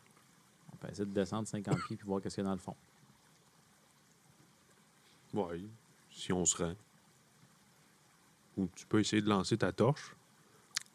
On 0.73 0.77
peut 0.77 0.89
essayer 0.89 1.05
de 1.07 1.13
descendre 1.13 1.47
50 1.47 1.77
pieds 1.87 1.97
puis 1.99 2.07
voir 2.07 2.23
qu'est-ce 2.23 2.35
qu'il 2.37 2.45
y 2.45 2.47
a 2.47 2.49
dans 2.49 2.55
le 2.55 2.61
fond. 2.61 2.75
Ouais, 5.35 5.61
si 6.15 6.33
on 6.33 6.45
se 6.45 6.57
rend. 6.63 6.75
Ou 8.57 8.69
tu 8.75 8.87
peux 8.87 9.01
essayer 9.01 9.21
de 9.21 9.29
lancer 9.29 9.59
ta 9.59 9.73
torche. 9.73 10.15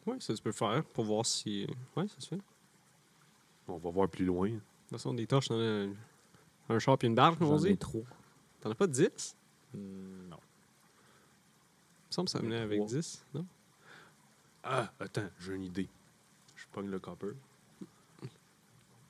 Oui, 0.06 0.16
ça 0.22 0.34
tu 0.34 0.42
peux 0.42 0.52
faire 0.54 0.84
pour 0.86 1.04
voir 1.06 1.26
si. 1.26 1.68
Oui, 1.96 2.08
ça 2.10 2.16
se 2.20 2.28
fait. 2.30 2.36
De 2.38 2.42
On 3.68 3.78
va 3.78 3.90
voir 3.92 4.10
plus 4.10 4.26
loin. 4.26 4.50
toute 4.50 4.62
façon, 4.92 5.14
des 5.14 5.28
torches, 5.28 5.50
t'en 5.50 5.60
as 5.60 5.64
un, 5.64 5.94
un 6.70 6.80
char 6.80 6.98
et 7.02 7.06
une 7.06 7.16
barre, 7.16 7.38
comme 7.38 7.48
on 7.52 7.58
dit. 7.58 7.78
trop. 7.78 8.06
T'en 8.62 8.72
as 8.72 8.76
pas 8.76 8.88
10? 8.88 9.36
Hmm, 9.74 10.30
non. 10.30 10.38
Il 12.06 12.10
me 12.10 12.12
semble 12.14 12.26
que 12.28 12.32
ça 12.32 12.40
venait 12.40 12.58
avec 12.60 12.80
Trois. 12.80 12.88
10, 12.90 13.26
non? 13.36 13.46
Ah, 14.64 14.92
attends, 15.00 15.30
j'ai 15.40 15.54
une 15.54 15.64
idée. 15.64 15.88
Je 16.56 16.66
pogne 16.72 16.90
le 16.90 17.00
copper. 17.00 17.34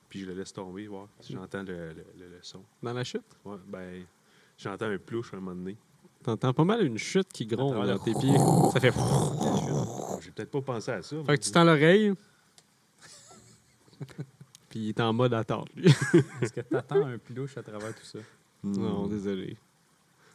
Puis 0.08 0.20
je 0.20 0.26
le 0.26 0.34
laisse 0.34 0.52
tomber, 0.52 0.86
voir 0.88 1.06
si 1.20 1.32
j'entends 1.34 1.62
le, 1.62 1.92
le, 1.92 2.04
le- 2.18 2.28
le 2.28 2.38
son. 2.42 2.64
Dans 2.82 2.92
la 2.92 3.04
chute? 3.04 3.22
Ouais, 3.44 3.56
ben, 3.66 4.04
j'entends 4.58 4.86
un 4.86 4.98
plouche 4.98 5.32
à 5.32 5.36
un 5.36 5.40
moment 5.40 5.54
donné. 5.56 5.76
T'entends 6.22 6.52
pas 6.52 6.64
mal 6.64 6.84
une 6.84 6.98
chute 6.98 7.28
qui 7.32 7.46
gronde 7.46 7.86
dans 7.86 7.98
tes 7.98 8.12
pieds. 8.14 8.36
Ça 8.72 8.80
fait. 8.80 8.92
J'ai 10.22 10.30
peut-être 10.32 10.50
pas 10.50 10.60
pensé 10.60 10.90
à 10.90 11.02
ça. 11.02 11.16
Fait 11.24 11.38
que 11.38 11.42
tu 11.42 11.50
tends 11.50 11.64
l'oreille. 11.64 12.12
Puis 14.68 14.78
il 14.80 14.88
est 14.90 15.00
en 15.00 15.12
mode 15.12 15.34
attente, 15.34 15.68
lui. 15.74 15.88
Est-ce 16.40 16.52
que 16.52 16.60
tu 16.60 16.76
attends 16.76 17.04
un 17.06 17.18
pilouche 17.18 17.56
à 17.56 17.62
travers 17.62 17.94
tout 17.94 18.04
ça? 18.04 18.18
Non, 18.62 19.06
désolé. 19.06 19.56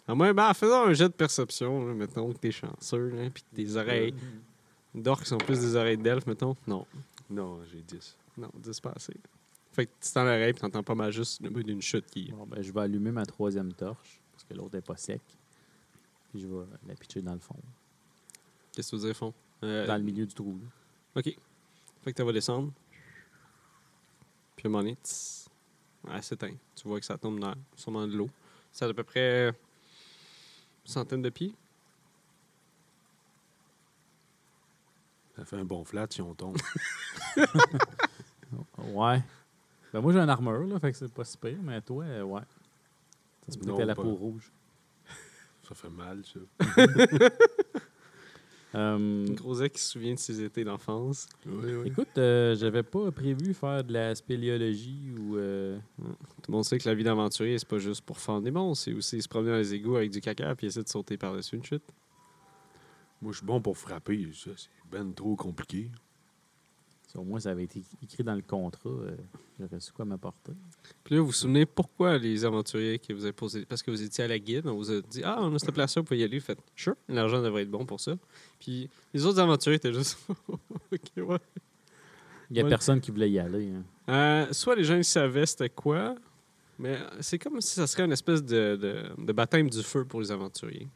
À 0.07 0.13
moins, 0.13 0.33
ben, 0.33 0.49
en 0.49 0.53
faisant 0.53 0.85
un 0.85 0.93
jet 0.93 1.07
de 1.07 1.13
perception, 1.13 1.85
là, 1.87 1.93
mettons 1.93 2.31
que 2.33 2.37
t'es 2.37 2.51
chanceux, 2.51 3.09
là, 3.09 3.29
puis 3.33 3.43
que 3.43 3.55
tes 3.55 3.75
oreilles 3.75 4.13
d'orques 4.93 5.25
sont 5.25 5.37
plus 5.37 5.59
des 5.59 5.75
oreilles 5.75 5.97
d'elfe, 5.97 6.25
mettons. 6.27 6.55
Non, 6.67 6.85
Non, 7.29 7.59
j'ai 7.71 7.81
10. 7.81 8.15
non, 8.37 8.49
10 8.55 8.79
pas 8.81 8.93
assez. 8.95 9.15
Fait 9.71 9.85
que 9.87 9.91
tu 10.01 10.11
tends 10.11 10.23
l'oreille, 10.23 10.53
puis 10.53 10.61
t'entends 10.61 10.83
pas 10.83 10.95
mal 10.95 11.11
juste 11.11 11.41
le 11.41 11.49
bruit 11.49 11.63
d'une 11.63 11.81
chute 11.81 12.05
qui. 12.07 12.31
Bon, 12.31 12.45
ben, 12.45 12.61
je 12.61 12.71
vais 12.71 12.81
allumer 12.81 13.11
ma 13.11 13.25
troisième 13.25 13.73
torche 13.73 14.19
parce 14.33 14.43
que 14.43 14.53
l'autre 14.53 14.75
n'est 14.75 14.81
pas 14.81 14.97
sec. 14.97 15.21
Puis 16.35 16.41
je 16.43 16.47
vais 16.49 16.65
la 16.85 16.95
pitcher 16.95 17.21
dans 17.21 17.31
le 17.31 17.39
fond. 17.39 17.55
Qu'est-ce 18.73 18.91
que 18.91 18.97
tu 18.97 19.01
veux 19.01 19.07
dire, 19.07 19.15
fond? 19.15 19.33
Euh, 19.63 19.87
Dans 19.87 19.95
le 19.95 20.03
milieu 20.03 20.25
du 20.25 20.33
trou. 20.33 20.59
là. 20.61 21.21
OK. 21.21 21.33
Fait 22.03 22.11
que 22.11 22.17
tu 22.17 22.23
vas 22.25 22.33
descendre. 22.33 22.73
Puis 24.57 24.65
à 24.65 24.67
un 24.67 24.69
moment 24.69 24.83
donné, 24.83 24.97
tss, 25.01 25.47
elle 26.11 26.21
s'éteint. 26.21 26.53
Tu 26.75 26.85
vois 26.89 26.99
que 26.99 27.05
ça 27.05 27.17
tombe 27.17 27.39
dans 27.39 27.53
sûrement 27.77 28.05
de 28.05 28.17
l'eau. 28.17 28.29
C'est 28.69 28.83
à 28.83 28.93
peu 28.93 29.03
près 29.05 29.47
une 29.47 29.53
centaine 30.83 31.21
de 31.21 31.29
pieds. 31.29 31.55
Ça 35.37 35.45
fait 35.45 35.55
un 35.55 35.63
bon 35.63 35.85
flat 35.85 36.07
si 36.09 36.21
on 36.21 36.33
tombe. 36.35 36.57
Ouais. 38.77 39.21
Ben 39.93 40.01
moi 40.01 40.11
j'ai 40.13 40.19
une 40.19 40.29
armure, 40.29 40.67
là, 40.67 40.79
fait 40.79 40.91
que 40.91 40.97
c'est 40.97 41.11
pas 41.13 41.23
si 41.25 41.37
pire, 41.37 41.57
mais 41.61 41.81
toi, 41.81 42.03
euh, 42.05 42.23
ouais. 42.23 42.41
Ça 43.45 43.53
se 43.53 43.57
peut 43.57 43.71
que 43.71 43.77
t'aies 43.77 43.85
la 43.85 43.95
peau 43.95 44.13
rouge. 44.13 44.51
Ça 45.67 45.75
fait 45.75 45.89
mal, 45.89 46.21
ça. 46.25 46.39
Euh, 48.73 48.97
Une 48.97 49.35
grosse 49.35 49.61
qui 49.69 49.79
se 49.79 49.91
souvient 49.91 50.15
de 50.15 50.19
ses 50.19 50.43
étés 50.43 50.65
d'enfance. 50.65 51.29
Oui, 51.45 51.73
oui. 51.75 51.87
écoute, 51.87 52.09
euh, 52.17 52.57
j'avais 52.57 52.83
pas 52.83 53.09
prévu 53.09 53.53
faire 53.53 53.81
de 53.85 53.93
la 53.93 54.13
spéléologie 54.15 55.13
ou. 55.17 55.37
euh, 55.37 55.77
Tout 55.97 56.49
le 56.49 56.51
monde 56.51 56.65
sait 56.65 56.77
que 56.77 56.89
la 56.89 56.93
vie 56.93 57.05
d'aventurier, 57.05 57.57
c'est 57.57 57.69
pas 57.69 57.77
juste 57.77 58.01
pour 58.01 58.19
faire 58.19 58.41
des 58.41 58.51
bons, 58.51 58.73
c'est 58.75 58.91
aussi 58.91 59.21
se 59.21 59.29
promener 59.29 59.51
dans 59.51 59.57
les 59.59 59.73
égouts 59.75 59.95
avec 59.95 60.11
du 60.11 60.19
caca 60.19 60.53
puis 60.55 60.67
essayer 60.67 60.83
de 60.83 60.89
sauter 60.89 61.15
par-dessus 61.15 61.55
une 61.55 61.63
chute. 61.63 61.83
Moi, 63.21 63.31
je 63.31 63.37
suis 63.37 63.45
bon 63.45 63.61
pour 63.61 63.77
frapper. 63.77 64.27
Ça, 64.33 64.51
c'est 64.57 64.67
ben 64.91 65.13
trop 65.13 65.37
compliqué. 65.37 65.89
Si 67.15 67.19
au 67.21 67.23
moins 67.23 67.39
ça 67.39 67.51
avait 67.51 67.63
été 67.63 67.81
écrit 68.03 68.23
dans 68.25 68.35
le 68.35 68.41
contrat, 68.41 68.89
euh, 68.89 69.15
j'aurais 69.57 69.79
su 69.79 69.93
quoi 69.93 70.03
m'apporter. 70.03 70.51
Puis 71.05 71.15
là, 71.15 71.21
vous 71.21 71.27
vous 71.27 71.31
souvenez 71.31 71.65
pourquoi 71.65 72.17
les 72.17 72.43
aventuriers 72.43 72.99
qui 72.99 73.13
vous 73.13 73.23
avez 73.23 73.31
posé. 73.31 73.65
Parce 73.65 73.81
que 73.81 73.89
vous 73.89 74.01
étiez 74.03 74.25
à 74.25 74.27
la 74.27 74.37
guide, 74.37 74.67
on 74.67 74.75
vous 74.75 74.91
a 74.91 75.01
dit 75.01 75.21
Ah, 75.23 75.37
on 75.39 75.55
a 75.55 75.59
cette 75.59 75.71
place-là, 75.71 76.01
vous 76.01 76.05
pouvez 76.05 76.19
y 76.19 76.23
aller. 76.23 76.39
Vous 76.39 76.45
faites 76.45 76.59
Sure, 76.75 76.95
l'argent 77.07 77.41
devrait 77.41 77.61
être 77.63 77.71
bon 77.71 77.85
pour 77.85 78.01
ça. 78.01 78.17
Puis 78.59 78.89
les 79.13 79.25
autres 79.25 79.39
aventuriers 79.39 79.77
étaient 79.77 79.93
juste 79.93 80.17
Ok, 80.49 80.59
ouais. 81.17 81.37
Il 82.49 82.53
n'y 82.53 82.59
a 82.59 82.63
Ouais. 82.63 82.69
personne 82.69 82.99
qui 82.99 83.11
voulait 83.11 83.31
y 83.31 83.39
aller. 83.39 83.69
hein. 83.71 83.83
Euh, 84.09 84.53
soit 84.53 84.75
les 84.75 84.83
gens 84.83 84.97
ils 84.97 85.03
savaient 85.05 85.45
c'était 85.45 85.69
quoi, 85.69 86.15
mais 86.77 86.97
c'est 87.21 87.39
comme 87.39 87.59
si 87.61 87.75
ça 87.75 87.87
serait 87.87 88.03
une 88.03 88.11
espèce 88.11 88.43
de, 88.43 88.75
de- 88.75 89.23
de 89.25 89.31
baptême 89.33 89.69
du 89.69 89.81
feu 89.81 90.03
pour 90.05 90.19
les 90.21 90.31
aventuriers. 90.31 90.87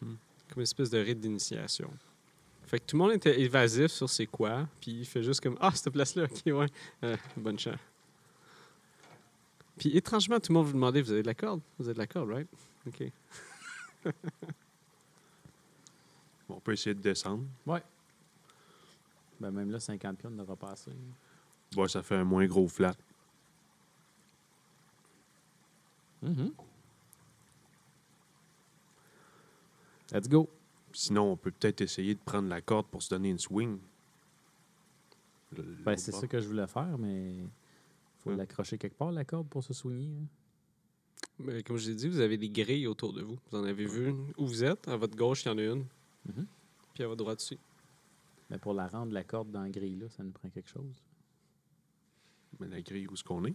Hmm. 0.00 0.14
Comme 0.48 0.56
une 0.56 0.62
espèce 0.62 0.88
de 0.90 0.98
rite 0.98 1.20
d'initiation. 1.20 1.90
Fait 2.72 2.80
que 2.80 2.86
tout 2.86 2.96
le 2.96 3.02
monde 3.02 3.12
était 3.12 3.38
évasif 3.38 3.88
sur 3.88 4.08
c'est 4.08 4.24
quoi, 4.24 4.66
puis 4.80 4.92
il 5.00 5.04
fait 5.04 5.22
juste 5.22 5.42
comme 5.42 5.58
Ah, 5.60 5.72
cette 5.74 5.92
place-là, 5.92 6.24
ok, 6.24 6.40
ouais, 6.46 6.68
Euh, 7.04 7.18
bonne 7.36 7.58
chance. 7.58 7.76
Puis 9.76 9.94
étrangement, 9.94 10.40
tout 10.40 10.50
le 10.50 10.58
monde 10.58 10.66
vous 10.68 10.72
demandait 10.72 11.02
Vous 11.02 11.12
avez 11.12 11.20
de 11.20 11.26
la 11.26 11.34
corde? 11.34 11.60
Vous 11.78 11.84
avez 11.86 11.92
de 11.92 11.98
la 11.98 12.06
corde, 12.06 12.30
right? 12.30 12.48
Ok. 12.86 13.12
On 16.48 16.60
peut 16.60 16.72
essayer 16.72 16.94
de 16.94 17.02
descendre. 17.02 17.44
Ben, 17.66 19.50
même 19.50 19.70
là, 19.70 19.78
50 19.78 20.16
pions 20.16 20.30
n'aura 20.30 20.56
pas 20.56 20.70
assez. 20.70 20.92
Bon, 21.72 21.86
ça 21.86 22.02
fait 22.02 22.16
un 22.16 22.24
moins 22.24 22.46
gros 22.46 22.68
flat. 22.68 22.96
Mhm. 26.22 26.54
Let's 30.10 30.26
go. 30.26 30.48
Sinon, 30.92 31.32
on 31.32 31.36
peut 31.36 31.50
peut-être 31.50 31.80
essayer 31.80 32.14
de 32.14 32.20
prendre 32.20 32.48
la 32.48 32.60
corde 32.60 32.86
pour 32.86 33.02
se 33.02 33.10
donner 33.10 33.30
une 33.30 33.38
swing. 33.38 33.78
Ben, 35.52 35.96
c'est 35.96 36.12
ça 36.12 36.26
que 36.26 36.40
je 36.40 36.46
voulais 36.48 36.66
faire, 36.66 36.96
mais 36.98 37.44
faut 38.20 38.30
Ouais. 38.30 38.36
l'accrocher 38.36 38.78
quelque 38.78 38.96
part, 38.96 39.12
la 39.12 39.24
corde, 39.24 39.48
pour 39.48 39.62
se 39.62 39.72
soigner. 39.74 40.08
hein. 40.08 40.26
Mais 41.38 41.62
comme 41.62 41.76
je 41.76 41.88
l'ai 41.90 41.96
dit, 41.96 42.08
vous 42.08 42.20
avez 42.20 42.36
des 42.36 42.48
grilles 42.50 42.86
autour 42.86 43.12
de 43.12 43.22
vous. 43.22 43.38
Vous 43.50 43.58
en 43.58 43.64
avez 43.64 43.86
vu 43.86 44.08
une 44.10 44.32
où 44.36 44.46
vous 44.46 44.64
êtes? 44.64 44.86
À 44.88 44.96
votre 44.96 45.16
gauche, 45.16 45.44
il 45.44 45.48
y 45.48 45.50
en 45.50 45.58
a 45.58 45.62
une. 45.62 45.84
Mhm. 46.26 46.46
Puis 46.94 47.02
à 47.02 47.06
votre 47.08 47.18
droite 47.22 47.40
aussi. 47.40 47.58
Mais 48.50 48.58
pour 48.58 48.74
la 48.74 48.86
rendre, 48.86 49.12
la 49.12 49.24
corde 49.24 49.50
dans 49.50 49.62
la 49.62 49.70
grille, 49.70 49.96
là, 49.96 50.08
ça 50.10 50.22
nous 50.22 50.30
prend 50.30 50.48
quelque 50.50 50.68
chose. 50.68 51.02
Mais 52.60 52.68
la 52.68 52.80
grille, 52.82 53.06
où 53.08 53.14
est-ce 53.14 53.24
qu'on 53.24 53.44
est? 53.46 53.54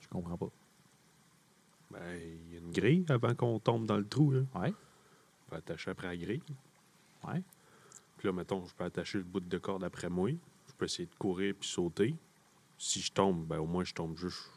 Je 0.00 0.08
comprends 0.08 0.36
pas. 0.36 0.50
Ben, 1.90 2.18
il 2.18 2.52
y 2.52 2.56
a 2.56 2.58
une 2.60 2.70
grille 2.72 3.04
avant 3.08 3.34
qu'on 3.34 3.58
tombe 3.58 3.86
dans 3.86 3.96
le 3.96 4.06
trou. 4.06 4.30
Là. 4.30 4.40
Ouais. 4.54 4.72
On 5.46 5.50
peut 5.50 5.56
attacher 5.56 5.90
après 5.90 6.06
la 6.06 6.16
grille. 6.16 6.42
Ouais. 7.24 7.42
Puis 8.16 8.28
là, 8.28 8.32
mettons, 8.32 8.64
je 8.66 8.74
peux 8.74 8.84
attacher 8.84 9.18
le 9.18 9.24
bout 9.24 9.40
de 9.40 9.58
corde 9.58 9.82
après 9.84 10.08
moi. 10.08 10.30
Je 10.68 10.72
peux 10.76 10.84
essayer 10.84 11.06
de 11.06 11.14
courir 11.14 11.54
puis 11.58 11.68
sauter. 11.68 12.14
Si 12.78 13.00
je 13.00 13.12
tombe, 13.12 13.46
ben 13.46 13.58
au 13.58 13.66
moins 13.66 13.84
je 13.84 13.92
tombe 13.92 14.16
juste 14.16 14.48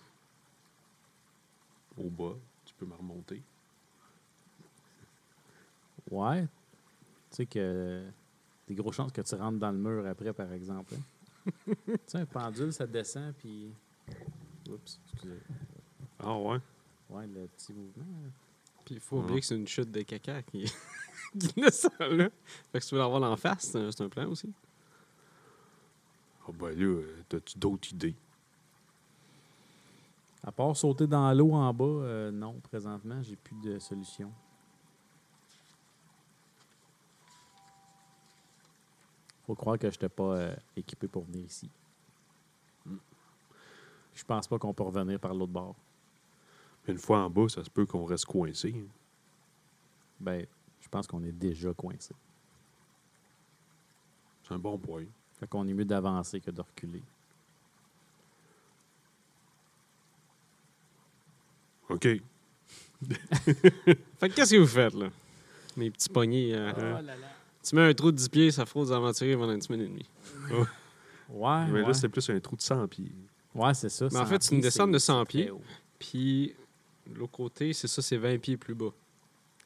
au 1.98 2.10
bas. 2.10 2.36
Tu 2.66 2.74
peux 2.76 2.86
me 2.86 2.94
remonter. 2.94 3.42
Ouais. 6.10 6.44
Tu 7.32 7.38
sais 7.38 7.46
que 7.46 8.06
des 8.68 8.76
grosses 8.76 8.96
chances 8.96 9.12
que 9.12 9.22
tu 9.22 9.36
rentres 9.36 9.60
dans 9.60 9.72
le 9.72 9.78
mur 9.78 10.06
après, 10.06 10.34
par 10.34 10.52
exemple. 10.54 10.94
hein. 10.96 11.02
tu 11.76 11.98
sais, 12.06 12.20
un 12.20 12.26
pendule, 12.26 12.72
ça 12.72 12.88
descend, 12.88 13.34
puis. 13.34 13.74
Oups, 14.70 15.00
excusez. 15.12 15.40
Ah 16.20 16.38
ouais? 16.38 16.60
Ouais, 17.14 17.28
le 17.28 17.48
petit 17.48 17.74
mouvement. 17.74 18.06
là. 18.24 18.30
Puis 18.84 18.96
il 18.96 19.00
faut 19.02 19.20
oublier 19.20 19.40
que 19.40 19.46
c'est 19.46 19.56
une 19.56 19.68
chute 19.68 19.92
de 19.92 20.02
caca 20.02 20.42
qui, 20.42 20.64
qui 21.40 21.62
descend 21.62 21.92
là. 22.00 22.30
Fait 22.72 22.80
que 22.80 22.82
si 22.82 22.90
tu 22.90 22.96
veux 22.96 23.02
l'avoir 23.02 23.32
en 23.32 23.38
face, 23.38 23.70
c'est 23.72 23.78
un, 23.78 23.92
c'est 23.92 24.04
un 24.04 24.10
plan 24.10 24.28
aussi. 24.28 24.52
Ah 26.48 26.52
ben 26.52 26.70
là, 26.70 26.86
euh, 26.86 27.24
t'as-tu 27.30 27.58
d'autres 27.58 27.94
idées? 27.94 28.16
À 30.44 30.52
part 30.52 30.76
sauter 30.76 31.08
dans 31.08 31.32
l'eau 31.34 31.54
en 31.54 31.74
bas, 31.74 31.86
euh, 31.86 32.32
non, 32.32 32.60
présentement, 32.60 33.22
j'ai 33.22 33.38
plus 33.38 33.56
de 33.64 33.80
solution. 33.80 34.32
Faut 39.46 39.56
croire 39.56 39.78
que 39.78 39.90
je 39.90 39.96
n'étais 39.96 40.10
pas 40.10 40.36
euh, 40.36 40.56
équipé 40.76 41.08
pour 41.08 41.24
venir 41.26 41.46
ici. 41.46 41.70
Hmm. 42.86 42.98
Je 44.14 44.24
pense 44.26 44.48
pas 44.48 44.58
qu'on 44.58 44.74
peut 44.74 44.84
revenir 44.84 45.20
par 45.20 45.34
l'autre 45.34 45.52
bord. 45.52 45.76
Une 46.88 46.98
fois 46.98 47.20
en 47.20 47.30
bas, 47.30 47.48
ça 47.50 47.64
se 47.64 47.70
peut 47.70 47.86
qu'on 47.86 48.06
reste 48.06 48.26
coincé. 48.26 48.74
hein. 48.78 48.88
Ben, 50.20 50.46
je 50.82 50.88
pense 50.90 51.08
qu'on 51.08 51.24
est 51.24 51.32
déjà 51.32 51.74
coincé. 51.74 52.14
C'est 54.44 54.54
un 54.54 54.60
bon 54.60 54.78
point. 54.78 55.06
Fait 55.40 55.48
qu'on 55.48 55.68
est 55.68 55.74
mieux 55.74 55.86
d'avancer 55.86 56.40
que 56.40 56.52
de 56.52 56.62
reculer. 56.62 57.02
OK. 61.90 62.04
Fait 63.04 64.30
que 64.30 64.34
qu'est-ce 64.34 64.52
que 64.56 64.60
vous 64.60 64.68
faites 64.68 64.94
là? 64.94 65.10
Mes 65.76 65.92
petits 65.92 66.10
poignets. 66.10 66.54
euh, 66.54 66.72
Ah. 66.76 66.80
euh, 66.80 67.02
tu 67.64 67.76
mets 67.76 67.82
un 67.90 67.94
trou 67.94 68.12
de 68.12 68.18
10 68.18 68.30
pieds, 68.30 68.52
ça 68.52 68.66
fraude 68.66 68.88
des 68.88 68.94
aventuriers 68.94 69.36
pendant 69.36 69.54
une 69.54 69.62
semaine 69.62 69.82
et 69.82 69.88
demie. 69.88 70.10
Ouais, 71.30 71.66
Mais 71.68 71.72
ouais. 71.82 71.88
là, 71.88 71.94
c'est 71.94 72.10
plus 72.10 72.30
un 72.30 72.40
trou 72.40 72.56
de 72.56 72.62
100 72.62 72.88
pieds. 72.88 73.12
Ouais, 73.56 73.74
c'est 73.74 73.90
ça. 73.90 74.08
Mais 74.12 74.18
en 74.20 74.24
100 74.24 74.26
fait, 74.28 74.44
c'est 74.44 74.56
une 74.56 74.62
descente 74.62 74.92
de 74.92 74.98
100 75.00 75.24
très 75.26 75.26
pieds. 75.26 75.52
Puis 76.00 76.56
l'autre 77.14 77.32
côté, 77.32 77.74
c'est 77.74 77.88
ça, 77.88 78.02
c'est 78.02 78.18
20 78.18 78.38
pieds 78.40 78.58
plus 78.58 78.76
bas. 78.76 78.94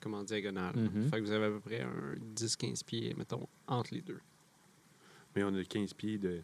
Comme 0.01 0.13
en 0.13 0.23
diagonale. 0.23 0.75
Mhm. 0.75 1.09
Fait 1.09 1.17
que 1.17 1.25
vous 1.25 1.31
avez 1.31 1.45
à 1.45 1.49
peu 1.49 1.59
près 1.59 1.81
un 1.81 2.13
10-15 2.35 2.83
pieds, 2.83 3.13
mettons, 3.17 3.47
entre 3.67 3.93
les 3.93 4.01
deux. 4.01 4.19
Mais 5.35 5.43
on 5.43 5.53
a 5.55 5.63
15 5.63 5.93
pieds 5.93 6.17
de. 6.17 6.41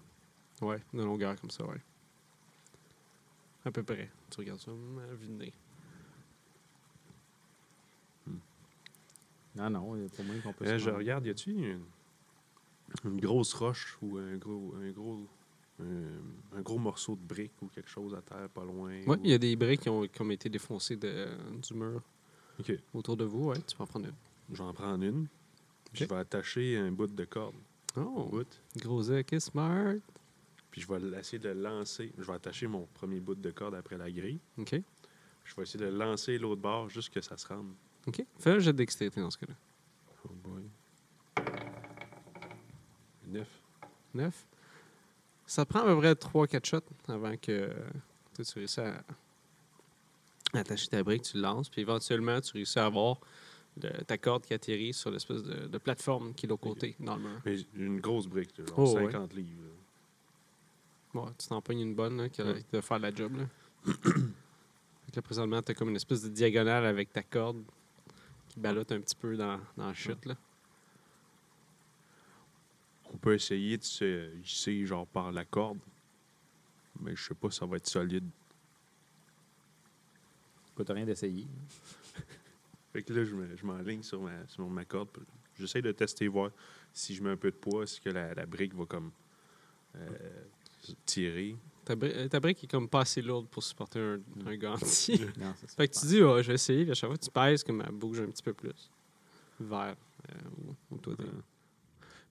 Ouais, 0.62 0.82
de 0.94 1.04
longueur 1.04 1.40
comme 1.40 1.52
ça, 1.52 1.66
ouais. 1.66 1.82
À 3.66 3.72
peu 3.72 3.84
près. 3.84 4.10
Tu 4.30 4.40
regardes 4.40 4.60
ça, 4.60 4.72
hum, 4.72 5.00
à 5.10 5.14
vue 5.14 5.28
de 5.28 5.34
nez. 5.34 5.54
Non, 9.56 9.70
non, 9.70 10.08
pour 10.16 10.26
moi 10.26 10.36
qu'on 10.44 10.54
peut 10.54 10.66
Euh, 10.66 10.80
se 10.80 10.86
je 10.86 10.90
regarde, 10.90 11.26
y 11.28 11.30
a-tu 11.30 11.52
une, 11.52 11.80
une 13.06 13.22
grosse 13.22 13.54
roche 13.54 13.98
ou 14.02 14.18
un 14.18 14.36
gros. 14.38 14.74
Un 14.82 14.90
gros 14.92 15.28
un, 15.80 16.58
un 16.58 16.62
gros 16.62 16.78
morceau 16.78 17.16
de 17.16 17.26
brique 17.26 17.54
ou 17.62 17.68
quelque 17.68 17.90
chose 17.90 18.14
à 18.16 18.22
terre 18.22 18.50
pas 18.50 18.64
loin? 18.64 18.92
Ouais, 19.06 19.18
ou- 19.18 19.22
il 19.24 19.32
y 19.32 19.34
a 19.34 19.38
des 19.38 19.56
briques 19.56 19.82
qui 19.82 19.90
ont, 19.90 20.08
qui 20.08 20.22
ont 20.22 20.30
été 20.30 20.50
défoncées 20.50 20.96
de, 20.96 21.28
du 21.62 21.74
mur 21.74 22.02
autour 22.94 23.18
de 23.18 23.24
vous, 23.26 23.46
ouais, 23.50 23.60
tu 23.68 23.76
peux 23.76 23.84
en 23.84 23.88
prendre 23.88 24.06
une. 24.08 24.56
J'en 24.56 24.72
prends 24.74 25.00
une. 25.02 25.28
puis 25.92 26.04
Je 26.04 26.10
vais 26.10 26.16
attacher 26.20 26.78
un 26.78 26.92
bout 26.92 27.08
de 27.08 27.26
corde. 27.26 27.56
Oh, 27.98 28.32
gros 28.78 29.10
œil, 29.12 29.26
smart. 29.40 29.96
Puis 30.72 30.82
je 30.82 30.88
vais 30.88 31.20
essayer 31.20 31.40
de 31.40 31.50
lancer. 31.50 32.12
Je 32.18 32.24
vais 32.24 32.34
attacher 32.34 32.68
mon 32.68 32.88
premier 32.94 33.20
bout 33.20 33.36
de 33.36 33.52
corde 33.52 33.76
après 33.76 33.98
la 33.98 34.10
grille. 34.12 34.40
OK. 34.58 34.82
Je 35.46 35.56
vais 35.56 35.64
essayer 35.64 35.84
de 35.84 35.90
lancer 35.90 36.38
l'autre 36.38 36.62
bord 36.62 36.90
jusqu'à 36.90 37.22
ce 37.22 37.30
que 37.30 37.36
ça 37.36 37.38
se 37.38 37.48
rende. 37.54 37.74
OK. 38.08 38.24
Fais 38.40 38.52
un 38.52 38.60
jet 38.60 38.72
de 38.74 38.78
dextérité 38.78 39.20
dans 39.22 39.30
ce 39.32 39.38
cas-là. 39.38 39.56
Oh 40.26 40.34
boy. 40.44 40.64
Neuf. 43.28 43.62
9. 44.14 44.48
Ça 45.46 45.66
prend 45.66 45.80
à 45.82 45.86
peu 45.86 45.98
près 45.98 46.14
3-4 46.14 46.66
shots 46.66 46.78
avant 47.08 47.36
que 47.38 47.70
tu 48.36 48.42
réussisses 48.56 48.80
à 48.80 49.04
attacher 50.54 50.88
ta 50.88 51.04
brique, 51.04 51.24
tu 51.24 51.38
le 51.38 51.44
lances, 51.44 51.70
puis 51.70 51.82
éventuellement, 51.82 52.40
tu 52.42 52.54
réussis 52.54 52.80
à 52.80 52.86
avoir 52.86 53.18
le- 53.82 54.04
ta 54.04 54.18
corde 54.18 54.44
qui 54.46 54.54
atterrit 54.54 54.94
sur 54.94 55.10
l'espèce 55.12 55.44
de, 55.44 55.68
de 55.68 55.78
plateforme 55.78 56.34
qui 56.34 56.46
est 56.46 56.48
de 56.48 56.52
l'autre 56.54 56.64
côté, 56.64 56.96
dans 57.00 57.16
le 57.16 57.22
mur. 57.24 57.42
Mais 57.46 57.58
une 57.76 58.00
grosse 58.00 58.28
brique, 58.28 58.58
là, 58.58 58.66
genre 58.66 58.80
Oh, 58.80 58.96
ouais. 58.96 59.12
50 59.12 59.34
livres. 59.34 59.50
Bon, 61.14 61.28
tu 61.38 61.48
t'en 61.48 61.62
pognes 61.62 61.82
une 61.82 61.96
bonne 61.96 62.18
là, 62.18 62.30
qui, 62.30 62.42
Ouais. 62.42 62.64
va 62.72 62.82
faire 62.82 63.00
la 63.00 63.14
job. 63.14 63.34
Là. 63.38 63.92
Présentement, 65.24 65.62
tu 65.62 65.72
as 65.72 65.76
comme 65.76 65.90
une 65.90 65.96
espèce 65.96 66.24
de 66.24 66.30
diagonale 66.30 66.86
avec 66.86 67.12
ta 67.14 67.22
corde 67.22 67.62
qui 68.50 68.60
ballotte 68.60 68.92
un 68.92 69.00
petit 69.00 69.16
peu 69.16 69.36
dans, 69.38 69.60
dans 69.78 69.88
la 69.88 69.94
chute. 69.94 70.26
Là. 70.26 70.36
On 73.14 73.18
peut 73.18 73.34
essayer 73.36 73.78
de 73.78 73.84
se 73.84 74.36
hisser 74.38 74.86
genre 74.86 75.08
par 75.08 75.32
la 75.32 75.46
corde. 75.46 75.80
Mais 77.00 77.16
je 77.16 77.24
sais 77.24 77.34
pas 77.36 77.50
si 77.52 77.60
ça 77.60 77.66
va 77.66 77.78
être 77.78 77.88
solide. 77.88 78.28
Coûte 80.76 80.90
rien 80.90 81.06
d'essayer. 81.06 81.48
Fait 82.92 83.04
que 83.04 83.14
là, 83.14 83.24
je 83.24 83.34
me- 83.36 83.56
je 83.56 83.66
m'enligne 83.66 84.04
sur 84.04 84.22
ma, 84.22 84.48
sur 84.48 84.68
ma 84.70 84.86
corde. 84.86 85.10
J'essaie 85.60 85.82
de 85.82 85.92
tester, 85.92 86.28
voir 86.28 86.52
si 86.92 87.14
je 87.16 87.24
mets 87.24 87.30
un 87.32 87.38
peu 87.38 87.52
de 87.52 87.56
poids, 87.56 87.84
est-ce 87.84 88.02
que 88.02 88.10
la, 88.10 88.34
la 88.34 88.46
brique 88.46 88.74
va 88.74 88.86
comme 88.86 89.12
euh, 89.96 90.10
tirer. 91.06 91.56
Ta, 91.86 91.96
bri- 91.96 92.12
euh, 92.16 92.28
ta 92.28 92.40
brique 92.40 92.64
est 92.64 92.68
comme 92.68 92.90
pas 92.90 93.02
assez 93.02 93.22
lourde 93.22 93.48
pour 93.50 93.64
supporter 93.64 94.00
un. 94.00 94.20
Non, 95.38 95.54
c'est 95.60 95.70
ça. 95.70 95.76
fait 95.78 95.88
que 95.88 96.00
tu 96.00 96.06
dis, 96.08 96.22
Ah, 96.22 96.42
je 96.42 96.48
vais 96.48 96.54
essayer, 96.56 96.84
puis 96.84 96.92
à 96.92 96.96
chaque 96.96 97.10
fois 97.10 97.18
que 97.18 97.24
tu 97.24 97.30
pèses, 97.32 97.64
comme 97.64 97.84
elle 97.86 97.92
bouge 97.94 98.20
un 98.22 98.26
petit 98.28 98.42
peu 98.44 98.54
plus 98.54 98.90
vers 99.60 99.96
euh, 100.30 100.36
où 100.92 100.98
toi. 100.98 101.14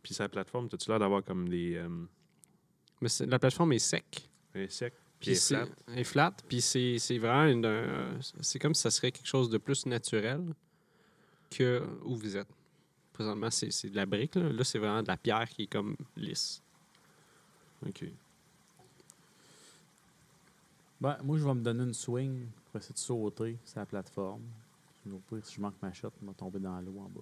Puis 0.03 0.14
sa 0.14 0.28
plateforme, 0.28 0.68
as-tu 0.72 0.88
l'air 0.90 0.98
d'avoir 0.98 1.22
comme 1.24 1.48
des 1.48 1.76
euh, 1.76 1.88
Mais 3.00 3.09
c'est- 3.09 3.26
la 3.26 3.38
plateforme 3.38 3.72
est 3.72 3.78
sec. 3.78 4.28
un 4.55 4.68
sec, 4.68 4.92
puis 4.94 5.03
Puis 5.20 5.30
elle 5.30 5.36
est 5.36 5.40
c'est 5.40 5.55
flat. 5.57 5.68
elle 5.88 5.98
est 5.98 6.05
flat, 6.05 6.34
puis 6.48 6.61
c'est 6.61 6.98
c'est 6.98 7.18
vraiment 7.18 7.44
une, 7.50 7.64
euh, 7.64 8.18
c'est 8.40 8.59
comme 8.59 8.74
si 8.74 8.82
ça 8.82 8.90
serait 8.90 9.12
quelque 9.12 9.28
chose 9.28 9.48
de 9.48 9.59
plus 9.59 9.86
naturel 9.86 10.42
que 11.50 11.82
où 12.05 12.16
vous 12.16 12.36
êtes. 12.36 12.48
présentement, 13.12 13.50
c'est 13.50 13.70
c'est 13.70 13.90
de 13.90 13.96
la 13.96 14.07
brique. 14.07 14.34
Là, 14.36 14.48
Là, 14.53 14.64
c'est 14.64 14.78
vraiment 14.78 15.03
de 15.03 15.09
la 15.09 15.16
pierre 15.18 15.48
qui 15.48 15.64
est 15.64 15.66
comme 15.66 15.96
lisse. 16.16 16.62
OK. 17.86 18.05
Ben, 21.00 21.18
moi, 21.22 21.36
je 21.36 21.44
vais 21.44 21.55
me 21.55 21.62
donner 21.62 21.82
une 21.84 21.94
swing 21.94 22.46
pour 22.66 22.76
essayer 22.80 22.94
de 22.94 22.98
sauter 22.98 23.59
sur 23.64 23.80
la 23.80 23.86
plateforme. 23.86 24.42
Sinon, 25.03 25.16
au 25.16 25.18
pire, 25.34 25.44
si 25.44 25.55
je 25.57 25.61
manque 25.61 25.74
ma 25.82 25.92
shot, 25.92 26.11
je 26.20 26.26
vais 26.26 26.32
tomber 26.34 26.61
dans 26.61 26.80
l'eau 26.80 26.98
en 27.00 27.09
bas. 27.09 27.20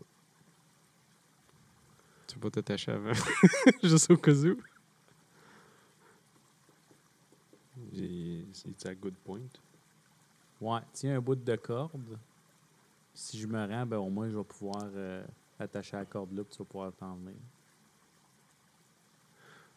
Tu 2.31 2.39
peux 2.39 2.49
pas 2.49 2.51
t'attacher 2.63 2.93
avant. 2.93 3.13
Juste 3.83 4.09
au 4.09 4.17
cas 4.17 4.31
où. 4.31 4.57
C'est 8.53 8.87
à 8.87 8.95
good 8.95 9.15
point? 9.25 9.41
Ouais, 10.61 10.81
tiens 10.93 11.17
un 11.17 11.21
bout 11.21 11.35
de 11.35 11.57
corde. 11.57 12.19
Si 13.13 13.37
je 13.37 13.49
me 13.49 13.67
rends, 13.67 13.85
ben, 13.85 13.99
au 13.99 14.09
moins, 14.09 14.31
je 14.31 14.37
vais 14.37 14.45
pouvoir 14.45 14.85
euh, 14.95 15.25
attacher 15.59 15.97
la 15.97 16.05
corde 16.05 16.33
là, 16.33 16.45
puis 16.45 16.53
tu 16.53 16.59
vas 16.59 16.65
pouvoir 16.67 16.93
t'en 16.93 17.17
venir. 17.17 17.35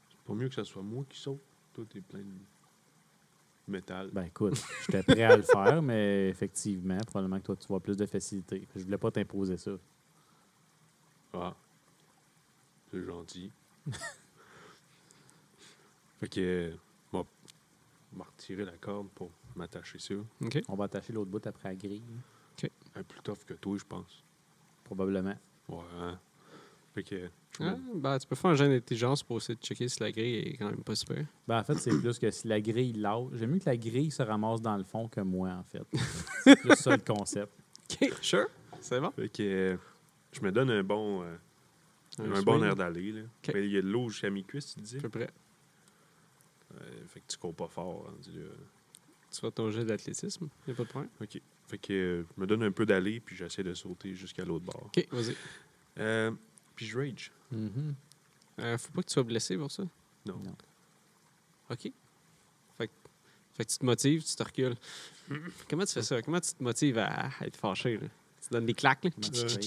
C'est 0.09 0.21
pas 0.27 0.33
mieux 0.33 0.47
que 0.47 0.55
ce 0.55 0.63
soit 0.63 0.83
moi 0.83 1.03
qui 1.09 1.19
saute. 1.19 1.41
Toi, 1.73 1.85
t'es 1.89 2.01
plein 2.01 2.19
de 2.19 2.25
métal. 3.67 4.11
Ben 4.13 4.25
écoute, 4.25 4.61
j'étais 4.85 5.01
prêt 5.01 5.23
à 5.23 5.37
le 5.37 5.41
faire, 5.43 5.81
mais 5.81 6.29
effectivement, 6.29 6.99
probablement 7.07 7.39
que 7.39 7.45
toi, 7.45 7.55
tu 7.55 7.67
vois 7.67 7.79
plus 7.79 7.97
de 7.97 8.05
facilité. 8.05 8.67
Je 8.75 8.83
voulais 8.83 8.97
pas 8.99 9.09
t'imposer 9.09 9.57
ça. 9.57 9.71
Ah. 11.33 11.55
C'est 12.93 13.03
gentil. 13.05 13.51
fait 16.19 16.27
que. 16.29 16.39
euh, 16.39 16.71
Bon. 17.11 17.25
Je 18.11 18.17
vais 18.17 18.23
retirer 18.23 18.65
la 18.65 18.77
corde 18.77 19.09
pour 19.15 19.31
m'attacher 19.55 19.99
ça. 19.99 20.13
OK. 20.41 20.61
On 20.67 20.75
va 20.75 20.85
attacher 20.85 21.13
l'autre 21.13 21.29
bout 21.31 21.45
après 21.45 21.69
la 21.69 21.75
grille, 21.75 22.03
Un 22.95 23.03
plus 23.03 23.19
tough 23.21 23.39
que 23.45 23.53
toi, 23.55 23.77
je 23.77 23.83
pense. 23.85 24.23
probablement. 24.83 25.35
Ouais. 25.69 25.79
hein. 25.99 26.19
Fait 26.93 27.03
que. 27.03 27.29
Ah, 27.59 27.75
ben, 27.95 28.17
tu 28.19 28.27
peux 28.27 28.35
faire 28.35 28.51
un 28.51 28.55
jeu 28.55 28.67
d'intelligence 28.67 29.21
pour 29.23 29.37
essayer 29.37 29.55
de 29.55 29.61
checker 29.61 29.87
si 29.87 29.99
la 29.99 30.11
grille 30.11 30.35
est 30.37 30.57
quand 30.57 30.69
même 30.69 30.83
pas 30.83 30.95
super. 30.95 31.25
Ben, 31.47 31.59
en 31.59 31.63
fait, 31.63 31.75
c'est 31.75 31.89
plus 31.99 32.17
que 32.19 32.29
si 32.31 32.47
la 32.47 32.61
grille 32.61 32.93
lâche. 32.93 33.27
J'aime 33.33 33.51
mieux 33.51 33.59
que 33.59 33.65
la 33.69 33.77
grille 33.77 34.11
se 34.11 34.21
ramasse 34.23 34.61
dans 34.61 34.77
le 34.77 34.83
fond 34.83 35.07
que 35.07 35.21
moi, 35.21 35.49
en 35.49 35.63
fait. 35.63 35.83
C'est 36.43 36.55
plus 36.59 36.75
ça 36.75 36.91
le 36.95 37.01
concept. 37.03 37.51
OK, 37.91 38.11
sure. 38.21 38.47
C'est 38.81 38.99
bon. 38.99 39.11
Fait 39.11 39.29
que. 39.29 39.43
euh, 39.43 39.77
Je 40.31 40.41
me 40.41 40.51
donne 40.51 40.69
un 40.71 40.83
bon. 40.83 41.23
euh, 41.23 41.35
un, 42.21 42.33
swing, 42.35 42.43
bon 42.45 42.63
air 42.63 42.75
d'aller. 42.75 43.25
Fait, 43.43 43.65
Il 43.65 43.71
y 43.71 43.77
a 43.77 43.81
de 43.81 43.87
l'eau 43.87 44.09
jusqu'à 44.09 44.29
mi-cuisse, 44.29 44.73
tu 44.75 44.81
disais. 44.81 44.97
À 44.99 45.01
peu 45.01 45.09
près. 45.09 45.29
Euh, 46.75 47.05
fait 47.07 47.19
que 47.19 47.25
tu 47.27 47.37
cours 47.37 47.53
pas 47.55 47.67
fort. 47.67 48.05
là. 48.07 48.31
Tu 49.31 49.41
vas 49.41 49.51
ton 49.51 49.69
jet 49.71 49.85
d'athlétisme. 49.85 50.47
Y 50.67 50.71
a 50.71 50.73
pas 50.75 50.83
de 50.83 50.89
problème. 50.89 51.09
OK. 51.21 51.41
Fait 51.67 51.77
que 51.77 51.93
euh, 51.93 52.25
je 52.35 52.41
me 52.41 52.45
donne 52.47 52.63
un 52.63 52.71
peu 52.71 52.85
d'aller, 52.85 53.19
puis 53.19 53.35
j'essaie 53.35 53.63
de 53.63 53.73
sauter 53.73 54.13
jusqu'à 54.13 54.45
l'autre 54.45 54.65
bord. 54.65 54.83
OK, 54.95 55.07
vas-y. 55.11 55.35
Euh, 55.99 56.31
puis 56.75 56.85
je 56.85 56.97
rage. 56.97 57.31
Mhm. 57.51 57.95
Euh, 58.59 58.77
faut 58.77 58.91
pas 58.91 59.01
que 59.01 59.07
tu 59.07 59.13
sois 59.13 59.23
blessé 59.23 59.57
pour 59.57 59.71
ça? 59.71 59.83
Non. 60.25 60.37
Non. 60.43 60.55
OK. 61.69 61.91
Fait, 62.77 62.87
que- 62.87 62.91
fait 63.55 63.65
que 63.65 63.71
tu 63.71 63.77
te 63.79 63.85
motives, 63.85 64.23
tu 64.23 64.35
te 64.35 64.43
recules. 64.43 64.75
Comment 65.69 65.85
tu 65.85 65.93
fais 65.93 66.01
ça? 66.03 66.21
Comment 66.21 66.41
tu 66.41 66.53
te 66.53 66.61
motives 66.63 66.97
à, 66.99 67.29
à 67.39 67.45
être 67.47 67.57
fâché? 67.57 67.97
Là? 67.97 68.07
Tu 68.41 68.49
donnes 68.51 68.65
des 68.65 68.73
claques? 68.73 69.05
Là? 69.05 69.11
Ouais. 69.15 69.59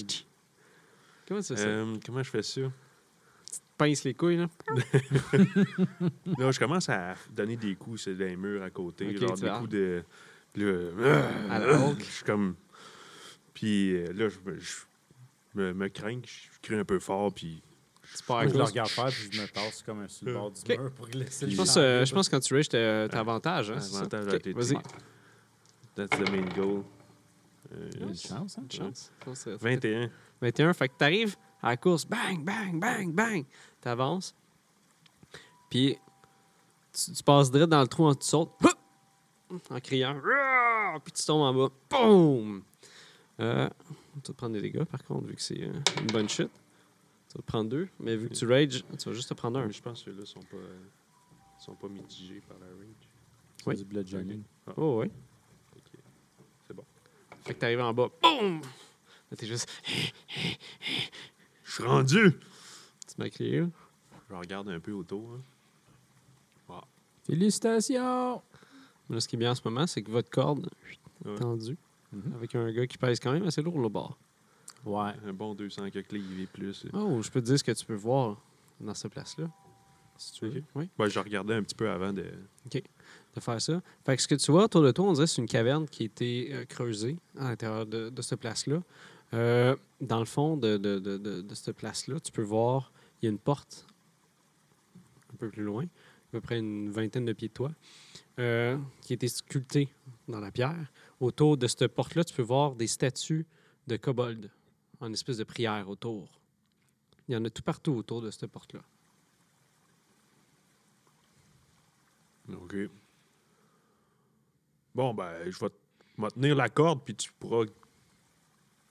Comment 1.27 1.41
tu 1.41 1.47
fais 1.47 1.57
ça? 1.57 1.67
Euh, 1.67 1.95
comment 2.05 2.23
je 2.23 2.29
fais 2.29 2.43
ça? 2.43 2.61
Pince 3.77 4.03
les 4.05 4.13
couilles, 4.13 4.37
là? 4.37 4.47
Non, 6.37 6.51
je 6.51 6.59
commence 6.59 6.89
à 6.89 7.15
donner 7.31 7.57
des 7.57 7.75
coups 7.75 8.01
sur 8.01 8.13
les 8.15 8.35
murs 8.35 8.63
à 8.63 8.69
côté, 8.69 9.07
Ok, 9.09 9.17
genre 9.17 9.33
tu 9.35 9.41
des 9.41 9.47
vas- 9.49 9.57
coups 9.59 9.69
de. 9.69 10.03
puis 10.53 10.63
là, 10.63 11.29
À 11.51 11.59
la 11.59 11.79
Hulk. 11.79 11.99
Je 11.99 12.03
suis 12.11 12.23
comme. 12.25 12.55
Puis 13.53 13.95
euh, 13.95 14.13
là, 14.13 14.29
je, 14.29 14.37
me- 14.49 14.59
je 14.59 14.75
me, 15.55 15.73
me 15.73 15.87
crains, 15.89 16.19
je 16.23 16.59
crie 16.61 16.75
un 16.75 16.85
peu 16.85 16.99
fort, 16.99 17.33
puis. 17.33 17.61
Tu 18.15 18.23
pars 18.23 18.41
je 18.43 18.45
le 18.47 18.51
cause. 18.53 18.69
regarde 18.69 18.89
faire, 18.89 19.07
puis 19.07 19.29
je 19.31 19.41
me 19.41 19.47
tasse 19.47 19.83
comme 19.83 19.99
un 19.99 20.07
sur 20.07 20.25
le 20.27 20.33
bord 20.33 20.51
du 20.51 20.61
mur 20.77 20.91
pour 20.93 21.07
laisser 21.07 21.45
le 21.45 21.51
Je 21.51 21.57
pense, 21.57 21.75
euh, 21.75 22.05
je 22.05 22.13
pense 22.13 22.29
que 22.29 22.35
quand 22.35 22.39
tu 22.39 22.53
rages, 22.53 22.69
t'as 22.69 23.09
t'as 23.09 23.19
avantage. 23.19 23.69
Hein, 23.71 23.79
c'est 23.81 23.89
ça? 23.91 23.97
Avantage 23.99 24.27
OK, 24.27 24.33
athlétique. 24.33 24.55
Vas-y. 24.57 24.77
That's 25.95 26.17
the 26.17 26.29
main 26.31 26.45
goal. 26.55 26.83
Euh, 27.73 27.89
Une 27.99 28.15
chance, 28.15 28.57
hein? 28.57 28.63
Une 28.63 28.71
chance. 28.71 29.11
Je 29.19 29.25
pense 29.25 29.43
que 29.43 29.57
c'est- 29.57 29.63
21. 29.63 30.09
21. 30.41 30.73
Fait 30.73 30.89
que 30.89 30.93
t'arrives 30.95 31.35
à 31.61 31.69
la 31.69 31.77
course, 31.77 32.05
bang, 32.05 32.43
bang, 32.43 32.79
bang, 32.79 33.11
bang. 33.13 33.45
T'avances. 33.81 34.35
Puis 35.69 35.97
tu, 36.93 37.11
tu 37.13 37.23
passes 37.23 37.51
direct 37.51 37.69
dans 37.69 37.81
le 37.81 37.87
trou, 37.87 38.13
tu 38.15 38.25
sautes. 38.27 38.51
En 39.69 39.79
criant. 39.79 40.19
Puis 41.03 41.13
tu 41.13 41.25
tombes 41.25 41.41
en 41.41 41.53
bas. 41.53 41.73
Boum! 41.89 42.63
Euh, 43.39 43.67
tu 43.67 43.93
vas 44.15 44.21
te 44.21 44.31
prendre 44.33 44.53
des 44.55 44.61
dégâts, 44.61 44.83
par 44.83 45.03
contre, 45.03 45.27
vu 45.27 45.35
que 45.35 45.41
c'est 45.41 45.61
euh, 45.63 45.71
une 46.01 46.07
bonne 46.07 46.27
chute. 46.27 46.51
Tu 47.29 47.37
vas 47.37 47.41
te 47.41 47.45
prendre 47.47 47.69
deux. 47.69 47.87
Mais 47.99 48.15
vu 48.15 48.29
que 48.29 48.33
tu 48.33 48.45
rages, 48.47 48.83
tu 48.97 49.09
vas 49.09 49.13
juste 49.13 49.29
te 49.29 49.33
prendre 49.33 49.59
un. 49.59 49.67
Mais 49.67 49.73
je 49.73 49.81
pense 49.81 50.03
que 50.03 50.11
ceux-là 50.11 50.25
sont 50.25 50.39
pas, 50.41 50.57
euh, 50.57 50.79
sont 51.59 51.75
pas 51.75 51.87
mitigés 51.87 52.41
par 52.47 52.57
la 52.59 52.65
rage. 52.65 52.95
C'est 53.57 53.67
Oui. 53.67 53.75
du 53.77 53.85
bludgeoning. 53.85 54.43
Oh, 54.75 55.01
oui. 55.01 55.11
C'est 56.67 56.73
bon. 56.73 56.83
Fait 57.45 57.53
que 57.53 57.59
t'arrives 57.59 57.81
en 57.81 57.93
bas. 57.93 58.09
Boum! 58.21 58.61
Là, 59.31 59.37
t'es 59.37 59.45
juste. 59.47 59.69
Je 61.63 61.71
suis 61.73 61.83
rendu! 61.83 62.31
Tu 63.07 63.15
m'as 63.17 63.29
crié, 63.29 63.59
là. 63.61 63.67
Je 64.29 64.35
regarde 64.35 64.69
un 64.69 64.79
peu 64.79 64.91
autour. 64.91 65.29
hein. 66.69 66.81
Félicitations! 67.25 68.41
Mais 69.09 69.15
là, 69.15 69.19
ce 69.21 69.27
qui 69.27 69.35
est 69.35 69.39
bien 69.39 69.51
en 69.51 69.55
ce 69.55 69.61
moment, 69.65 69.85
c'est 69.87 70.01
que 70.01 70.11
votre 70.11 70.29
corde 70.29 70.69
est 71.25 71.29
Ouais. 71.29 71.35
tendue 71.37 71.77
Mhm. 72.13 72.33
avec 72.35 72.55
un 72.55 72.71
gars 72.71 72.87
qui 72.87 72.97
pèse 72.97 73.19
quand 73.19 73.31
même 73.33 73.43
assez 73.45 73.61
lourd 73.61 73.79
le 73.79 73.89
bord. 73.89 74.17
Ouais. 74.85 75.11
Un 75.25 75.33
bon 75.33 75.53
200 75.55 75.89
quelques 75.89 76.11
livres 76.13 76.41
et 76.41 76.45
plus. 76.45 76.85
Oh, 76.93 77.21
je 77.21 77.29
peux 77.29 77.41
te 77.41 77.45
dire 77.47 77.59
ce 77.59 77.63
que 77.63 77.71
tu 77.73 77.85
peux 77.85 77.95
voir 77.95 78.37
dans 78.79 78.93
cette 78.93 79.11
place-là. 79.11 79.49
Si 80.17 80.31
tu 80.33 80.47
veux. 80.47 80.63
Oui, 80.75 80.89
Ouais, 80.97 81.09
je 81.09 81.19
regardais 81.19 81.53
un 81.55 81.63
petit 81.63 81.75
peu 81.75 81.89
avant 81.89 82.11
de. 82.13 82.25
de 82.71 83.39
faire 83.39 83.61
ça. 83.61 83.81
Fait 84.05 84.15
que 84.15 84.21
ce 84.21 84.27
que 84.27 84.35
tu 84.35 84.51
vois 84.51 84.63
autour 84.63 84.81
de 84.81 84.91
toi, 84.91 85.05
on 85.05 85.13
dirait 85.13 85.25
que 85.25 85.31
c'est 85.31 85.41
une 85.41 85.47
caverne 85.47 85.87
qui 85.87 86.03
a 86.03 86.05
été 86.07 86.53
euh, 86.53 86.65
creusée 86.65 87.17
à 87.37 87.43
l'intérieur 87.49 87.85
de, 87.85 88.09
de 88.09 88.21
cette 88.21 88.39
place-là. 88.39 88.81
Euh, 89.33 89.75
dans 89.99 90.19
le 90.19 90.25
fond 90.25 90.57
de, 90.57 91.45
cette 91.53 91.75
place-là, 91.75 92.19
tu 92.19 92.31
peux 92.31 92.43
voir, 92.43 92.91
il 93.21 93.25
y 93.25 93.27
a 93.27 93.31
une 93.31 93.39
porte 93.39 93.85
un 95.33 95.35
peu 95.37 95.49
plus 95.49 95.63
loin, 95.63 95.83
à 95.83 96.31
peu 96.31 96.41
près 96.41 96.59
une 96.59 96.89
vingtaine 96.89 97.25
de 97.25 97.33
pieds 97.33 97.49
de 97.49 97.53
toi, 97.53 97.71
euh, 98.39 98.77
qui 99.01 99.13
a 99.13 99.15
été 99.15 99.27
sculptée 99.27 99.89
dans 100.27 100.39
la 100.39 100.51
pierre. 100.51 100.91
Autour 101.19 101.57
de 101.57 101.67
cette 101.67 101.87
porte-là, 101.87 102.23
tu 102.23 102.33
peux 102.33 102.43
voir 102.43 102.75
des 102.75 102.87
statues 102.87 103.45
de 103.87 103.97
kobolds 103.97 104.49
en 104.99 105.11
espèce 105.13 105.37
de 105.37 105.43
prière 105.43 105.89
autour. 105.89 106.39
Il 107.27 107.33
y 107.33 107.37
en 107.37 107.43
a 107.43 107.49
tout 107.49 107.63
partout 107.63 107.93
autour 107.93 108.21
de 108.21 108.31
cette 108.31 108.47
porte-là. 108.47 108.81
OK. 112.53 112.75
Bon, 114.95 115.13
ben, 115.13 115.51
je 115.51 115.59
vais, 115.59 115.69
t- 115.69 115.75
je 116.17 116.21
vais 116.21 116.31
tenir 116.31 116.55
la 116.55 116.69
corde, 116.69 117.01
puis 117.03 117.13
tu 117.13 117.31
pourras 117.33 117.65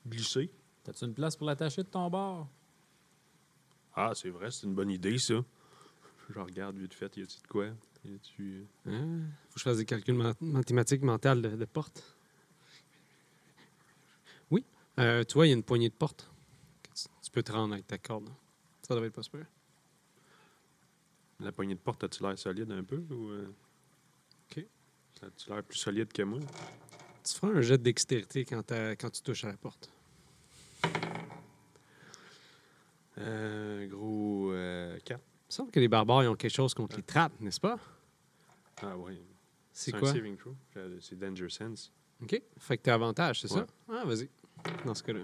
glisser. 0.07 0.51
T'as-tu 0.85 1.05
une 1.05 1.15
place 1.15 1.37
pour 1.37 1.47
l'attacher 1.47 1.83
de 1.83 1.89
ton 1.89 2.09
bord? 2.09 2.49
Ah, 3.95 4.13
c'est 4.15 4.31
vrai, 4.31 4.51
c'est 4.51 4.67
une 4.67 4.75
bonne 4.75 4.91
idée, 4.91 5.19
ça. 5.19 5.35
Je 6.31 6.39
regarde 6.39 6.77
vite 6.79 6.95
fait, 6.95 7.17
y 7.17 7.23
a-tu 7.23 7.41
de 7.41 7.47
quoi? 7.47 7.67
Y 8.05 8.15
a-tu. 8.15 8.67
euh, 8.87 8.91
Hein? 8.93 9.21
Faut 9.49 9.55
que 9.55 9.59
je 9.61 9.65
fasse 9.65 9.77
des 9.79 9.85
calculs 9.85 10.15
ma- 10.15 10.35
mathématiques 10.41 11.03
mentales 11.03 11.41
de, 11.43 11.49
de 11.57 11.65
porte. 11.65 12.03
Oui. 14.51 14.65
Euh, 14.99 15.25
tu 15.25 15.35
vois, 15.35 15.47
il 15.47 15.51
y 15.51 15.53
a 15.53 15.57
une 15.57 15.63
poignée 15.63 15.89
de 15.89 15.95
porte. 15.95 16.31
Tu, 16.95 17.05
tu 17.23 17.31
peux 17.31 17.43
te 17.43 17.53
rendre 17.53 17.75
avec 17.75 17.87
ta 17.87 17.99
corde. 17.99 18.29
Ça 18.83 18.95
devrait 18.95 19.09
être 19.09 19.15
pas 19.15 19.23
super. 19.23 19.47
La 21.41 21.53
poignée 21.53 21.75
de 21.75 21.81
porte, 21.81 22.03
as-tu 22.05 22.23
l'air 22.23 22.39
solide 22.39 22.71
un 22.73 22.85
peu? 22.85 22.99
Ou, 23.11 23.29
euh, 23.31 23.49
OK. 24.51 24.65
As-tu 25.23 25.51
l'air 25.51 25.63
plus 25.63 25.79
solide 25.79 26.13
que 26.13 26.23
moi? 26.23 26.41
Tu 27.25 27.35
feras 27.35 27.53
un 27.53 27.61
jet 27.61 27.79
de 27.79 27.83
dextérité 27.83 28.45
quand 28.45 29.11
tu 29.11 29.23
touches 29.23 29.45
à 29.45 29.49
la 29.49 29.57
porte. 29.57 29.91
Euh, 33.19 33.87
gros 33.87 34.51
euh, 34.53 34.99
4. 35.05 35.21
Il 35.21 35.23
me 35.49 35.53
semble 35.53 35.71
que 35.71 35.81
les 35.81 35.89
barbares 35.89 36.25
ils 36.25 36.29
ont 36.29 36.35
quelque 36.37 36.53
chose 36.55 36.75
contre 36.75 36.97
les 36.97 37.03
trappes, 37.03 37.41
n'est-ce 37.41 37.61
pas? 37.61 37.79
Ah, 38.83 38.97
oui. 38.99 39.19
C'est 39.73 39.95
un 39.95 39.99
quoi? 39.99 40.13
saving 40.13 40.37
throw. 40.37 40.55
Euh, 40.77 40.99
C'est 41.01 41.19
Danger 41.19 41.49
Sense. 41.49 41.93
OK. 42.23 42.41
Fait 42.59 42.77
que 42.79 42.83
t'as 42.83 42.95
avantage, 42.95 43.41
c'est 43.41 43.49
ça? 43.49 43.67
Ah, 43.89 44.05
vas-y. 44.05 44.29
Dans 44.85 44.95
ce 44.95 45.03
cas-là. 45.03 45.21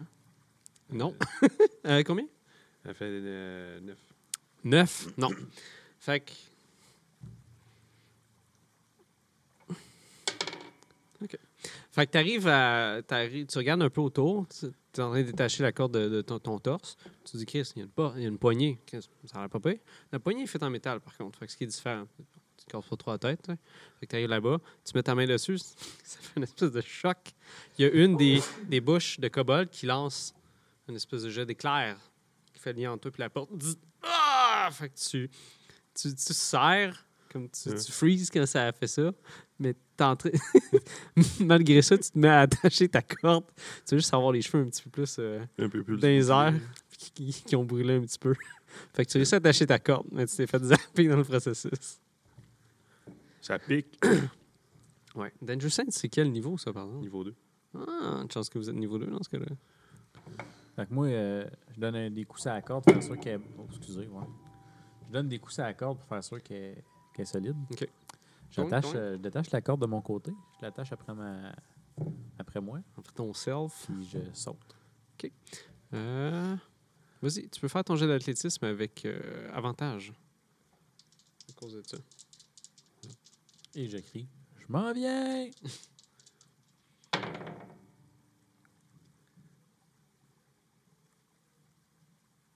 Non. 0.90 1.16
Euh, 1.86 2.03
combien? 2.05 2.26
Elle 2.84 2.95
fait 2.95 3.07
euh, 3.09 3.80
9. 3.80 3.99
9. 4.64 5.09
Non. 5.18 5.30
Fait 5.99 6.20
que. 6.20 6.32
OK. 11.22 11.36
Fait 11.90 12.07
que 12.07 12.11
t'arrives 12.12 12.47
à. 12.49 13.01
t'arrives- 13.07 13.47
tu 13.47 13.59
regardes 13.59 13.82
un 13.82 13.90
peu 13.90 14.01
autour. 14.01 14.47
Tu 14.49 14.66
es 15.01 15.05
en 15.05 15.11
train 15.11 15.20
de 15.22 15.26
détacher 15.26 15.62
la 15.62 15.72
corde 15.72 15.93
de, 15.99 16.09
de 16.09 16.22
ton, 16.22 16.38
ton 16.38 16.59
torse. 16.59 16.97
Tu 17.24 17.32
te 17.32 17.36
dis, 17.38 17.47
Chris, 17.47 17.72
il 17.76 17.80
y 17.80 17.82
a 17.82 17.84
une, 17.84 18.12
il 18.16 18.22
y 18.22 18.24
a 18.24 18.28
une 18.28 18.38
poignée. 18.38 18.78
Chris, 18.86 19.09
ça 19.26 19.36
a 19.38 19.40
l'air 19.40 19.51
pas 19.51 19.61
pire. 19.61 19.78
La 20.11 20.18
poignée 20.18 20.43
est 20.43 20.47
faite 20.47 20.62
en 20.62 20.70
métal, 20.70 21.01
par 21.01 21.16
contre. 21.16 21.38
Fait 21.38 21.47
que 21.47 21.53
ce 21.53 21.57
qui 21.57 21.64
est 21.64 21.68
différent. 21.68 22.07
Tu 22.57 22.66
casses 22.66 22.86
pas 22.86 22.97
trop 22.97 23.11
la 23.12 23.18
tête. 23.18 23.40
tu. 23.43 23.51
Fait 24.01 24.07
que 24.07 24.11
t'arrives 24.11 24.28
là-bas. 24.28 24.59
Tu 24.84 24.93
mets 24.95 25.03
ta 25.03 25.14
main 25.14 25.26
dessus. 25.26 25.59
Ça 26.05 26.18
fait 26.20 26.32
une 26.36 26.45
espèce 26.45 26.70
de 26.70 26.80
choc. 26.80 27.18
Il 27.78 27.82
y 27.86 27.88
a 27.88 27.90
une 27.93 28.16
des, 28.16 28.40
des 28.64 28.80
bouches 28.80 29.18
de 29.18 29.28
kobold 29.28 29.70
qui 29.70 29.86
lance 29.86 30.34
une 30.88 30.97
espèce 30.97 31.22
de 31.22 31.30
jet 31.30 31.47
d'éclair 31.47 31.97
fait 32.55 32.72
lien 32.74 32.93
entre 32.93 33.11
toi 33.11 33.16
et 33.18 33.22
la 33.22 33.30
porte. 33.30 33.51
Ah! 34.05 34.68
Fait 34.72 34.88
que 34.88 34.95
tu, 34.97 35.28
tu, 35.95 36.14
tu 36.14 36.32
serres, 36.32 37.05
comme 37.32 37.49
tu, 37.51 37.70
Ouais. 37.70 37.74
tu 37.84 37.90
freezes 37.90 38.30
quand 38.30 38.47
ça 38.47 38.66
a 38.68 38.72
fait 38.72 38.86
ça, 38.86 39.11
mais 39.63 39.75
t'es 39.97 40.05
en 40.05 40.17
train- 40.17 40.31
malgré 41.41 41.81
ça, 41.83 41.97
tu 41.97 42.11
te 42.11 42.19
mets 42.19 42.29
à 42.29 42.41
attacher 42.41 42.89
ta 42.89 43.01
corde. 43.03 43.45
Tu 43.87 43.95
veux 43.95 43.99
juste 44.01 44.13
avoir 44.13 44.33
les 44.33 44.43
cheveux 44.43 44.63
un 44.65 44.69
petit 44.69 44.83
peu 44.83 44.91
plus 44.91 45.17
euh, 45.19 45.45
Un 45.59 45.69
peu 45.69 45.83
plus. 45.83 45.97
dans 45.99 46.09
les 46.09 46.31
airs, 46.31 46.55
qui, 46.99 47.11
qui- 47.13 47.43
qui 47.45 47.57
ont 47.57 47.65
brûlé 47.65 47.97
un 47.97 48.01
petit 48.03 48.19
peu. 48.19 48.35
Fait 48.95 49.05
que 49.05 49.11
tu 49.11 49.19
réussis 49.19 49.35
à 49.35 49.39
attacher 49.39 49.67
ta 49.67 49.79
corde, 49.79 50.07
mais 50.13 50.27
tu 50.27 50.37
t'es 50.37 50.47
fait 50.47 50.63
zapper 50.63 51.07
dans 51.09 51.17
le 51.17 51.25
processus. 51.25 52.01
Ça 53.41 53.59
pique. 53.59 53.99
Ouais. 55.15 55.31
Danger 55.43 55.69
Saints, 55.69 55.91
c'est 55.91 56.09
quel 56.09 56.33
niveau, 56.33 56.57
ça, 56.57 56.73
par 56.73 56.85
exemple? 56.85 57.03
Niveau 57.03 57.23
2. 57.23 57.35
Ah, 57.77 58.21
une 58.23 58.31
chance 58.31 58.49
que 58.49 58.59
vous 58.59 58.71
êtes 58.71 58.75
niveau 58.77 58.97
2 58.97 59.05
dans 59.09 59.23
ce 59.23 59.29
cas-là. 59.29 59.45
Fait 60.75 60.87
que 60.87 60.95
moi, 60.95 61.05
euh, 61.09 61.45
je 61.75 61.79
donne 61.81 61.97
un- 61.97 62.11
des 62.11 62.25
coups 62.25 62.47
à 62.47 62.55
la 62.55 62.63
corde 62.63 62.83
pour 62.85 62.95
faire 62.95 63.03
sûr 63.03 63.21
qu'elle. 63.21 63.43
Oh, 63.59 63.67
excusez, 63.69 64.07
ouais. 64.09 64.25
Je 65.09 65.13
donne 65.13 65.29
des 65.29 65.39
coups 65.39 65.59
à 65.59 65.65
la 65.65 65.75
corde 65.75 65.99
pour 65.99 66.09
faire 66.09 66.25
sûr 66.25 66.43
qu'elle 66.43 66.83
qu'elle 67.13 67.25
est 67.25 67.27
solide. 67.27 67.55
OK. 67.71 67.87
J'attache, 68.53 68.84
euh, 68.94 69.12
je 69.14 69.18
détache 69.18 69.50
la 69.50 69.62
corde 69.62 69.80
de 69.80 69.86
mon 69.86 70.03
côté. 70.03 70.32
Je 70.61 70.66
l'attache 70.66 70.92
après, 70.92 71.14
ma... 71.14 71.55
après 72.38 72.61
moi, 72.61 72.80
Après 72.96 73.12
ton 73.14 73.32
self. 73.32 73.86
puis 73.86 74.05
je 74.05 74.18
saute. 74.34 74.76
Euh, 75.94 76.57
Vas-y, 77.22 77.48
tu 77.48 77.61
peux 77.61 77.68
faire 77.68 77.84
ton 77.84 77.96
jet 77.96 78.07
d'athlétisme 78.07 78.64
avec 78.64 79.05
euh, 79.07 79.50
avantage. 79.53 80.12
À 81.48 81.53
cause 81.55 81.74
de 81.74 81.82
ça. 81.86 81.96
Et 83.74 83.88
je 83.88 83.98
crie 83.98 84.28
Je 84.59 84.66
m'en 84.68 84.92
viens 84.92 85.48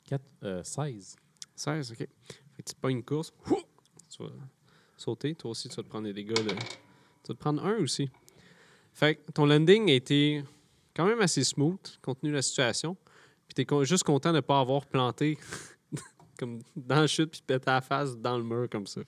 Quatre, 0.05 0.25
euh, 0.43 0.63
16. 0.63 1.17
16, 1.55 1.93
ok. 1.93 1.99
Fait 1.99 2.09
que 2.63 2.69
tu 2.69 2.75
pognes 2.77 2.99
une 2.99 3.05
course. 3.05 3.33
Ouh! 3.51 3.57
Tu 4.09 4.23
vas 4.23 4.31
sauter. 4.97 5.35
Toi 5.35 5.51
aussi, 5.53 5.69
tu 5.69 5.77
vas 5.77 5.83
te 5.83 5.89
prendre 5.89 6.05
des 6.07 6.13
dégâts 6.13 6.35
de. 6.35 6.51
Tu 6.51 7.29
vas 7.29 7.35
te 7.35 7.39
prendre 7.39 7.65
un 7.65 7.77
aussi. 7.79 8.11
Fait 8.93 9.17
que 9.17 9.31
ton 9.33 9.47
landing 9.47 9.91
a 9.91 9.95
été 9.95 10.43
quand 10.95 11.07
même 11.07 11.21
assez 11.21 11.45
smooth, 11.45 11.99
compte 12.01 12.21
tenu 12.21 12.31
de 12.31 12.37
la 12.37 12.43
situation. 12.43 12.97
Puis 13.47 13.55
t'es 13.55 13.65
con- 13.65 13.85
juste 13.85 14.05
content 14.05 14.31
de 14.31 14.37
ne 14.37 14.41
pas 14.41 14.59
avoir 14.61 14.87
planté 14.87 15.39
comme 16.39 16.61
dans 16.75 17.01
la 17.01 17.07
chute 17.07 17.31
puis 17.31 17.43
pété 17.47 17.65
la 17.67 17.81
face 17.81 18.17
dans 18.17 18.39
le 18.39 18.45
mur 18.45 18.69
comme 18.71 18.87
ça. 18.87 19.03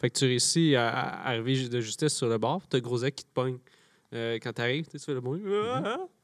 Fait 0.00 0.08
que 0.10 0.18
tu 0.18 0.24
réussis 0.24 0.74
à, 0.76 0.88
à 0.88 1.28
arriver 1.28 1.68
de 1.68 1.80
justesse 1.80 2.14
sur 2.16 2.28
le 2.28 2.38
bord. 2.38 2.66
T'as 2.68 2.80
Grosek 2.80 3.14
qui 3.16 3.24
te 3.24 3.32
pogne. 3.32 3.58
Euh, 4.14 4.38
quand 4.40 4.52
t'arrives, 4.54 4.86
tu 4.88 4.98
fais 4.98 5.12
le 5.14 5.20
bruit. 5.20 5.42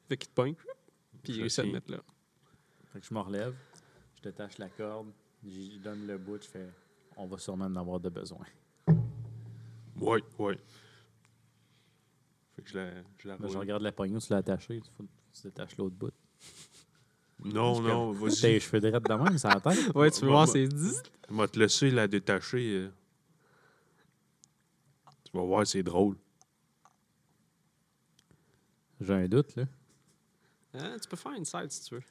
Fait 0.08 0.16
qu'il 0.16 0.28
te 0.28 0.34
pogne. 0.34 0.54
Puis 1.22 1.34
il 1.34 1.40
réussit 1.40 1.60
à 1.60 1.62
te 1.64 1.68
mettre 1.68 1.90
là. 1.90 1.98
Fait 2.92 3.00
que 3.00 3.06
je 3.06 3.12
me 3.14 3.20
relève, 3.20 3.54
je 4.16 4.22
détache 4.22 4.56
la 4.58 4.68
corde, 4.68 5.08
je 5.44 5.78
donne 5.78 6.06
le 6.06 6.16
bout, 6.16 6.42
je 6.42 6.48
fais 6.48 6.68
On 7.16 7.26
va 7.26 7.38
sûrement 7.38 7.64
en 7.66 7.76
avoir 7.76 8.00
de 8.00 8.08
besoin. 8.08 8.44
Ouais, 10.04 10.22
ouais. 10.38 10.58
Fait 12.56 12.62
que 12.62 12.68
je 12.70 12.78
la, 12.78 12.90
je 13.18 13.28
la 13.28 13.36
je 13.48 13.58
regarde 13.58 13.82
la 13.82 13.92
poignée 13.92 14.16
où 14.16 14.20
tu 14.20 14.30
l'as 14.32 14.38
attachée. 14.38 14.76
Il 14.76 14.82
faut 14.96 15.02
que 15.02 15.08
tu 15.32 15.42
détaches 15.44 15.76
l'autre 15.76 15.96
bout. 15.96 16.12
Non, 17.44 17.80
non, 17.80 18.14
T'as 18.14 18.20
vas-y. 18.20 18.42
les 18.52 18.60
cheveux 18.60 18.80
drettes 18.80 19.02
de 19.08 19.14
même, 19.14 19.38
ça 19.38 19.48
la 19.54 19.60
tête. 19.60 19.94
Ouais, 19.94 20.10
tu 20.10 20.20
veux 20.22 20.28
voir, 20.28 20.46
c'est 20.48 20.66
10. 20.66 21.02
Je 21.30 21.34
vais 21.34 21.48
te 21.48 21.58
laisser 21.58 21.90
la 21.90 22.06
détacher. 22.06 22.74
euh. 22.74 22.90
Tu 25.24 25.32
vas 25.36 25.42
voir, 25.42 25.66
c'est 25.66 25.82
drôle. 25.82 26.16
J'ai 29.00 29.12
un 29.12 29.26
doute, 29.28 29.56
là. 29.56 29.64
Hein, 30.74 30.96
tu 31.02 31.08
peux 31.08 31.16
faire 31.16 31.32
une 31.32 31.44
side 31.44 31.70
si 31.70 31.82
tu 31.84 31.94
veux. 31.96 32.02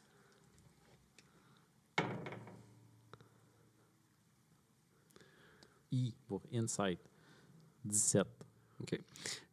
I 5.91 6.13
pour 6.27 6.41
Insight. 6.53 6.99
17. 7.85 8.25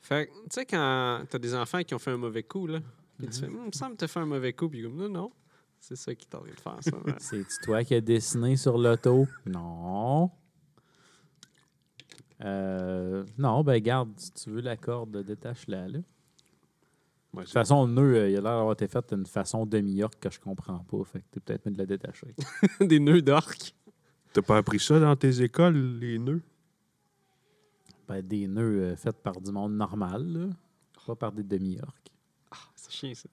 Fait 0.01 0.27
que, 0.27 0.33
tu 0.33 0.39
sais, 0.51 0.67
quand 0.67 1.23
t'as 1.29 1.39
des 1.39 1.55
enfants 1.55 1.83
qui 1.83 1.95
ont 1.95 1.99
fait 1.99 2.11
un 2.11 2.17
mauvais 2.17 2.43
coup, 2.43 2.67
là, 2.67 2.81
puis 3.19 3.27
Mhm. 3.27 3.33
tu 3.33 3.41
fais, 3.41 3.47
Hum, 3.47 3.59
il 3.63 3.67
me 3.67 3.73
semble 3.73 3.93
que 3.93 3.99
t'as 3.99 4.09
fait 4.09 4.21
un 4.21 4.27
mauvais 4.27 4.53
coup, 4.53 4.69
puis 4.69 4.83
comme, 4.83 4.97
non, 4.97 5.09
non, 5.09 5.33
c'est 5.79 5.97
ça 5.97 6.15
qui 6.15 6.27
t'aurait 6.27 6.51
de 6.51 6.61
faire, 6.61 6.79
ça. 6.81 6.97
ouais. 6.97 7.15
C'est-tu 7.19 7.57
toi 7.63 7.85
qui 7.85 7.95
as 7.95 8.01
dessiné 8.01 8.57
sur 8.57 8.77
l'auto? 8.79 9.27
Non. 9.47 10.31
Euh, 12.43 13.25
non, 13.39 13.63
ben 13.63 13.79
garde, 13.81 14.11
si 14.17 14.33
tu 14.33 14.51
veux 14.51 14.61
la 14.63 14.77
corde, 14.77 15.23
détache-la. 15.25 15.89
Là. 15.89 15.99
De 17.35 17.41
toute 17.43 17.51
façon, 17.51 17.87
le 17.87 17.93
nœud, 17.93 18.17
euh, 18.17 18.29
il 18.31 18.37
a 18.39 18.41
l'air 18.41 18.57
d'avoir 18.57 18.73
été 18.73 18.89
fait 18.89 19.15
d'une 19.15 19.27
façon 19.27 19.67
demi-orque 19.67 20.19
que 20.19 20.31
je 20.31 20.41
comprends 20.41 20.79
pas. 20.79 21.05
Fait 21.05 21.21
que 21.21 21.25
t'es 21.33 21.41
peut-être 21.41 21.67
mieux 21.67 21.73
de 21.73 21.79
la 21.79 21.87
détacher. 21.87 22.35
des 22.81 22.99
nœuds 22.99 23.23
d'orque. 23.23 23.75
T'as 24.33 24.43
pas 24.43 24.57
appris 24.57 24.81
ça 24.81 24.99
dans 24.99 25.15
tes 25.17 25.43
écoles, 25.43 25.77
les 26.01 26.19
nœuds? 26.19 26.41
Ben, 28.11 28.23
des 28.27 28.49
nœuds 28.49 28.83
euh, 28.83 28.97
faits 28.97 29.23
par 29.23 29.41
du 29.41 29.53
monde 29.53 29.75
normal, 29.77 30.27
là. 30.27 30.49
Pas 31.07 31.15
par 31.15 31.31
des 31.33 31.45
demi-orques. 31.45 32.11
Ah, 32.51 32.57
c'est 32.75 32.91
chiant, 32.91 33.15
ça. 33.15 33.29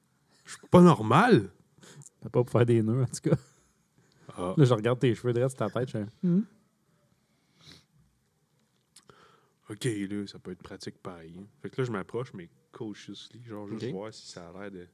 Je 0.45 0.51
suis 0.55 0.67
pas 0.67 0.82
normal. 0.82 1.49
Pas 2.21 2.30
pour 2.30 2.49
faire 2.51 2.65
des 2.65 2.84
nœuds, 2.84 3.01
en 3.01 3.05
tout 3.07 3.30
cas. 3.32 3.38
Ah. 4.38 4.53
Là, 4.55 4.63
je 4.65 4.73
regarde 4.75 4.99
tes 4.99 5.15
cheveux 5.15 5.34
sur 5.34 5.55
ta 5.57 5.67
tête. 5.71 5.89
Je 5.89 5.97
Hmm. 6.28 6.43
OK, 9.69 9.84
là, 9.86 10.28
ça 10.28 10.38
peut 10.38 10.51
être 10.51 10.61
pratique 10.61 10.97
pareil. 11.01 11.38
hein. 11.39 11.47
Fait 11.61 11.69
que 11.71 11.82
là, 11.82 11.86
je 11.86 11.91
m'approche, 11.91 12.34
mais 12.34 12.47
cautiously, 12.71 13.43
genre 13.43 13.67
juste 13.67 13.91
voir 13.91 14.13
si 14.13 14.28
ça 14.28 14.47
a 14.47 14.53
l'air 14.61 14.71
de, 14.71 14.88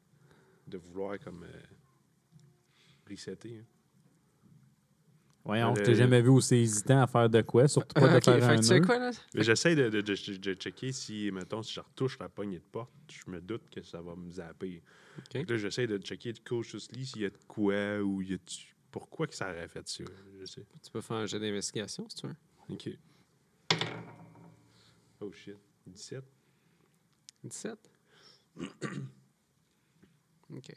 de 0.68 0.78
vouloir 0.78 1.20
comme 1.20 1.44
euh, 1.44 1.62
resetter. 3.10 3.60
hein. 3.60 3.66
Voyons, 5.46 5.76
je 5.76 5.82
t'ai 5.84 5.96
jamais 5.96 6.22
vu 6.22 6.30
aussi 6.30 6.56
hésitant 6.56 7.02
à 7.02 7.08
faire 7.08 7.30
de 7.30 7.42
quoi, 7.42 7.68
surtout 7.68 7.94
pas 7.96 8.08
de 8.20 8.20
faire 8.24 8.50
un 8.50 8.56
tu 8.56 8.64
sais 8.64 8.80
quoi, 8.80 8.98
là? 8.98 9.12
Mais 9.34 9.44
j'essaie 9.44 9.76
de, 9.76 9.90
de, 9.90 10.00
de, 10.02 10.14
de- 10.16 10.38
de 10.38 10.54
checker 10.54 10.92
si, 10.94 11.30
mettons, 11.32 11.62
si 11.62 11.74
je 11.74 11.82
retouche 11.82 12.18
la 12.20 12.30
poignée 12.30 12.60
de 12.60 12.64
porte, 12.72 12.94
je 13.12 13.30
me 13.30 13.42
doute 13.42 13.70
que 13.70 13.82
ça 13.84 14.02
va 14.02 14.16
me 14.16 14.32
zapper. 14.32 14.82
Là, 15.34 15.58
j'essaie 15.58 15.86
de 15.86 15.98
checker 15.98 16.34
cautiously 16.48 17.06
s'il 17.06 17.22
y 17.24 17.26
a 17.26 17.30
de 17.30 17.38
quoi 17.48 18.00
ou 18.02 18.22
il 18.22 18.32
y 18.32 18.34
a 18.36 18.38
de- 18.38 18.42
pourquoi 18.90 19.28
que 19.28 19.36
ça 19.36 19.50
aurait 19.52 19.68
fait 19.68 19.86
ça. 19.88 20.04
Je 20.40 20.46
sais. 20.46 20.66
Tu 20.82 20.92
peux 20.92 21.02
faire 21.02 21.18
un 21.18 21.26
jet 21.26 21.40
d'investigation, 21.40 22.08
si 22.08 22.16
tu 22.16 22.28
veux. 22.28 22.36
OK. 22.70 22.90
Oh 25.20 25.32
shit. 25.34 25.58
17. 25.88 26.24
17. 27.44 27.78
OK. 30.56 30.72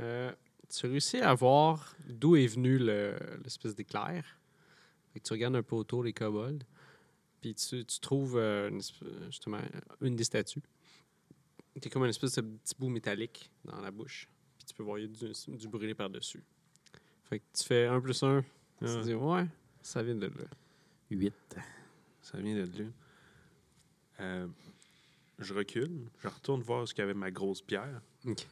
Euh, 0.00 0.32
tu 0.72 0.86
réussis 0.86 1.18
à 1.18 1.34
voir 1.34 1.94
d'où 2.08 2.36
est 2.36 2.46
venu 2.46 2.78
le- 2.78 3.16
l'espèce 3.44 3.74
d'éclair? 3.74 4.24
Fait 5.12 5.20
que 5.20 5.24
tu 5.26 5.32
regardes 5.32 5.56
un 5.56 5.62
peu 5.62 5.76
autour 5.76 6.02
les 6.04 6.12
kobolds. 6.12 6.64
Puis 7.40 7.54
tu, 7.54 7.84
tu 7.84 8.00
trouves 8.00 8.36
euh, 8.38 8.68
une 8.70 8.80
justement 9.26 9.58
une 10.00 10.16
des 10.16 10.24
statues. 10.24 10.62
C'est 11.82 11.90
comme 11.90 12.04
une 12.04 12.10
espèce 12.10 12.34
de 12.36 12.42
petit 12.42 12.74
bout 12.78 12.88
métallique 12.88 13.50
dans 13.64 13.80
la 13.80 13.90
bouche. 13.90 14.28
Puis 14.56 14.66
tu 14.66 14.74
peux 14.74 14.82
voir 14.82 14.98
y 14.98 15.04
a 15.04 15.06
du, 15.08 15.32
du 15.56 15.68
brûlé 15.68 15.94
par-dessus. 15.94 16.42
Fait 17.24 17.38
que 17.40 17.44
tu 17.52 17.64
fais 17.64 17.86
1 17.86 18.00
plus 18.00 18.22
1. 18.22 18.42
Tu 18.42 18.48
Ah. 18.82 18.86
te 18.86 19.02
dis, 19.02 19.14
ouais, 19.14 19.46
ça 19.82 20.02
vient 20.02 20.14
de 20.14 20.26
là. 20.26 20.44
8. 21.10 21.34
Ça 22.20 22.38
vient 22.38 22.54
de 22.54 22.82
là. 22.82 22.88
Euh, 24.20 24.46
je 25.38 25.54
recule, 25.54 26.08
je 26.22 26.28
retourne 26.28 26.62
voir 26.62 26.86
ce 26.86 26.94
qu'il 26.94 27.02
y 27.02 27.04
avait 27.04 27.14
ma 27.14 27.30
grosse 27.30 27.60
pierre, 27.62 28.00
OK. 28.26 28.46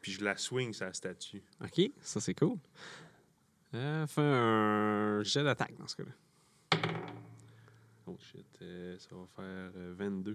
Puis 0.00 0.12
je 0.12 0.24
la 0.24 0.36
swing 0.36 0.74
la 0.80 0.92
statue. 0.92 1.42
OK, 1.62 1.90
ça 2.02 2.20
c'est 2.20 2.34
cool. 2.34 2.58
Euh, 3.74 4.06
fais 4.06 4.20
un 4.22 5.22
jet 5.22 5.44
d'attaque 5.44 5.76
dans 5.76 5.86
ce 5.86 5.96
cas-là. 5.96 6.12
Oh 8.06 8.16
shit, 8.18 8.46
euh, 8.62 8.98
ça 8.98 9.14
va 9.14 9.26
faire 9.36 9.72
euh, 9.76 9.94
22. 9.96 10.32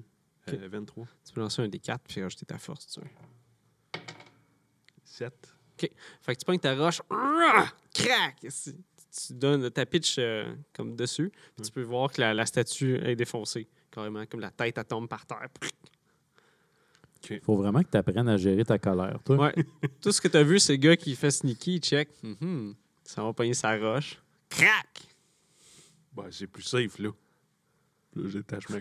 Ok. 0.47 0.53
Euh, 0.53 0.69
23. 0.69 1.07
Tu 1.25 1.33
peux 1.33 1.41
lancer 1.41 1.61
un 1.61 1.67
des 1.67 1.79
4 1.79 2.01
puis 2.07 2.21
rajouter 2.21 2.45
ta 2.45 2.57
force, 2.57 2.87
tu 2.87 3.01
veux. 3.01 4.01
7. 5.03 5.33
Fait 5.77 5.89
que 6.35 6.39
tu 6.39 6.45
pognes 6.45 6.59
ta 6.59 6.73
roche, 6.73 7.01
crac! 7.93 8.35
Tu 8.41 9.33
donnes 9.33 9.69
ta 9.71 9.85
pitch 9.85 10.19
comme 10.73 10.95
dessus, 10.95 11.31
puis 11.55 11.65
tu 11.65 11.71
peux 11.71 11.83
voir 11.83 12.11
que 12.11 12.21
la, 12.21 12.33
la 12.33 12.45
statue 12.45 12.95
est 12.97 13.15
défoncée, 13.15 13.67
carrément, 13.91 14.25
comme 14.25 14.39
la 14.39 14.51
tête, 14.51 14.77
elle 14.77 14.85
tombe 14.85 15.09
par 15.09 15.25
terre. 15.25 15.49
Faut 17.43 17.55
vraiment 17.55 17.81
que 17.83 17.89
tu 17.91 17.97
apprennes 17.97 18.27
à 18.29 18.37
gérer 18.37 18.63
ta 18.65 18.77
colère, 18.79 19.19
toi. 19.23 19.37
Ouais. 19.37 19.55
Tout 20.01 20.11
ce 20.11 20.21
que 20.21 20.27
tu 20.27 20.37
as 20.37 20.43
vu, 20.43 20.59
c'est 20.59 20.73
le 20.73 20.77
gars 20.77 20.97
qui 20.97 21.15
fait 21.15 21.31
sneaky, 21.31 21.75
il 21.75 21.79
check. 21.81 22.09
Mhm. 22.23 22.75
Ça 23.03 23.23
va 23.23 23.33
pogner 23.33 23.53
sa 23.53 23.77
roche. 23.77 24.21
Crac! 24.49 25.03
Ben, 26.15 26.25
c'est 26.31 26.47
plus 26.47 26.63
safe, 26.63 26.97
là. 26.99 27.09
Là, 28.15 28.29
j'attache 28.29 28.69
ma 28.69 28.77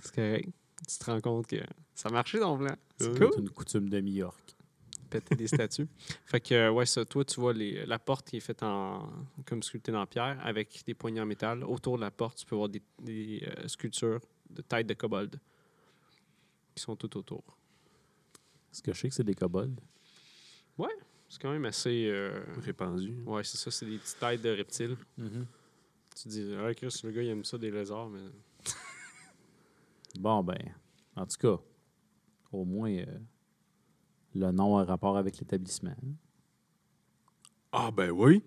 C'est 0.00 0.14
correct. 0.14 0.48
Tu 0.88 0.98
te 0.98 1.04
rends 1.10 1.20
compte 1.20 1.46
que 1.46 1.56
ça 1.94 2.08
marchait 2.10 2.38
dans 2.38 2.56
le 2.56 2.66
plan. 2.66 2.76
C'est 2.98 3.08
Ouais. 3.08 3.18
cool. 3.18 3.30
C'est 3.34 3.40
une 3.40 3.50
coutume 3.50 3.88
de 3.88 4.00
New-York. 4.00 4.40
péter 5.10 5.36
des 5.36 5.46
statues. 5.46 5.86
Fait 6.26 6.40
que, 6.40 6.68
ouais, 6.70 6.84
ça, 6.86 7.04
toi, 7.04 7.24
tu 7.24 7.38
vois 7.40 7.52
les, 7.52 7.86
la 7.86 7.98
porte 7.98 8.28
qui 8.28 8.38
est 8.38 8.40
faite 8.40 8.62
en, 8.64 9.08
comme 9.44 9.62
sculptée 9.62 9.94
en 9.94 10.04
pierre 10.06 10.38
avec 10.44 10.82
des 10.86 10.94
poignées 10.94 11.20
en 11.20 11.26
métal. 11.26 11.62
Autour 11.64 11.96
de 11.96 12.02
la 12.02 12.10
porte, 12.10 12.38
tu 12.38 12.46
peux 12.46 12.56
voir 12.56 12.68
des, 12.68 12.82
des, 13.02 13.42
euh, 13.46 13.68
sculptures 13.68 14.20
de 14.50 14.62
têtes 14.62 14.86
de 14.88 14.94
kobold 14.94 15.38
qui 16.76 16.82
sont 16.82 16.94
tout 16.94 17.16
autour. 17.16 17.42
Est-ce 18.70 18.82
que 18.82 18.92
je 18.92 19.00
sais 19.00 19.08
que 19.08 19.14
c'est 19.14 19.24
des 19.24 19.34
kobolds? 19.34 19.80
C'est 21.28 21.42
quand 21.42 21.50
même 21.50 21.64
assez. 21.64 22.06
euh, 22.06 22.40
Répandu. 22.58 23.20
Ouais, 23.24 23.42
c'est 23.42 23.56
ça, 23.56 23.68
c'est 23.72 23.84
des 23.84 23.98
petites 23.98 24.18
têtes 24.20 24.42
de 24.42 24.50
reptiles. 24.50 24.96
Mhm. 25.18 25.44
Tu 26.14 26.28
dis, 26.28 26.54
ah, 26.56 26.72
Chris, 26.72 27.00
le 27.02 27.10
gars, 27.10 27.22
il 27.22 27.28
aime 27.30 27.44
ça 27.44 27.58
des 27.58 27.70
lézards, 27.70 28.08
mais. 28.08 28.20
Bon, 30.20 30.42
ben, 30.44 30.56
en 31.16 31.26
tout 31.26 31.36
cas, 31.36 31.60
au 32.52 32.64
moins, 32.64 32.90
euh, 32.90 33.18
le 34.36 34.52
nom 34.52 34.78
a 34.78 34.84
rapport 34.84 35.16
avec 35.16 35.36
l'établissement. 35.38 35.96
Ah, 37.72 37.90
ben 37.90 38.12
oui. 38.12 38.40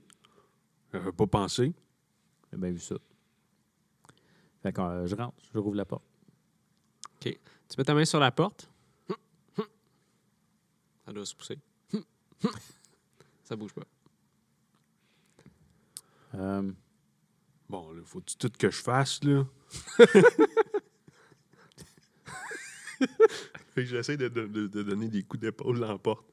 J'avais 0.93 1.11
pas 1.11 1.27
pensé. 1.27 1.73
J'ai 2.49 2.57
bien 2.57 2.71
vu 2.71 2.79
ça. 2.79 2.95
Fait 4.63 4.71
que 4.71 4.81
euh, 4.81 5.05
je 5.05 5.15
rentre, 5.15 5.35
je 5.53 5.59
rouvre 5.59 5.75
la 5.75 5.85
porte. 5.85 6.05
Tu 7.69 7.75
mets 7.77 7.83
ta 7.83 7.93
main 7.93 8.05
sur 8.05 8.19
la 8.19 8.31
porte. 8.31 8.69
Ça 11.05 11.13
doit 11.13 11.25
se 11.25 11.35
pousser. 11.35 11.59
Ça 13.43 13.55
bouge 13.55 13.73
pas. 13.73 13.83
Euh, 16.35 16.71
Bon, 17.67 17.91
là, 17.93 18.01
faut 18.03 18.19
tout 18.21 18.49
que 18.57 18.71
je 18.71 18.81
fasse, 18.81 19.23
là? 19.23 19.45
fait 22.97 23.05
que 23.75 23.85
j'essaie 23.85 24.17
de, 24.17 24.27
de- 24.27 24.47
de- 24.47 24.65
de 24.67 24.83
donner 24.83 25.07
des 25.07 25.21
coups 25.23 25.41
d'épaule 25.41 25.79
dans 25.79 25.87
la 25.91 25.97
porte. 25.99 26.25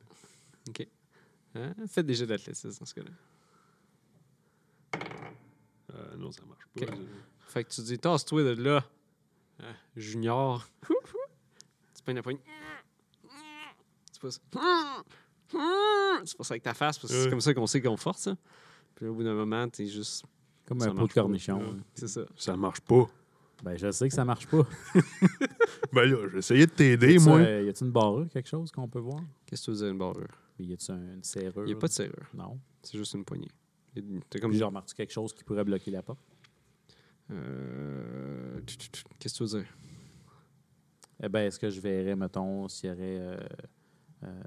Hein? 1.54 1.74
Faites 1.88 2.06
des 2.06 2.14
jeux 2.14 2.26
d'athlétisme 2.26 2.70
dans 2.80 2.86
ce 2.86 2.94
cas-là. 2.94 3.10
Euh, 5.94 6.16
non, 6.16 6.32
ça 6.32 6.42
marche 6.46 6.66
pas. 6.74 6.86
Ok. 6.92 6.98
Fait 7.48 7.64
que 7.64 7.70
tu 7.70 7.80
dis, 7.82 7.98
tasse-toi 7.98 8.42
de 8.42 8.62
là, 8.62 8.84
Hein, 9.58 9.74
junior. 9.96 10.68
La 12.14 12.22
poigne. 12.22 12.38
Tu 14.12 14.20
pousses. 14.20 14.40
Tu 15.50 16.36
passes 16.36 16.50
avec 16.50 16.62
ta 16.62 16.74
face 16.74 16.98
parce 16.98 17.12
que 17.12 17.22
c'est 17.24 17.30
comme 17.30 17.40
ça 17.40 17.54
qu'on 17.54 17.66
sait 17.66 17.80
qu'on 17.82 17.96
force. 17.96 18.22
ça. 18.22 18.36
Puis 18.94 19.06
au 19.06 19.14
bout 19.14 19.22
d'un 19.24 19.34
moment, 19.34 19.68
t'es 19.68 19.86
juste. 19.86 20.24
comme 20.66 20.80
Ça 20.80 20.90
un 20.90 20.94
pot 20.94 21.02
de 21.02 21.12
pas. 21.12 21.20
cornichon. 21.22 21.58
Ouais. 21.58 21.66
hein. 21.70 21.84
C'est 21.94 22.08
ça. 22.08 22.22
Ça 22.36 22.56
marche 22.56 22.80
pas. 22.80 23.06
Ben, 23.62 23.76
je 23.76 23.90
sais 23.90 24.08
que 24.08 24.14
ça 24.14 24.24
marche 24.24 24.46
pas. 24.48 24.66
Ben 25.92 26.04
là, 26.10 26.28
j'ai 26.32 26.38
essayé 26.38 26.66
de 26.66 26.72
t'aider, 26.72 27.14
Y 27.14 27.18
moi. 27.20 27.38
euh, 27.38 27.62
y 27.62 27.68
a-tu 27.68 27.84
une 27.84 27.90
barrure, 27.92 28.28
quelque 28.28 28.48
chose 28.48 28.70
qu'on 28.70 28.88
peut 28.88 28.98
voir? 28.98 29.20
Qu'est-ce 29.46 29.62
que 29.62 29.64
tu 29.66 29.70
veux 29.70 29.76
dire, 29.78 29.88
une 29.92 29.98
barrure? 29.98 30.28
Y 30.58 30.72
a-tu 30.74 30.90
un- 30.90 31.14
une 31.14 31.22
serrure? 31.22 31.62
Il 31.62 31.66
n'y 31.66 31.72
a 31.72 31.76
pas 31.76 31.86
de 31.86 31.92
serrure. 31.92 32.26
Non. 32.34 32.58
C'est 32.82 32.98
juste 32.98 33.14
une 33.14 33.24
poignée. 33.24 33.48
Y 33.94 34.20
T'as 34.28 34.40
comme. 34.40 34.52
Genre, 34.52 34.68
remarques-tu 34.68 34.94
quelque 34.94 35.12
chose 35.12 35.32
qui 35.32 35.42
pourrait 35.44 35.64
bloquer 35.64 35.90
la 35.90 36.02
porte? 36.02 36.18
Euh. 37.30 38.60
Qu'est-ce 39.18 39.38
que 39.38 39.44
tu 39.44 39.50
veux 39.54 39.60
dire? 39.60 39.68
Eh 41.22 41.28
bien, 41.28 41.46
est-ce 41.46 41.58
que 41.58 41.70
je 41.70 41.80
verrais, 41.80 42.14
mettons, 42.16 42.68
s'il 42.68 42.90
y 42.90 42.92
aurait 42.92 43.18
euh, 43.18 43.36
euh, 44.24 44.42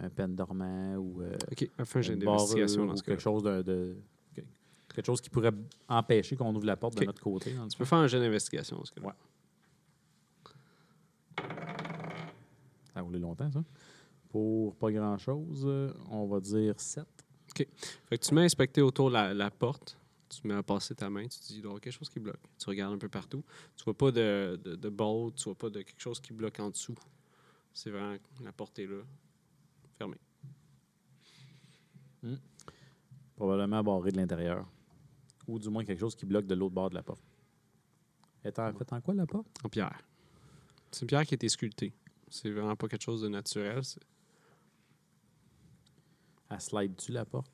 un- 0.00 0.10
pen 0.10 0.34
dormant 0.34 0.96
ou 0.96 1.22
euh, 1.22 1.36
Ok, 1.50 1.68
enfin, 1.80 2.00
j'ai 2.02 2.14
une 2.14 2.22
une 2.22 2.28
investigation 2.28 2.76
barrure 2.82 2.86
dans 2.88 2.92
ou 2.94 2.96
ce 2.98 3.02
cas 3.02 3.12
quelque 3.12 3.20
chose 3.22 3.42
de, 3.42 3.62
de- 3.62 3.96
que- 4.34 4.40
quelque 4.94 5.06
chose 5.06 5.20
qui 5.20 5.30
pourrait 5.30 5.52
empêcher 5.88 6.36
qu'on 6.36 6.54
ouvre 6.54 6.66
la 6.66 6.76
porte 6.76 6.94
Ok. 6.94 7.00
de 7.00 7.06
notre 7.06 7.22
côté. 7.22 7.54
Tu 7.70 7.78
peux 7.78 7.84
faire 7.84 7.98
un 7.98 8.06
jeu 8.06 8.18
d'investigation 8.20 8.82
ce 8.84 8.92
cas-là. 8.92 9.06
Ouais. 9.08 9.14
Ça 12.92 13.00
a 13.00 13.02
roulé 13.02 13.18
longtemps, 13.18 13.50
ça. 13.50 13.62
Pour 14.30 14.74
pas 14.76 14.90
grand-chose, 14.90 15.66
on 16.10 16.26
va 16.26 16.40
dire 16.40 16.74
7. 16.78 17.04
Fait 17.56 17.66
que 18.18 18.24
tu 18.26 18.34
mets 18.34 18.44
inspecter 18.44 18.82
autour 18.82 19.08
de 19.08 19.14
la, 19.14 19.32
la 19.32 19.50
porte, 19.50 19.96
tu 20.28 20.46
mets 20.46 20.54
à 20.54 20.62
passer 20.62 20.94
ta 20.94 21.08
main, 21.10 21.26
tu 21.28 21.38
te 21.38 21.46
dis, 21.46 21.56
il 21.56 21.62
doit 21.62 21.68
y 21.68 21.72
avoir 21.72 21.80
quelque 21.80 21.92
chose 21.92 22.08
qui 22.08 22.20
bloque. 22.20 22.40
Tu 22.58 22.68
regardes 22.68 22.94
un 22.94 22.98
peu 22.98 23.08
partout. 23.08 23.44
Tu 23.76 23.84
vois 23.84 23.96
pas 23.96 24.10
de, 24.10 24.60
de, 24.62 24.76
de 24.76 24.88
bolt, 24.88 25.34
tu 25.36 25.44
vois 25.44 25.54
pas 25.54 25.70
de 25.70 25.82
quelque 25.82 26.00
chose 26.00 26.20
qui 26.20 26.32
bloque 26.32 26.58
en 26.60 26.70
dessous. 26.70 26.96
C'est 27.72 27.90
vraiment, 27.90 28.16
la 28.42 28.52
porte 28.52 28.78
est 28.78 28.86
là, 28.86 29.02
fermée. 29.98 30.18
Probablement 33.36 33.84
barré 33.84 34.12
de 34.12 34.16
l'intérieur. 34.16 34.66
Ou 35.46 35.58
du 35.58 35.68
moins 35.68 35.84
quelque 35.84 36.00
chose 36.00 36.16
qui 36.16 36.26
bloque 36.26 36.46
de 36.46 36.54
l'autre 36.54 36.74
bord 36.74 36.90
de 36.90 36.94
la 36.94 37.02
porte. 37.02 37.22
Elle 38.42 38.48
est 38.48 38.58
en 38.58 38.72
fait 38.72 38.92
en 38.92 39.00
quoi, 39.00 39.14
la 39.14 39.26
porte? 39.26 39.46
En 39.62 39.68
pierre. 39.68 40.02
C'est 40.90 41.02
une 41.02 41.08
pierre 41.08 41.26
qui 41.26 41.34
a 41.34 41.36
été 41.36 41.48
sculptée. 41.48 41.92
C'est 42.28 42.50
vraiment 42.50 42.74
pas 42.74 42.88
quelque 42.88 43.02
chose 43.02 43.22
de 43.22 43.28
naturel. 43.28 43.82
Elle 46.48 46.60
slide-tu 46.60 47.12
la 47.12 47.24
porte? 47.24 47.52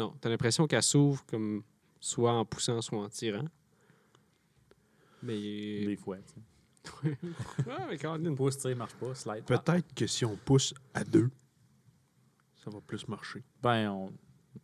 Non, 0.00 0.16
t'as 0.20 0.28
l'impression 0.30 0.66
qu'elle 0.66 0.82
s'ouvre 0.82 1.24
comme 1.26 1.62
soit 2.00 2.32
en 2.32 2.44
poussant, 2.44 2.80
soit 2.80 2.98
en 3.02 3.08
tirant. 3.08 3.44
Mais. 5.22 5.84
Des 5.84 5.96
fois, 5.96 6.16
tu 6.18 6.34
sais. 6.34 6.40
Ouais, 7.66 7.86
mais 7.88 7.98
Caroline. 7.98 8.34
Pouce, 8.34 8.56
tu 8.56 8.62
sais, 8.62 8.74
marche 8.74 8.94
pas. 8.94 9.14
Slide. 9.14 9.44
Peut-être 9.44 9.94
que 9.94 10.06
si 10.06 10.24
on 10.24 10.36
pousse 10.36 10.72
à 10.94 11.04
deux, 11.04 11.30
ça 12.64 12.70
va 12.70 12.80
plus 12.80 13.06
marcher. 13.08 13.44
Ben, 13.62 13.90
on, 13.90 14.12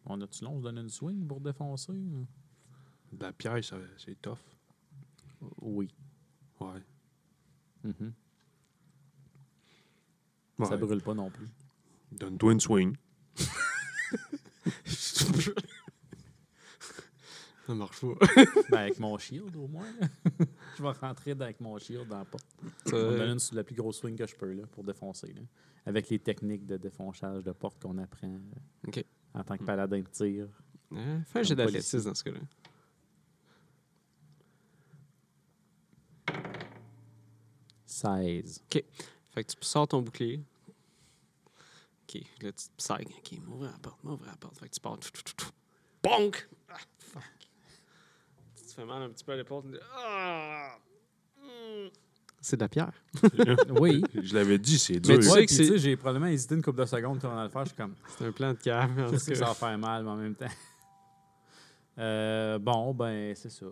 on 0.06 0.20
a-tu 0.22 0.44
long, 0.44 0.52
on 0.52 0.58
se 0.58 0.62
donne 0.64 0.78
une 0.78 0.88
swing 0.88 1.26
pour 1.26 1.40
défoncer? 1.40 1.92
De 1.92 3.22
la 3.22 3.32
pierre, 3.32 3.62
ça- 3.62 3.76
c'est 3.98 4.20
tough. 4.22 4.38
Oui. 5.60 5.88
Ouais. 6.60 6.82
Mhm. 7.84 8.12
Ouais. 10.58 10.66
Ça 10.66 10.76
brûle 10.78 11.02
pas 11.02 11.12
non 11.14 11.30
plus. 11.30 11.48
Donne-toi 12.12 12.52
une 12.52 12.60
swing. 12.60 12.96
Ça 17.66 17.74
marche 17.74 18.00
pas. 18.00 18.26
Ben, 18.70 18.78
avec 18.78 18.98
mon 19.00 19.18
shield, 19.18 19.54
au 19.56 19.66
moins. 19.66 19.86
je 20.78 20.82
vais 20.82 20.90
rentrer 20.90 21.32
avec 21.32 21.60
mon 21.60 21.76
shield 21.78 22.06
dans 22.08 22.18
la 22.18 22.24
porte. 22.24 22.46
Ça- 22.86 22.96
On 22.96 23.10
me 23.12 23.16
donne 23.18 23.30
une 23.32 23.38
sur 23.40 23.56
la 23.56 23.64
plus 23.64 23.74
grosse 23.74 23.98
swing 23.98 24.16
que 24.16 24.26
je 24.26 24.36
peux, 24.36 24.52
là, 24.52 24.66
pour 24.68 24.84
défoncer. 24.84 25.32
là. 25.32 25.40
Avec 25.84 26.08
les 26.10 26.18
techniques 26.18 26.66
de 26.66 26.76
défonçage 26.76 27.42
de 27.42 27.52
porte 27.52 27.80
qu'on 27.82 27.98
apprend 27.98 28.28
euh, 28.28 28.88
OK. 28.88 29.04
en 29.34 29.42
tant 29.44 29.56
que 29.56 29.64
paladin 29.64 29.98
de 30.00 30.08
tir. 30.08 30.46
Hein, 30.92 31.22
Fais 31.26 31.40
un 31.40 31.42
jet 31.42 31.54
d'athlétisme 31.56 32.04
dans 32.04 32.14
ce 32.14 32.24
cas-là. 32.24 32.40
16. 37.86 38.62
Fait 38.70 39.44
que 39.44 39.52
tu 39.52 39.56
sors 39.60 39.86
ton 39.88 40.02
bouclier. 40.02 40.40
OK, 42.08 42.22
là, 42.42 42.52
tu 42.52 42.68
te 42.68 42.76
psych. 42.76 43.08
OK, 43.18 43.38
m'ouvre 43.46 43.64
la 43.64 43.78
porte, 43.78 44.04
m'ouvre 44.04 44.24
la 44.26 44.36
porte. 44.36 44.58
Fait 44.58 44.68
que 44.68 44.74
tu 44.74 44.80
pars. 44.80 44.98
tout, 44.98 45.10
tout, 45.10 45.22
tout, 45.22 45.34
tout. 45.36 45.50
Bonk! 46.02 46.48
Ah, 46.68 46.74
fuck. 46.98 47.22
Tu 48.56 48.64
te 48.64 48.72
fais 48.72 48.84
mal 48.84 49.02
un 49.02 49.10
petit 49.10 49.24
peu 49.24 49.32
à 49.32 49.36
l'épaule. 49.36 49.64
tu 49.64 49.70
dis, 49.72 49.78
Ah! 49.94 50.76
Hmm. 51.42 51.88
C'est 52.40 52.56
de 52.56 52.62
la 52.62 52.68
pierre. 52.68 52.92
Oui. 53.80 54.02
Je 54.14 54.34
l'avais 54.34 54.58
dit, 54.58 54.78
c'est 54.78 54.94
Mais 54.94 55.00
dur. 55.00 55.16
tu 55.18 55.22
sais 55.22 55.30
Ouais, 55.32 55.40
que 55.42 55.46
puis, 55.46 55.54
c'est- 55.56 55.62
tu 55.64 55.68
sais, 55.70 55.78
j'ai 55.78 55.96
probablement 55.96 56.26
hésité 56.30 56.54
une 56.54 56.62
couple 56.62 56.78
de 56.80 56.84
secondes 56.86 57.24
avant 57.24 57.38
de 57.38 57.42
le 57.44 57.48
faire. 57.48 57.64
Je 57.64 57.68
suis 57.70 57.76
comme, 57.76 57.96
C'est 58.16 58.24
un 58.26 58.32
plan 58.32 58.52
de 58.52 58.58
cave. 58.58 58.98
en 59.00 59.08
je 59.12 59.16
sais 59.16 59.24
tout 59.24 59.30
que 59.32 59.38
ça 59.38 59.46
va 59.46 59.54
faire 59.54 59.78
mal, 59.78 60.04
mais 60.04 60.10
en 60.10 60.16
même 60.16 60.34
temps. 60.36 60.46
Euh, 61.98 62.58
bon, 62.58 62.92
ben, 62.92 63.34
c'est 63.34 63.48
ça. 63.48 63.64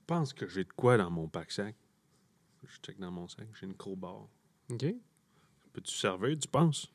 Je 0.00 0.04
pense 0.06 0.32
que 0.32 0.48
j'ai 0.48 0.64
de 0.64 0.72
quoi 0.72 0.96
dans 0.96 1.08
mon 1.10 1.28
pack-sac. 1.28 1.76
Je 2.70 2.78
check 2.80 2.98
dans 2.98 3.10
mon 3.10 3.26
sac. 3.28 3.46
J'ai 3.58 3.66
une 3.66 3.74
crowbar. 3.76 4.28
OK. 4.70 4.86
Peux-tu 5.72 5.94
servir, 5.94 6.38
tu 6.38 6.48
penses? 6.48 6.92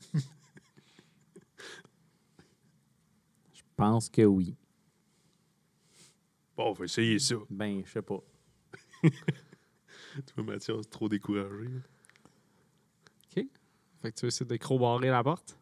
Je 3.52 3.62
pense 3.76 4.08
que 4.08 4.22
oui. 4.22 4.56
Bon, 6.56 6.70
on 6.70 6.72
va 6.72 6.84
essayer 6.84 7.18
ça. 7.18 7.36
Ben, 7.50 7.82
je 7.84 7.90
sais 7.90 8.02
pas. 8.02 8.20
Tu 10.26 10.34
vois, 10.34 10.44
Mathias, 10.44 10.88
trop 10.90 11.08
découragé. 11.08 11.68
Fait 14.00 14.12
que 14.12 14.16
tu 14.16 14.22
veux 14.22 14.28
essayer 14.28 14.46
de 14.46 14.56
crowbarrer 14.56 15.08
la 15.10 15.22
porte? 15.24 15.58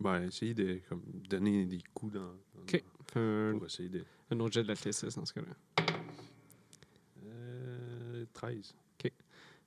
Ben, 0.00 0.22
essayer 0.24 0.54
de 0.54 0.80
comme, 0.88 1.02
donner 1.28 1.64
des 1.66 1.80
coups 1.94 2.14
dans. 2.14 2.20
dans- 2.54 2.62
OK. 2.62 2.84
Fais 3.12 3.20
un, 3.20 3.52
Pour 3.56 3.66
essayer 3.66 3.88
de. 3.88 4.04
un 4.30 4.40
autre 4.40 4.54
jet 4.54 4.64
d'athlétisme 4.64 5.08
dans 5.20 5.24
ce 5.24 5.32
cas-là. 5.32 5.85
Euh, 8.44 8.50
13. 8.50 8.74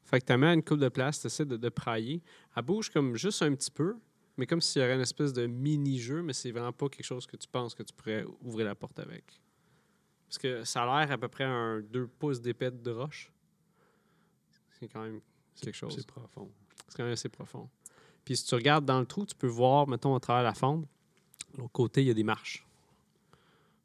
Fait 0.09 0.20
que 0.20 0.26
tu 0.26 0.38
mets 0.38 0.53
une 0.53 0.63
coupe 0.63 0.80
de 0.80 0.89
place, 0.89 1.22
tu 1.22 1.28
essaies 1.28 1.45
de, 1.45 1.55
de 1.55 1.70
prailler. 1.70 2.24
Elle 2.55 2.63
bouge 2.63 2.89
comme 2.89 3.15
juste 3.15 3.43
un 3.43 3.53
petit 3.53 3.70
peu, 3.70 3.95
mais 4.38 4.47
comme 4.47 4.59
s'il 4.59 4.82
y 4.82 4.86
aurait 4.86 4.95
une 4.95 5.01
espèce 5.01 5.34
de 5.34 5.45
mini-jeu, 5.45 6.24
mais 6.24 6.34
c'est 6.34 6.49
vraiment 6.49 6.72
pas 6.72 6.89
quelque 6.89 7.05
chose 7.05 7.28
que 7.28 7.38
tu 7.38 7.47
penses 7.47 7.76
que 7.76 7.84
tu 7.84 7.93
pourrais 7.93 8.26
ouvrir 8.41 8.65
la 8.65 8.74
porte 8.74 8.97
avec. 8.97 9.39
Parce 10.28 10.39
que 10.39 10.63
ça 10.63 10.84
a 10.84 11.05
l'air 11.05 11.11
à 11.11 11.17
peu 11.20 11.28
près 11.28 11.43
un 11.43 11.82
2 11.82 12.07
pouces 12.07 12.41
d'épais 12.41 12.72
de 12.72 12.91
roche. 12.91 13.32
C'est 14.80 14.88
quand 14.88 15.03
même 15.03 15.22
quelque 15.61 15.76
chose. 15.76 15.93
C'est 15.95 16.07
profond. 16.07 16.49
C'est 16.88 16.97
quand 16.97 17.03
même 17.03 17.13
assez 17.13 17.30
profond. 17.30 17.70
Puis 18.26 18.38
si 18.38 18.45
tu 18.45 18.55
regardes 18.55 18.86
dans 18.86 18.99
le 18.99 19.05
trou, 19.05 19.28
tu 19.28 19.36
peux 19.36 19.47
voir, 19.47 19.88
mettons, 19.88 20.15
à 20.15 20.20
travers 20.20 20.43
la 20.43 20.55
fente, 20.55 20.88
de 21.53 21.57
l'autre 21.57 21.72
côté, 21.72 22.01
il 22.01 22.07
y 22.07 22.11
a 22.11 22.15
des 22.15 22.24
marches. 22.24 22.65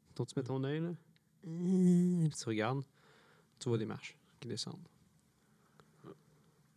Mettons, 0.09 0.25
tu 0.25 0.33
mets 0.37 0.43
ton 0.43 0.63
œil 0.63 0.79
là, 0.79 0.93
puis 1.43 2.29
tu 2.35 2.45
regardes, 2.45 2.83
tu 3.59 3.69
vois 3.69 3.77
des 3.77 3.85
marches 3.85 4.17
qui 4.45 4.49
descendent. 4.49 4.87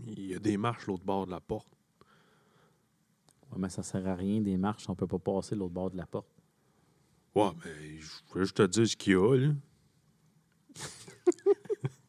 Il 0.06 0.26
y 0.26 0.34
a 0.34 0.38
des 0.38 0.56
marches 0.56 0.86
l'autre 0.86 1.04
bord 1.04 1.26
de 1.26 1.32
la 1.32 1.40
porte. 1.40 1.68
Ouais, 3.50 3.58
mais 3.58 3.68
ça 3.68 3.82
sert 3.82 4.06
à 4.06 4.14
rien 4.14 4.40
des 4.40 4.56
marches 4.56 4.88
on 4.88 4.94
peut 4.94 5.06
pas 5.06 5.18
passer 5.18 5.54
l'autre 5.54 5.74
bord 5.74 5.90
de 5.90 5.96
la 5.96 6.06
porte. 6.06 6.30
Ouais, 7.34 7.50
mais 7.64 7.98
je 7.98 8.10
veux 8.32 8.44
juste 8.44 8.56
te 8.56 8.62
dire 8.66 8.88
ce 8.88 8.96
qu'il 8.96 9.12
y 9.12 9.16
a, 9.16 9.36
là. 9.36 9.52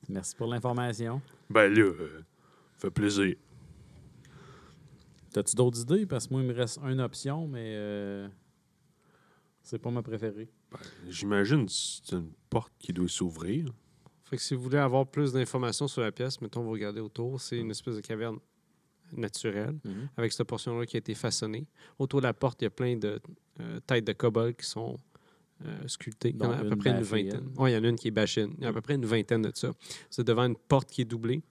Merci 0.10 0.36
pour 0.36 0.48
l'information. 0.48 1.22
Ben 1.50 1.72
là, 1.74 1.82
euh, 1.82 2.24
fait 2.78 2.90
plaisir. 2.90 3.36
T'as-tu 5.32 5.56
d'autres 5.56 5.82
idées? 5.82 6.06
Parce 6.06 6.28
que 6.28 6.34
moi, 6.34 6.42
il 6.42 6.48
me 6.48 6.54
reste 6.54 6.80
une 6.84 7.00
option, 7.00 7.48
mais 7.48 7.76
euh, 7.76 8.28
c'est 9.62 9.78
pas 9.78 9.92
ma 9.92 10.02
préférée. 10.02 10.50
Ben, 10.72 10.80
J'imagine 11.10 11.66
que 11.66 11.72
c'est 11.72 12.14
une 12.14 12.32
porte 12.50 12.74
qui 12.80 12.94
doit 12.94 13.08
s'ouvrir. 13.08 13.72
Fait 14.30 14.38
que 14.38 14.44
si 14.44 14.54
vous 14.54 14.62
voulez 14.62 14.78
avoir 14.78 15.08
plus 15.08 15.34
d'informations 15.34 15.88
sur 15.88 16.02
la 16.02 16.12
pièce, 16.12 16.40
mettons, 16.42 16.62
vous 16.62 16.72
regardez 16.72 17.02
autour, 17.02 17.42
c'est 17.42 17.58
une 17.58 17.72
espèce 17.72 17.96
de 17.96 18.02
caverne 18.02 18.38
naturelle 19.14 19.76
avec 20.18 20.32
cette 20.32 20.46
portion-là 20.48 20.86
qui 20.86 20.98
a 20.98 21.00
été 21.00 21.16
façonnée. 21.16 21.66
Autour 21.98 22.22
de 22.22 22.26
la 22.28 22.34
porte, 22.34 22.62
il 22.62 22.66
y 22.66 22.68
a 22.68 22.70
plein 22.70 22.96
de 22.96 23.20
euh, 23.60 23.80
têtes 23.88 24.06
de 24.06 24.14
kobolds 24.14 24.56
qui 24.56 24.68
sont 24.68 24.98
euh, 25.66 25.88
sculptées. 25.88 26.30
Il 26.30 26.36
y 26.42 26.46
en 26.46 26.52
a 26.52 26.58
à 26.58 26.64
peu 26.70 26.76
près 26.78 26.90
une 26.92 26.98
vingtaine. 27.32 27.54
Oui, 27.58 27.72
il 27.72 27.74
y 27.74 27.78
en 27.78 27.84
a 27.84 27.88
une 27.88 27.96
qui 27.96 28.08
est 28.10 28.12
bachine. 28.12 28.54
Il 28.60 28.64
y 28.64 28.68
a 28.68 28.70
à 28.70 28.74
peu 28.74 28.82
près 28.82 28.96
une 28.96 29.06
vingtaine 29.06 29.42
de 29.42 29.52
ça. 29.56 29.72
C'est 30.12 30.24
devant 30.24 30.44
une 30.46 30.56
porte 30.56 30.90
qui 30.92 31.02
est 31.02 31.06
doublée 31.06 31.42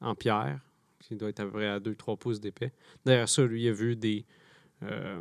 en 0.00 0.14
pierre, 0.14 0.60
qui 1.00 1.16
doit 1.16 1.30
être 1.30 1.40
à 1.40 1.44
peu 1.46 1.50
près 1.50 1.66
à 1.66 1.80
2-3 1.80 2.16
pouces 2.16 2.40
d'épais. 2.40 2.72
Derrière 3.04 3.28
ça, 3.28 3.42
lui, 3.44 3.64
il 3.64 3.68
a 3.68 3.72
vu 3.72 3.96
des, 3.96 4.24
euh, 4.84 5.20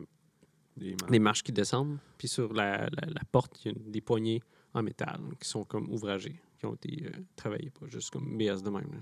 Des 0.78 0.96
des 1.10 1.20
marches 1.20 1.42
qui 1.44 1.52
descendent. 1.52 1.98
Puis 2.20 2.28
sur 2.28 2.54
la, 2.54 2.82
la- 2.90 3.08
la 3.08 3.22
porte, 3.32 3.66
il 3.66 3.72
y 3.72 3.76
a 3.76 3.78
des 3.90 4.02
poignées 4.02 4.42
en 4.76 4.84
métal 4.84 5.20
qui 5.40 5.48
sont 5.50 5.64
comme 5.66 5.90
ouvragées, 5.92 6.40
qui 6.64 6.68
ont 6.68 6.76
été 6.76 7.06
euh, 7.08 7.12
travaillées, 7.36 7.72
pas 7.72 7.88
juste 7.88 8.10
comme 8.12 8.38
BS 8.38 8.62
de 8.64 8.70
même. 8.70 8.90
là. 8.92 9.00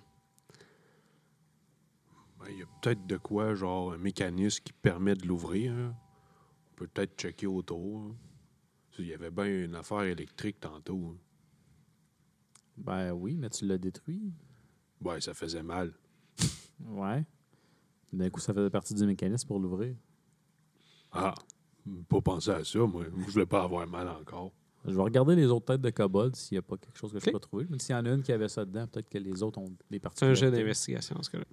Ben, 2.40 2.48
Il 2.50 2.58
y 2.60 2.64
a 2.64 2.66
peut-être 2.82 3.06
de 3.06 3.18
quoi, 3.18 3.54
genre 3.54 3.94
un 3.94 3.98
mécanisme 4.00 4.64
qui 4.64 4.74
permet 4.74 5.14
de 5.14 5.28
l'ouvrir. 5.28 5.72
hein. 5.74 5.96
On 6.72 6.76
peut 6.76 6.88
peut-être 6.88 7.16
checker 7.20 7.46
autour. 7.48 8.00
hein. 8.02 8.16
Il 8.98 9.06
y 9.06 9.14
avait 9.14 9.30
bien 9.32 9.46
une 9.46 9.76
affaire 9.76 10.02
électrique 10.02 10.60
tantôt. 10.60 11.14
hein. 11.16 11.18
Ben 12.78 13.12
oui, 13.14 13.36
mais 13.38 13.50
tu 13.52 13.66
l'as 13.68 13.78
détruit. 13.78 14.34
Ouais, 15.02 15.22
ça 15.22 15.34
faisait 15.36 15.64
mal. 15.64 15.94
Ouais. 16.88 17.24
D'un 18.12 18.30
coup, 18.32 18.40
ça 18.40 18.54
faisait 18.56 18.70
partie 18.72 18.96
du 18.96 19.06
mécanisme 19.06 19.48
pour 19.48 19.60
l'ouvrir. 19.60 19.96
Ah, 21.12 21.36
pas 22.10 22.22
penser 22.22 22.50
à 22.52 22.64
ça, 22.64 22.80
moi. 22.80 23.06
Je 23.06 23.32
voulais 23.32 23.46
pas 23.46 23.64
avoir 23.64 23.86
mal 23.88 24.08
encore. 24.10 24.52
Je 24.86 24.92
vais 24.96 25.02
regarder 25.02 25.36
les 25.36 25.46
autres 25.46 25.66
têtes 25.68 25.82
de 25.82 25.90
kobold 25.92 26.36
s'il 26.36 26.56
n'y 26.56 26.60
a 26.60 26.62
pas 26.64 26.76
quelque 26.78 26.98
chose 26.98 27.12
que 27.14 27.20
je 27.20 27.26
Ok. 27.28 27.34
peux 27.34 27.40
trouver. 27.40 27.68
Mais 27.70 27.78
s'il 27.80 27.94
y 27.94 27.98
en 27.98 28.06
a 28.06 28.10
une 28.10 28.24
qui 28.24 28.32
avait 28.32 28.48
ça 28.50 28.66
dedans, 28.66 28.88
peut-être 28.88 29.10
que 29.10 29.18
les 29.20 29.44
autres 29.44 29.60
ont 29.60 29.72
des 29.92 30.00
parties. 30.00 30.20
C'est 30.20 30.26
un 30.26 30.34
jet 30.34 30.50
d'investigation 30.50 31.18
en 31.18 31.24
ce 31.24 31.30
cas-là. 31.30 31.44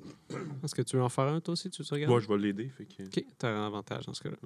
Est-ce 0.64 0.74
que 0.74 0.80
tu 0.82 0.96
veux 0.96 1.02
en 1.02 1.08
faire 1.10 1.24
un, 1.24 1.40
toi 1.40 1.52
aussi, 1.52 1.68
tu 1.68 1.82
te 1.84 1.94
regardes? 1.94 2.10
Moi, 2.10 2.20
je 2.20 2.28
vais 2.28 2.38
l'aider. 2.38 2.68
Fait 2.70 2.86
que... 2.86 3.02
OK, 3.04 3.24
tu 3.38 3.46
as 3.46 3.48
un 3.50 3.66
avantage 3.66 4.06
dans 4.06 4.14
ce 4.14 4.22
cas-là. 4.22 4.36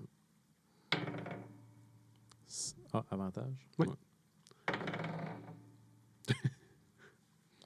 Ah, 2.93 3.05
avantage? 3.11 3.68
Oui. 3.78 3.87
Ouais. 3.87 3.95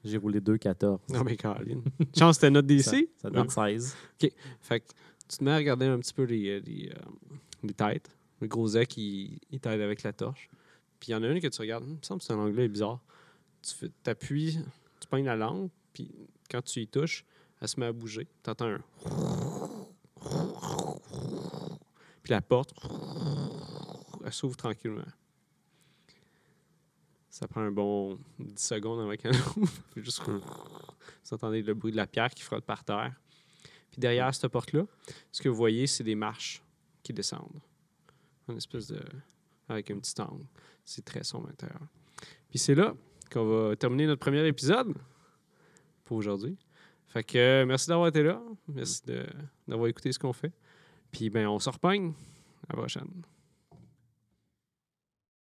J'ai 0.04 0.18
roulé 0.18 0.40
2 0.40 0.56
14. 0.58 1.00
Non, 1.08 1.24
mais 1.24 1.36
Caroline. 1.36 1.82
Chance, 2.16 2.36
c'était 2.36 2.50
notre 2.50 2.68
Ça, 2.80 2.92
DC. 2.92 3.08
ça 3.16 3.30
donne 3.30 3.48
16. 3.48 3.96
Fait 4.60 4.80
que 4.80 4.86
tu 5.28 5.38
te 5.38 5.44
mets 5.44 5.50
à 5.50 5.56
regarder 5.56 5.86
un 5.86 5.98
petit 5.98 6.14
peu 6.14 6.22
les, 6.22 6.48
euh, 6.50 6.60
les, 6.64 6.90
euh, 6.90 6.94
les 7.64 7.74
têtes. 7.74 8.08
Le 8.40 8.46
gros 8.46 8.68
Zek, 8.68 8.96
il, 8.98 9.40
il 9.50 9.58
t'aide 9.58 9.80
avec 9.80 10.02
la 10.04 10.12
torche. 10.12 10.48
Il 11.06 11.12
y 11.12 11.14
en 11.14 11.22
a 11.22 11.28
une 11.28 11.40
que 11.40 11.46
tu 11.46 11.60
regardes, 11.60 11.84
il 11.86 11.94
me 11.94 12.02
semble 12.02 12.20
que 12.20 12.26
c'est 12.26 12.32
un 12.32 12.38
anglais 12.38 12.68
bizarre. 12.68 13.00
Tu 13.62 13.90
appuies, 14.06 14.58
tu 15.00 15.08
pognes 15.08 15.24
la 15.24 15.36
langue, 15.36 15.70
puis 15.92 16.10
quand 16.50 16.62
tu 16.62 16.80
y 16.80 16.88
touches, 16.88 17.24
elle 17.60 17.68
se 17.68 17.78
met 17.78 17.86
à 17.86 17.92
bouger. 17.92 18.26
Tu 18.42 18.50
entends 18.50 18.66
un. 18.66 18.82
Puis 22.22 22.32
la 22.32 22.42
porte, 22.42 22.74
elle 24.24 24.32
s'ouvre 24.32 24.56
tranquillement. 24.56 25.04
Ça 27.30 27.46
prend 27.46 27.60
un 27.60 27.70
bon 27.70 28.18
10 28.40 28.60
secondes 28.60 29.00
avant 29.00 29.14
qu'elle 29.14 29.36
ouvre. 29.56 29.72
Juste. 29.94 30.22
Vous 30.26 31.34
entendez 31.34 31.62
le 31.62 31.74
bruit 31.74 31.92
de 31.92 31.96
la 31.96 32.08
pierre 32.08 32.30
qui 32.30 32.42
frotte 32.42 32.64
par 32.64 32.82
terre. 32.82 33.14
Puis 33.90 34.00
derrière 34.00 34.34
cette 34.34 34.50
porte-là, 34.50 34.86
ce 35.30 35.40
que 35.40 35.48
vous 35.48 35.54
voyez, 35.54 35.86
c'est 35.86 36.02
des 36.02 36.16
marches 36.16 36.62
qui 37.02 37.12
descendent. 37.12 37.60
Une 38.48 38.56
espèce 38.56 38.88
de. 38.88 39.00
avec 39.68 39.88
un 39.92 39.98
petit 40.00 40.20
angle. 40.20 40.46
C'est 40.86 41.04
très 41.04 41.24
sombre 41.24 41.48
à 41.48 41.50
l'intérieur. 41.50 41.80
Puis 42.48 42.58
c'est 42.58 42.74
là 42.74 42.94
qu'on 43.30 43.44
va 43.44 43.76
terminer 43.76 44.06
notre 44.06 44.20
premier 44.20 44.46
épisode 44.46 44.94
pour 46.04 46.16
aujourd'hui. 46.16 46.56
Fait 47.08 47.24
que 47.24 47.36
euh, 47.36 47.66
merci 47.66 47.88
d'avoir 47.88 48.08
été 48.08 48.22
là. 48.22 48.40
Merci 48.68 49.02
d'avoir 49.66 49.88
écouté 49.88 50.12
ce 50.12 50.18
qu'on 50.18 50.32
fait. 50.32 50.52
Puis 51.10 51.28
ben 51.28 51.46
on 51.48 51.58
se 51.58 51.68
repogne. 51.68 52.12
À 52.68 52.72
la 52.72 52.78
prochaine. 52.78 53.08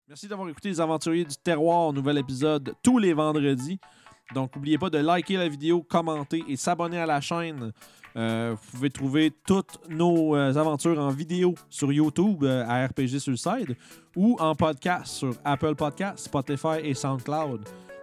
Merci 0.08 0.28
d'avoir 0.28 0.50
écouté 0.50 0.70
Les 0.70 0.80
Aventuriers 0.80 1.26
du 1.26 1.36
Terroir, 1.36 1.94
nouvel 1.94 2.20
épisode 2.20 2.76
tous 2.84 3.00
les 3.00 3.14
vendredis. 3.14 3.80
Donc, 4.34 4.56
n'oubliez 4.56 4.78
pas 4.78 4.90
de 4.90 4.98
liker 4.98 5.38
la 5.38 5.48
vidéo, 5.48 5.82
commenter 5.82 6.44
et 6.48 6.56
s'abonner 6.56 7.00
à 7.00 7.06
la 7.06 7.22
chaîne. 7.22 7.72
Euh, 8.16 8.56
vous 8.56 8.72
pouvez 8.72 8.90
trouver 8.90 9.34
toutes 9.46 9.80
nos 9.90 10.36
euh, 10.36 10.56
aventures 10.56 11.00
en 11.00 11.10
vidéo 11.10 11.56
sur 11.70 11.92
YouTube 11.92 12.44
euh, 12.44 12.64
à 12.68 12.86
RPG 12.86 13.18
Suicide 13.18 13.76
ou 14.16 14.38
en 14.40 14.54
podcast 14.54 15.08
sur 15.08 15.34
Apple 15.44 15.76
Podcasts, 15.76 16.26
Spotify 16.26 16.78
et 16.84 16.94
SoundCloud. 16.94 17.62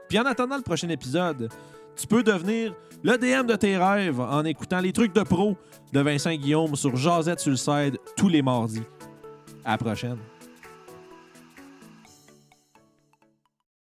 Puis 0.08 0.18
en 0.18 0.24
attendant 0.24 0.56
le 0.56 0.62
prochain 0.62 0.88
épisode, 0.88 1.48
tu 1.96 2.06
peux 2.08 2.24
devenir 2.24 2.74
le 3.04 3.16
DM 3.16 3.46
de 3.46 3.54
tes 3.54 3.76
rêves 3.76 4.20
en 4.20 4.44
écoutant 4.44 4.80
les 4.80 4.92
trucs 4.92 5.14
de 5.14 5.22
pro 5.22 5.56
de 5.92 6.00
Vincent 6.00 6.34
Guillaume 6.34 6.74
sur 6.74 6.96
Jazette 6.96 7.40
Suicide 7.40 7.96
tous 8.16 8.28
les 8.28 8.42
mardis. 8.42 8.82
À 9.64 9.72
la 9.72 9.78
prochaine. 9.78 10.18